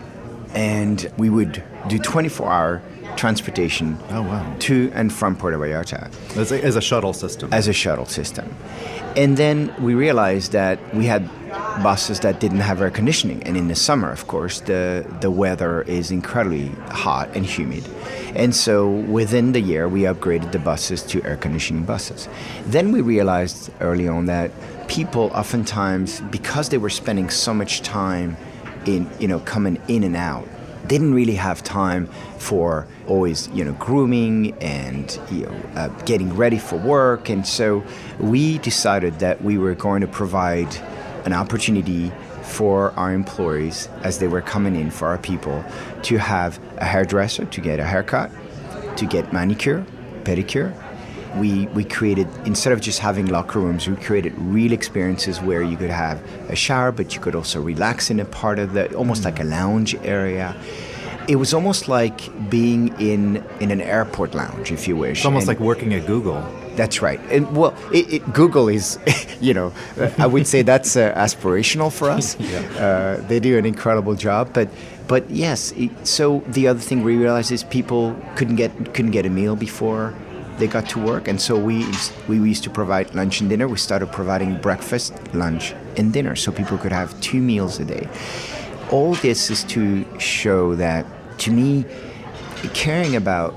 and 0.54 1.10
we 1.16 1.30
would 1.30 1.62
do 1.88 1.98
24-hour 1.98 2.82
transportation 3.16 3.98
oh, 4.10 4.22
wow. 4.22 4.56
to 4.60 4.90
and 4.94 5.12
from 5.12 5.36
Puerto 5.36 5.58
Vallarta. 5.58 6.10
As 6.36 6.52
a, 6.52 6.62
as 6.62 6.76
a 6.76 6.80
shuttle 6.80 7.12
system. 7.12 7.52
As 7.52 7.68
a 7.68 7.72
shuttle 7.72 8.06
system. 8.06 8.54
And 9.16 9.36
then 9.36 9.74
we 9.82 9.94
realized 9.94 10.52
that 10.52 10.78
we 10.94 11.06
had 11.06 11.28
buses 11.82 12.20
that 12.20 12.40
didn't 12.40 12.60
have 12.60 12.80
air 12.80 12.90
conditioning. 12.90 13.42
And 13.42 13.56
in 13.56 13.68
the 13.68 13.74
summer, 13.74 14.10
of 14.10 14.26
course, 14.26 14.60
the, 14.60 15.06
the 15.20 15.30
weather 15.30 15.82
is 15.82 16.10
incredibly 16.10 16.68
hot 16.88 17.28
and 17.34 17.44
humid. 17.44 17.86
And 18.34 18.54
so 18.54 18.88
within 18.88 19.52
the 19.52 19.60
year, 19.60 19.88
we 19.88 20.02
upgraded 20.02 20.52
the 20.52 20.58
buses 20.58 21.02
to 21.04 21.22
air 21.24 21.36
conditioning 21.36 21.84
buses. 21.84 22.28
Then 22.66 22.92
we 22.92 23.02
realized 23.02 23.70
early 23.80 24.08
on 24.08 24.26
that 24.26 24.50
people 24.88 25.30
oftentimes, 25.34 26.20
because 26.30 26.70
they 26.70 26.78
were 26.78 26.90
spending 26.90 27.28
so 27.28 27.52
much 27.52 27.82
time 27.82 28.36
in, 28.86 29.10
you 29.18 29.28
know, 29.28 29.40
coming 29.40 29.80
in 29.88 30.04
and 30.04 30.16
out, 30.16 30.46
didn't 30.86 31.14
really 31.14 31.34
have 31.34 31.62
time 31.62 32.06
for 32.38 32.86
always 33.06 33.48
you 33.50 33.64
know 33.64 33.72
grooming 33.74 34.52
and 34.60 35.20
you 35.30 35.46
know 35.46 35.52
uh, 35.76 35.88
getting 36.04 36.34
ready 36.34 36.58
for 36.58 36.76
work. 36.76 37.28
And 37.28 37.46
so 37.46 37.84
we 38.18 38.58
decided 38.58 39.18
that 39.20 39.42
we 39.42 39.58
were 39.58 39.74
going 39.74 40.00
to 40.00 40.08
provide 40.08 40.74
an 41.24 41.32
opportunity 41.32 42.12
for 42.42 42.90
our 42.92 43.12
employees 43.12 43.88
as 44.02 44.18
they 44.18 44.28
were 44.28 44.42
coming 44.42 44.74
in 44.74 44.90
for 44.90 45.08
our 45.08 45.18
people 45.18 45.64
to 46.02 46.18
have 46.18 46.60
a 46.78 46.84
hairdresser 46.84 47.44
to 47.46 47.60
get 47.60 47.78
a 47.78 47.84
haircut 47.84 48.30
to 48.96 49.06
get 49.06 49.32
manicure 49.32 49.86
pedicure 50.24 50.74
we, 51.36 51.66
we 51.68 51.84
created 51.84 52.28
instead 52.44 52.72
of 52.72 52.80
just 52.80 52.98
having 52.98 53.26
locker 53.26 53.58
rooms 53.58 53.88
we 53.88 53.96
created 53.96 54.32
real 54.38 54.72
experiences 54.72 55.40
where 55.40 55.62
you 55.62 55.76
could 55.76 55.90
have 55.90 56.22
a 56.50 56.56
shower 56.56 56.92
but 56.92 57.14
you 57.14 57.20
could 57.20 57.34
also 57.34 57.60
relax 57.60 58.10
in 58.10 58.20
a 58.20 58.24
part 58.24 58.58
of 58.58 58.72
the 58.74 58.94
almost 58.94 59.24
like 59.24 59.40
a 59.40 59.44
lounge 59.44 59.94
area. 60.04 60.54
It 61.28 61.36
was 61.36 61.54
almost 61.54 61.86
like 61.88 62.18
being 62.50 62.88
in 63.00 63.44
in 63.60 63.70
an 63.70 63.80
airport 63.80 64.34
lounge 64.34 64.72
if 64.72 64.88
you 64.88 64.96
wish 64.96 65.18
it's 65.18 65.26
almost 65.26 65.42
and 65.42 65.48
like 65.48 65.60
working 65.60 65.94
at 65.94 66.06
google. 66.06 66.42
That's 66.74 67.02
right. 67.02 67.20
And 67.30 67.54
well 67.56 67.74
it, 67.92 68.12
it, 68.14 68.32
google 68.32 68.68
is 68.68 68.98
you 69.40 69.54
know 69.54 69.72
i 70.18 70.26
would 70.26 70.46
say 70.46 70.62
that's 70.62 70.96
uh, 70.96 71.12
aspirational 71.14 71.90
for 71.92 72.10
us. 72.10 72.36
Yeah. 72.40 72.58
uh, 72.86 73.26
they 73.28 73.40
do 73.40 73.56
an 73.56 73.64
incredible 73.66 74.14
job 74.14 74.52
but 74.52 74.68
but 75.08 75.30
yes 75.30 75.72
it, 75.76 75.90
so 76.06 76.42
the 76.48 76.66
other 76.68 76.80
thing 76.80 77.02
we 77.04 77.16
realized 77.16 77.52
is 77.52 77.62
people 77.64 78.16
couldn't 78.36 78.56
get 78.56 78.70
couldn't 78.94 79.12
get 79.12 79.24
a 79.26 79.30
meal 79.30 79.54
before 79.56 80.12
they 80.58 80.66
got 80.66 80.88
to 80.90 80.98
work, 80.98 81.28
and 81.28 81.40
so 81.40 81.56
we 81.58 81.86
we 82.28 82.36
used 82.36 82.64
to 82.64 82.70
provide 82.70 83.14
lunch 83.14 83.40
and 83.40 83.50
dinner. 83.50 83.66
We 83.68 83.78
started 83.78 84.12
providing 84.12 84.60
breakfast, 84.60 85.12
lunch, 85.34 85.74
and 85.96 86.12
dinner, 86.12 86.36
so 86.36 86.52
people 86.52 86.78
could 86.78 86.92
have 86.92 87.18
two 87.20 87.40
meals 87.40 87.80
a 87.80 87.84
day. 87.84 88.08
All 88.90 89.14
this 89.14 89.50
is 89.50 89.64
to 89.64 90.04
show 90.18 90.74
that, 90.76 91.06
to 91.38 91.50
me, 91.50 91.84
caring 92.74 93.16
about 93.16 93.54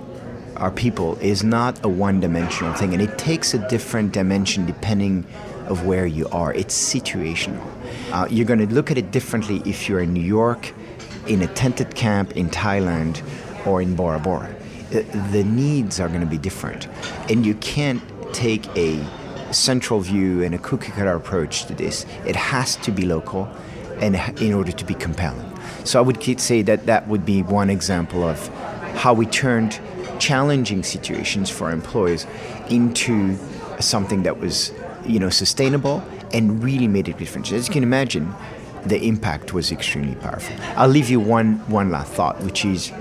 our 0.56 0.72
people 0.72 1.18
is 1.18 1.44
not 1.44 1.84
a 1.84 1.90
one-dimensional 1.90 2.74
thing, 2.74 2.94
and 2.94 3.02
it 3.02 3.18
takes 3.18 3.54
a 3.54 3.68
different 3.68 4.14
dimension 4.14 4.66
depending 4.66 5.26
of 5.68 5.86
where 5.86 6.06
you 6.06 6.28
are. 6.30 6.54
It's 6.54 6.76
situational. 6.94 7.66
Uh, 8.14 8.28
you're 8.30 8.46
going 8.46 8.66
to 8.66 8.74
look 8.74 8.90
at 8.90 8.98
it 8.98 9.12
differently 9.12 9.62
if 9.66 9.90
you're 9.90 10.02
in 10.02 10.14
New 10.14 10.24
York, 10.24 10.74
in 11.28 11.42
a 11.42 11.48
tented 11.48 11.96
camp 11.96 12.38
in 12.38 12.50
Thailand, 12.50 13.22
or 13.66 13.82
in 13.82 13.96
Bora 13.96 14.20
Bora 14.20 14.55
the 14.92 15.44
needs 15.44 16.00
are 16.00 16.08
going 16.08 16.22
to 16.22 16.28
be 16.28 16.38
different. 16.38 16.88
And 17.30 17.46
you 17.46 17.56
can't 17.56 18.02
take 18.34 18.66
a 18.78 19.04
central 19.52 20.00
view 20.00 20.44
and 20.44 20.54
a 20.54 20.58
cookie 20.58 20.92
cutter 20.92 21.16
approach 21.16 21.66
to 21.66 21.74
this. 21.74 22.06
It 22.26 22.36
has 22.36 22.76
to 22.78 22.92
be 22.92 23.06
local 23.06 23.50
and 24.02 24.16
in 24.42 24.54
order 24.54 24.72
to 24.72 24.86
be 24.86 24.94
compelling. 24.94 25.52
So 25.86 26.00
I 26.00 26.02
would 26.02 26.40
say 26.40 26.62
that 26.64 26.86
that 26.86 27.08
would 27.08 27.26
be 27.26 27.44
one 27.44 27.70
example 27.70 28.24
of 28.24 28.48
how 28.96 29.14
we 29.14 29.26
turned 29.26 29.80
challenging 30.20 30.84
situations 30.84 31.50
for 31.50 31.72
employees 31.72 32.26
into 32.70 33.38
something 33.80 34.24
that 34.24 34.40
was, 34.40 34.72
you 35.06 35.20
know, 35.20 35.30
sustainable 35.30 36.04
and 36.34 36.64
really 36.64 36.88
made 36.88 37.08
a 37.08 37.14
difference. 37.14 37.52
As 37.52 37.68
you 37.68 37.74
can 37.74 37.84
imagine, 37.84 38.34
the 38.86 39.02
impact 39.02 39.54
was 39.54 39.72
extremely 39.72 40.16
powerful. 40.16 40.56
I'll 40.76 40.90
leave 40.90 41.10
you 41.10 41.20
one 41.20 41.56
one 41.70 41.90
last 41.90 42.14
thought, 42.14 42.40
which 42.42 42.66
is 42.66 42.92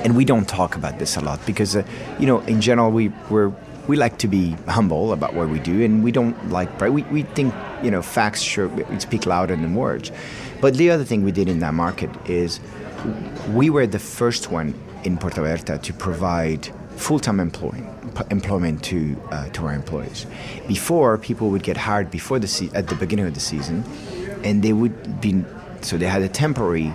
and 0.00 0.16
we 0.16 0.24
don't 0.24 0.48
talk 0.48 0.76
about 0.76 0.98
this 0.98 1.16
a 1.16 1.20
lot 1.20 1.44
because 1.46 1.76
uh, 1.76 1.82
you 2.18 2.26
know 2.26 2.40
in 2.40 2.60
general 2.60 2.90
we 2.90 3.08
we 3.30 3.46
we 3.86 3.96
like 3.96 4.18
to 4.18 4.28
be 4.28 4.56
humble 4.68 5.12
about 5.12 5.34
what 5.34 5.48
we 5.48 5.60
do 5.60 5.84
and 5.84 6.02
we 6.02 6.10
don't 6.10 6.50
like 6.50 6.80
we, 6.80 7.02
we 7.04 7.22
think 7.22 7.54
you 7.82 7.90
know 7.90 8.02
facts 8.02 8.42
sure 8.42 8.70
speak 8.98 9.26
louder 9.26 9.56
than 9.56 9.74
words. 9.74 10.10
But 10.60 10.74
the 10.74 10.90
other 10.90 11.04
thing 11.04 11.22
we 11.22 11.32
did 11.32 11.48
in 11.48 11.58
that 11.60 11.74
market 11.74 12.10
is 12.28 12.60
we 13.52 13.70
were 13.70 13.86
the 13.86 13.98
first 13.98 14.50
one 14.50 14.74
in 15.04 15.18
Puerto 15.18 15.40
Vallarta 15.42 15.80
to 15.82 15.92
provide 15.92 16.68
full-time 16.96 17.40
employment 17.40 17.92
employment 18.30 18.82
to 18.82 19.20
uh, 19.30 19.48
to 19.50 19.66
our 19.66 19.74
employees. 19.74 20.26
Before 20.66 21.18
people 21.18 21.50
would 21.50 21.62
get 21.62 21.76
hired 21.76 22.10
before 22.10 22.38
the 22.38 22.48
se- 22.48 22.70
at 22.74 22.88
the 22.88 22.94
beginning 22.94 23.26
of 23.26 23.34
the 23.34 23.40
season 23.40 23.84
and 24.42 24.62
they 24.62 24.72
would 24.72 25.20
be 25.20 25.44
so 25.82 25.96
they 25.96 26.06
had 26.06 26.22
a 26.22 26.28
temporary 26.28 26.92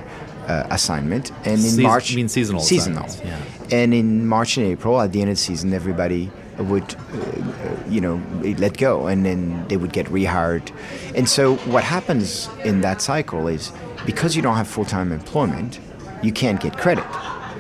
uh, 0.48 0.68
assignment, 0.70 1.32
and 1.46 1.54
in 1.54 1.58
Season, 1.60 1.84
March, 1.84 2.16
mean 2.16 2.30
seasonal, 2.30 2.62
seasonal, 2.62 3.08
yeah. 3.24 3.42
And 3.72 3.94
in 3.94 4.28
March 4.28 4.58
and 4.58 4.66
April, 4.68 5.00
at 5.00 5.12
the 5.14 5.22
end 5.22 5.30
of 5.30 5.38
the 5.38 5.42
season, 5.42 5.74
everybody 5.74 6.30
would, 6.58 6.96
uh, 7.14 7.89
you 7.89 8.02
know, 8.02 8.22
let 8.58 8.78
go, 8.78 9.08
and 9.08 9.26
then 9.26 9.68
they 9.68 9.78
would 9.78 9.94
get 9.94 10.08
rehired. 10.08 10.72
And 11.16 11.28
so, 11.30 11.56
what 11.58 11.84
happens 11.84 12.50
in 12.66 12.82
that 12.82 13.02
cycle 13.02 13.48
is 13.48 13.72
because 14.06 14.36
you 14.36 14.42
don't 14.42 14.56
have 14.56 14.68
full 14.68 14.86
time 14.86 15.12
employment, 15.12 15.80
you 16.22 16.32
can't 16.32 16.60
get 16.60 16.78
credit. 16.78 17.06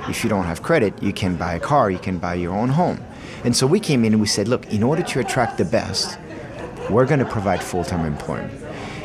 If 0.09 0.23
you 0.23 0.29
don't 0.29 0.45
have 0.45 0.63
credit, 0.63 1.01
you 1.01 1.13
can 1.13 1.35
buy 1.35 1.53
a 1.53 1.59
car, 1.59 1.91
you 1.91 1.99
can 1.99 2.17
buy 2.17 2.33
your 2.33 2.53
own 2.53 2.69
home. 2.69 2.99
And 3.43 3.55
so 3.55 3.65
we 3.67 3.79
came 3.79 4.03
in 4.03 4.13
and 4.13 4.21
we 4.21 4.27
said, 4.27 4.47
look, 4.47 4.71
in 4.73 4.83
order 4.83 5.03
to 5.03 5.19
attract 5.19 5.57
the 5.57 5.65
best, 5.65 6.17
we're 6.89 7.05
going 7.05 7.19
to 7.19 7.25
provide 7.25 7.63
full 7.63 7.83
time 7.83 8.05
employment. 8.05 8.51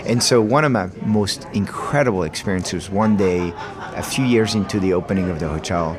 And 0.06 0.22
so 0.22 0.40
one 0.40 0.64
of 0.64 0.70
my 0.70 0.88
most 1.04 1.46
incredible 1.52 2.22
experiences 2.22 2.88
one 2.88 3.16
day, 3.16 3.52
a 3.96 4.02
few 4.02 4.24
years 4.24 4.54
into 4.54 4.78
the 4.78 4.92
opening 4.92 5.30
of 5.30 5.40
the 5.40 5.48
hotel, 5.48 5.98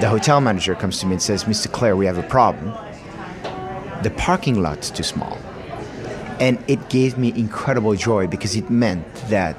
the 0.00 0.08
hotel 0.08 0.40
manager 0.40 0.74
comes 0.74 0.98
to 1.00 1.06
me 1.06 1.12
and 1.12 1.22
says, 1.22 1.44
Mr. 1.44 1.70
Clerc, 1.70 1.96
we 1.96 2.06
have 2.06 2.18
a 2.18 2.22
problem. 2.24 2.74
The 4.02 4.10
parking 4.16 4.60
lot's 4.60 4.90
too 4.90 5.04
small. 5.04 5.38
And 6.40 6.62
it 6.68 6.88
gave 6.88 7.16
me 7.16 7.32
incredible 7.36 7.94
joy 7.94 8.26
because 8.26 8.56
it 8.56 8.70
meant 8.70 9.14
that 9.28 9.56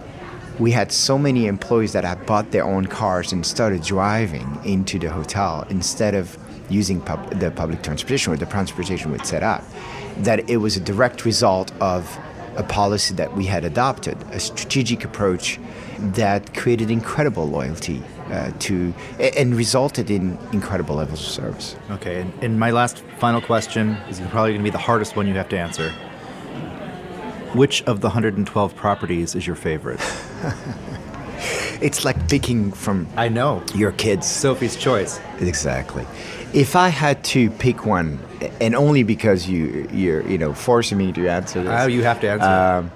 we 0.60 0.72
had 0.72 0.92
so 0.92 1.18
many 1.18 1.48
employees 1.48 1.94
that 1.94 2.04
had 2.04 2.26
bought 2.26 2.52
their 2.52 2.66
own 2.66 2.86
cars 2.86 3.32
and 3.32 3.46
started 3.46 3.82
driving 3.82 4.60
into 4.66 5.00
the 5.00 5.10
hotel 5.10 5.66
instead 5.70 6.16
of 6.16 6.38
using 6.70 7.00
pub- 7.00 7.40
the 7.40 7.50
public 7.52 7.82
transportation 7.82 8.34
or 8.34 8.36
the 8.36 8.46
transportation 8.46 9.12
we'd 9.12 9.26
set 9.26 9.42
up, 9.42 9.64
that 10.18 10.50
it 10.50 10.58
was 10.58 10.76
a 10.76 10.82
direct 10.82 11.24
result 11.24 11.72
of 11.82 12.18
a 12.60 12.64
policy 12.64 13.16
that 13.16 13.36
we 13.36 13.46
had 13.46 13.64
adopted, 13.64 14.22
a 14.32 14.40
strategic 14.40 15.06
approach 15.06 15.60
that 15.98 16.54
created 16.54 16.92
incredible 16.92 17.48
loyalty 17.48 18.04
uh, 18.30 18.52
to 18.60 18.94
and 19.18 19.56
resulted 19.56 20.12
in 20.12 20.38
incredible 20.52 20.96
levels 20.96 21.22
of 21.22 21.28
service. 21.28 21.76
Okay, 21.90 22.22
and, 22.22 22.44
and 22.44 22.60
my 22.60 22.72
last 22.72 23.00
final 23.18 23.42
question 23.42 23.92
is 24.10 24.20
probably 24.20 24.52
going 24.52 24.60
to 24.60 24.64
be 24.64 24.70
the 24.70 24.78
hardest 24.78 25.16
one 25.16 25.26
you 25.26 25.34
have 25.36 25.50
to 25.50 25.58
answer. 25.58 25.90
Which 27.56 27.82
of 27.84 28.02
the 28.02 28.10
112 28.10 28.76
properties 28.76 29.36
is 29.36 29.48
your 29.48 29.56
favorite? 29.56 30.02
it's 31.82 32.06
like 32.06 32.30
picking 32.30 32.72
from 32.72 33.08
I 33.16 33.30
know 33.30 33.64
your 33.74 33.92
kids. 33.92 34.28
Sophie's 34.28 34.76
choice. 34.76 35.20
Exactly. 35.40 36.06
If 36.54 36.76
I 36.76 36.90
had 36.90 37.24
to 37.26 37.50
pick 37.52 37.86
one, 37.86 38.20
and 38.60 38.76
only 38.76 39.04
because 39.04 39.48
you 39.48 39.88
you're 39.92 40.28
you 40.28 40.38
know 40.38 40.54
forcing 40.54 40.98
me 40.98 41.12
to 41.14 41.28
answer 41.28 41.64
this. 41.64 41.72
Oh, 41.72 41.88
you 41.88 42.04
have 42.04 42.20
to 42.22 42.30
answer. 42.30 42.46
Um, 42.46 42.92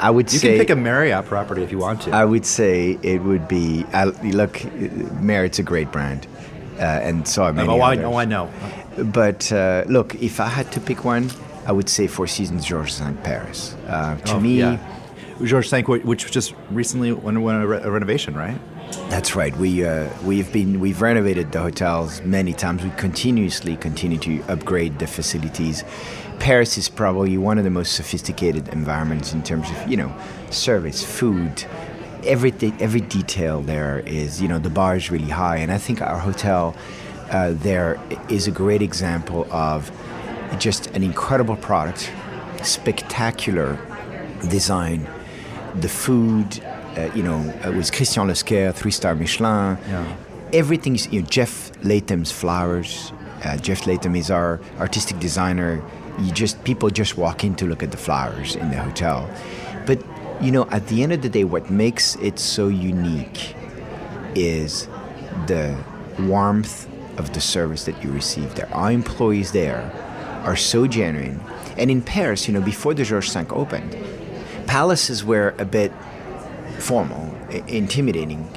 I 0.00 0.10
would 0.10 0.32
you 0.32 0.38
say 0.38 0.52
you 0.52 0.58
can 0.58 0.66
pick 0.66 0.70
a 0.70 0.80
Marriott 0.80 1.26
property 1.26 1.62
if 1.62 1.70
you 1.70 1.78
want 1.78 2.02
to. 2.02 2.12
I 2.12 2.24
would 2.24 2.46
say 2.46 2.98
it 3.02 3.22
would 3.22 3.48
be. 3.48 3.84
I, 3.92 4.04
look, 4.04 4.64
Marriott's 5.20 5.58
a 5.58 5.62
great 5.62 5.92
brand, 5.92 6.26
uh, 6.78 6.82
and 6.82 7.28
so 7.28 7.44
are 7.44 7.52
many 7.52 7.68
oh. 7.68 7.80
I, 7.80 7.96
oh, 7.98 8.16
I 8.16 8.24
know. 8.24 8.50
But 8.98 9.52
uh, 9.52 9.84
look, 9.88 10.14
if 10.16 10.40
I 10.40 10.48
had 10.48 10.72
to 10.72 10.80
pick 10.80 11.04
one, 11.04 11.30
I 11.66 11.72
would 11.72 11.88
say 11.88 12.06
Four 12.06 12.26
Seasons 12.26 12.64
George 12.64 12.94
V 12.94 13.12
Paris. 13.22 13.74
Uh, 13.86 14.16
to 14.16 14.34
oh, 14.34 14.40
me, 14.40 14.58
yeah. 14.58 14.99
George 15.44 15.70
V, 15.70 15.82
which 15.82 16.30
just 16.30 16.54
recently 16.70 17.10
underwent 17.10 17.62
a, 17.62 17.66
re- 17.66 17.80
a 17.82 17.90
renovation, 17.90 18.34
right? 18.34 18.58
That's 19.08 19.34
right. 19.36 19.56
We 19.56 19.84
uh, 19.84 20.08
we've 20.24 20.52
been 20.52 20.80
we've 20.80 21.00
renovated 21.00 21.52
the 21.52 21.60
hotels 21.60 22.20
many 22.22 22.52
times. 22.52 22.82
We 22.82 22.90
continuously 22.90 23.76
continue 23.76 24.18
to 24.18 24.42
upgrade 24.48 24.98
the 24.98 25.06
facilities. 25.06 25.84
Paris 26.38 26.78
is 26.78 26.88
probably 26.88 27.36
one 27.36 27.58
of 27.58 27.64
the 27.64 27.70
most 27.70 27.92
sophisticated 27.92 28.68
environments 28.68 29.32
in 29.32 29.42
terms 29.42 29.70
of 29.70 29.88
you 29.88 29.96
know 29.96 30.14
service, 30.50 31.04
food, 31.04 31.64
everything. 32.24 32.76
Every 32.80 33.00
detail 33.00 33.62
there 33.62 34.00
is 34.00 34.42
you 34.42 34.48
know 34.48 34.58
the 34.58 34.70
bar 34.70 34.96
is 34.96 35.10
really 35.10 35.30
high, 35.30 35.58
and 35.58 35.70
I 35.70 35.78
think 35.78 36.02
our 36.02 36.18
hotel 36.18 36.76
uh, 37.30 37.52
there 37.54 38.00
is 38.28 38.46
a 38.46 38.50
great 38.50 38.82
example 38.82 39.46
of 39.52 39.90
just 40.58 40.88
an 40.88 41.02
incredible 41.02 41.56
product, 41.56 42.10
spectacular 42.62 43.78
design, 44.48 45.06
the 45.74 45.88
food 45.88 46.60
uh, 46.96 47.10
you 47.14 47.22
know, 47.22 47.40
it 47.64 47.74
was 47.74 47.90
Christian 47.90 48.26
Le 48.26 48.34
Squer, 48.34 48.72
three 48.72 48.90
star 48.90 49.14
Michelin. 49.14 49.78
Yeah. 49.88 50.16
Everything's, 50.52 51.10
you 51.12 51.20
know, 51.20 51.26
Jeff 51.28 51.70
Leatham's 51.84 52.32
flowers. 52.32 53.12
Uh, 53.44 53.56
Jeff 53.56 53.86
Leatham 53.86 54.16
is 54.16 54.30
our 54.30 54.60
artistic 54.78 55.18
designer. 55.20 55.82
You 56.18 56.32
just, 56.32 56.62
people 56.64 56.90
just 56.90 57.16
walk 57.16 57.44
in 57.44 57.54
to 57.56 57.66
look 57.66 57.82
at 57.82 57.92
the 57.92 57.96
flowers 57.96 58.56
in 58.56 58.70
the 58.70 58.76
hotel. 58.76 59.30
But, 59.86 60.04
you 60.40 60.50
know, 60.50 60.68
at 60.70 60.88
the 60.88 61.02
end 61.02 61.12
of 61.12 61.22
the 61.22 61.28
day, 61.28 61.44
what 61.44 61.70
makes 61.70 62.16
it 62.16 62.38
so 62.38 62.68
unique 62.68 63.54
is 64.34 64.88
the 65.46 65.78
warmth 66.18 66.88
of 67.18 67.32
the 67.32 67.40
service 67.40 67.84
that 67.84 68.02
you 68.02 68.10
receive 68.10 68.54
there. 68.56 68.68
Our 68.74 68.90
employees 68.90 69.52
there 69.52 69.90
are 70.44 70.56
so 70.56 70.86
genuine. 70.86 71.40
And 71.78 71.90
in 71.90 72.02
Paris, 72.02 72.48
you 72.48 72.54
know, 72.54 72.60
before 72.60 72.94
the 72.94 73.04
George 73.04 73.32
V 73.32 73.40
opened, 73.50 73.96
palaces 74.70 75.24
were 75.24 75.52
a 75.58 75.64
bit 75.64 75.90
formal, 76.78 77.34
intimidating. 77.66 78.48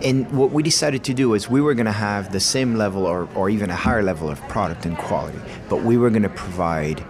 And 0.00 0.30
what 0.30 0.52
we 0.52 0.62
decided 0.62 1.02
to 1.02 1.14
do 1.14 1.34
is 1.34 1.50
we 1.50 1.60
were 1.60 1.74
going 1.74 1.86
to 1.86 2.00
have 2.10 2.30
the 2.30 2.38
same 2.38 2.76
level 2.76 3.06
or, 3.06 3.28
or 3.34 3.50
even 3.50 3.68
a 3.68 3.74
higher 3.74 4.04
level 4.04 4.30
of 4.30 4.40
product 4.42 4.86
and 4.86 4.96
quality, 4.96 5.40
but 5.68 5.82
we 5.82 5.96
were 5.96 6.10
going 6.10 6.22
to 6.22 6.28
provide 6.28 7.04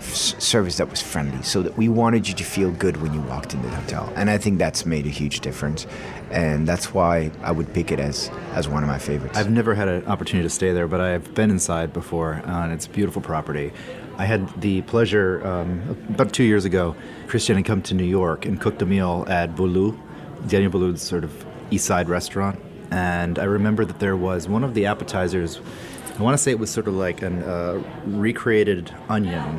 service 0.00 0.76
that 0.76 0.90
was 0.90 1.02
friendly 1.02 1.42
so 1.42 1.60
that 1.62 1.76
we 1.76 1.88
wanted 1.88 2.28
you 2.28 2.34
to 2.34 2.44
feel 2.44 2.70
good 2.70 3.02
when 3.02 3.12
you 3.14 3.20
walked 3.22 3.52
into 3.52 3.66
the 3.68 3.74
hotel. 3.74 4.12
And 4.14 4.30
I 4.30 4.38
think 4.38 4.58
that's 4.58 4.86
made 4.86 5.04
a 5.06 5.10
huge 5.10 5.40
difference. 5.40 5.84
And 6.30 6.68
that's 6.68 6.94
why 6.94 7.32
I 7.42 7.50
would 7.50 7.74
pick 7.74 7.90
it 7.90 7.98
as, 7.98 8.30
as 8.52 8.68
one 8.68 8.84
of 8.84 8.88
my 8.88 8.98
favorites. 8.98 9.36
I've 9.36 9.50
never 9.50 9.74
had 9.74 9.88
an 9.88 10.06
opportunity 10.06 10.46
to 10.48 10.54
stay 10.54 10.72
there, 10.72 10.86
but 10.86 11.00
I've 11.00 11.34
been 11.34 11.50
inside 11.50 11.92
before, 11.92 12.42
uh, 12.46 12.62
and 12.62 12.72
it's 12.72 12.86
a 12.86 12.90
beautiful 12.90 13.22
property. 13.22 13.72
I 14.22 14.26
had 14.26 14.60
the 14.60 14.82
pleasure 14.82 15.44
um, 15.44 16.06
about 16.08 16.32
two 16.32 16.44
years 16.44 16.64
ago. 16.64 16.94
Christian 17.26 17.56
had 17.56 17.64
come 17.64 17.82
to 17.82 17.94
New 17.94 18.04
York 18.04 18.46
and 18.46 18.60
cooked 18.60 18.80
a 18.80 18.86
meal 18.86 19.24
at 19.28 19.56
Boulud, 19.56 19.98
Daniel 20.46 20.70
Boulud's 20.70 21.02
sort 21.02 21.24
of 21.24 21.44
East 21.72 21.86
Side 21.86 22.08
restaurant, 22.08 22.56
and 22.92 23.36
I 23.40 23.44
remember 23.44 23.84
that 23.84 23.98
there 23.98 24.16
was 24.16 24.46
one 24.46 24.62
of 24.62 24.74
the 24.74 24.86
appetizers. 24.86 25.60
I 26.16 26.22
want 26.22 26.34
to 26.34 26.38
say 26.38 26.52
it 26.52 26.60
was 26.60 26.70
sort 26.70 26.86
of 26.86 26.94
like 26.94 27.20
a 27.20 27.32
uh, 27.32 27.82
recreated 28.06 28.94
onion. 29.08 29.58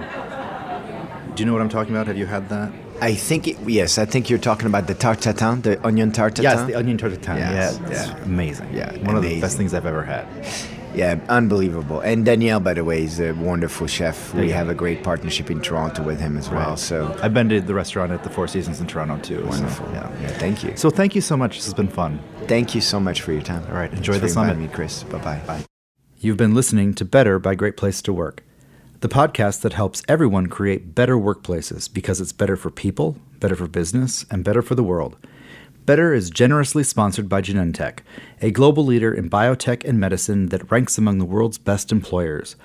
Do 1.35 1.43
you 1.43 1.45
know 1.45 1.51
what 1.51 1.61
I'm 1.61 1.67
talking 1.67 1.93
about? 1.93 2.07
Have 2.07 2.17
you 2.17 2.25
had 2.25 2.47
that? 2.47 2.71
I 3.01 3.15
think 3.15 3.49
it, 3.49 3.57
yes. 3.67 3.97
I 3.97 4.05
think 4.05 4.29
you're 4.29 4.39
talking 4.39 4.67
about 4.67 4.87
the 4.87 4.95
tarte 4.95 5.19
tatin, 5.19 5.61
the 5.63 5.85
onion 5.85 6.13
tarte 6.13 6.35
tatin. 6.35 6.43
Yes, 6.43 6.67
the 6.67 6.75
onion 6.75 6.97
tarte 6.97 7.21
tatin. 7.21 7.39
Yes, 7.39 7.81
yeah, 7.81 7.89
yeah, 7.91 8.23
amazing. 8.23 8.73
Yeah, 8.73 8.91
one 8.99 9.17
amazing. 9.17 9.17
of 9.17 9.23
the 9.23 9.41
best 9.41 9.57
things 9.57 9.73
I've 9.73 9.85
ever 9.85 10.05
had. 10.05 10.25
Yeah, 10.93 11.19
unbelievable. 11.27 12.01
And 12.01 12.23
Daniel, 12.25 12.59
by 12.59 12.73
the 12.75 12.83
way, 12.83 13.03
is 13.03 13.19
a 13.19 13.31
wonderful 13.33 13.87
chef. 13.87 14.33
We 14.33 14.51
have 14.51 14.69
a 14.69 14.75
great 14.75 15.03
partnership 15.03 15.49
in 15.49 15.61
Toronto 15.61 16.03
with 16.03 16.19
him 16.19 16.37
as 16.37 16.49
well. 16.49 16.71
Right. 16.71 16.79
So 16.79 17.17
I've 17.21 17.33
been 17.33 17.49
to 17.49 17.61
the 17.61 17.73
restaurant 17.73 18.11
at 18.11 18.23
the 18.23 18.29
Four 18.29 18.47
Seasons 18.47 18.79
in 18.79 18.87
Toronto 18.87 19.17
too. 19.19 19.45
Wonderful. 19.45 19.87
So, 19.87 19.91
yeah. 19.91 20.21
yeah. 20.21 20.27
Thank 20.27 20.63
you. 20.63 20.75
So 20.77 20.89
thank 20.89 21.15
you 21.15 21.21
so 21.21 21.35
much. 21.35 21.55
This 21.55 21.65
has 21.65 21.73
been 21.73 21.87
fun. 21.87 22.19
Thank 22.47 22.75
you 22.75 22.81
so 22.81 22.99
much 22.99 23.21
for 23.21 23.31
your 23.31 23.41
time. 23.41 23.65
All 23.69 23.75
right. 23.75 23.91
Enjoy 23.91 24.13
Thanks 24.13 24.27
the 24.27 24.33
summit. 24.33 24.57
me, 24.57 24.67
Chris. 24.67 25.03
Bye-bye. 25.03 25.41
Bye. 25.47 25.63
You've 26.19 26.37
been 26.37 26.53
listening 26.53 26.93
to 26.95 27.05
Better 27.05 27.39
by 27.39 27.55
Great 27.55 27.75
Place 27.75 28.01
to 28.03 28.13
Work, 28.13 28.43
the 29.01 29.09
podcast 29.09 29.61
that 29.61 29.73
helps 29.73 30.03
everyone 30.07 30.47
create 30.47 30.95
better 30.95 31.15
workplaces 31.17 31.91
because 31.91 32.21
it's 32.21 32.31
better 32.31 32.55
for 32.55 32.69
people, 32.69 33.17
better 33.39 33.55
for 33.55 33.67
business, 33.67 34.25
and 34.31 34.43
better 34.43 34.61
for 34.61 34.75
the 34.75 34.83
world. 34.83 35.17
Better 35.85 36.13
is 36.13 36.29
generously 36.29 36.83
sponsored 36.83 37.27
by 37.27 37.41
Genentech, 37.41 37.99
a 38.41 38.51
global 38.51 38.85
leader 38.85 39.13
in 39.13 39.29
biotech 39.29 39.83
and 39.83 39.99
medicine 39.99 40.47
that 40.47 40.71
ranks 40.71 40.97
among 40.97 41.17
the 41.17 41.25
world's 41.25 41.57
best 41.57 41.91
employers. 41.91 42.55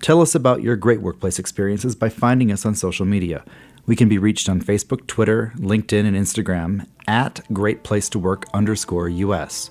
Tell 0.00 0.22
us 0.22 0.36
about 0.36 0.62
your 0.62 0.76
great 0.76 1.02
workplace 1.02 1.40
experiences 1.40 1.96
by 1.96 2.08
finding 2.08 2.52
us 2.52 2.64
on 2.64 2.76
social 2.76 3.04
media. 3.04 3.44
We 3.86 3.96
can 3.96 4.08
be 4.08 4.18
reached 4.18 4.48
on 4.48 4.62
Facebook, 4.62 5.08
Twitter, 5.08 5.52
LinkedIn, 5.56 6.06
and 6.06 6.16
Instagram 6.16 6.86
at 7.08 7.40
Great 7.52 7.82
Place 7.82 8.08
to 8.10 8.20
Work 8.20 8.46
underscore 8.54 9.08
US. 9.08 9.70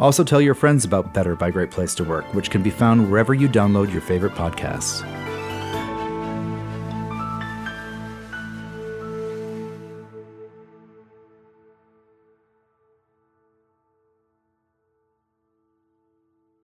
Also, 0.00 0.24
tell 0.24 0.40
your 0.40 0.54
friends 0.54 0.84
about 0.84 1.14
Better 1.14 1.36
by 1.36 1.52
Great 1.52 1.70
Place 1.70 1.94
to 1.94 2.04
Work, 2.04 2.34
which 2.34 2.50
can 2.50 2.64
be 2.64 2.70
found 2.70 3.08
wherever 3.08 3.32
you 3.32 3.48
download 3.48 3.92
your 3.92 4.02
favorite 4.02 4.34
podcasts. 4.34 5.04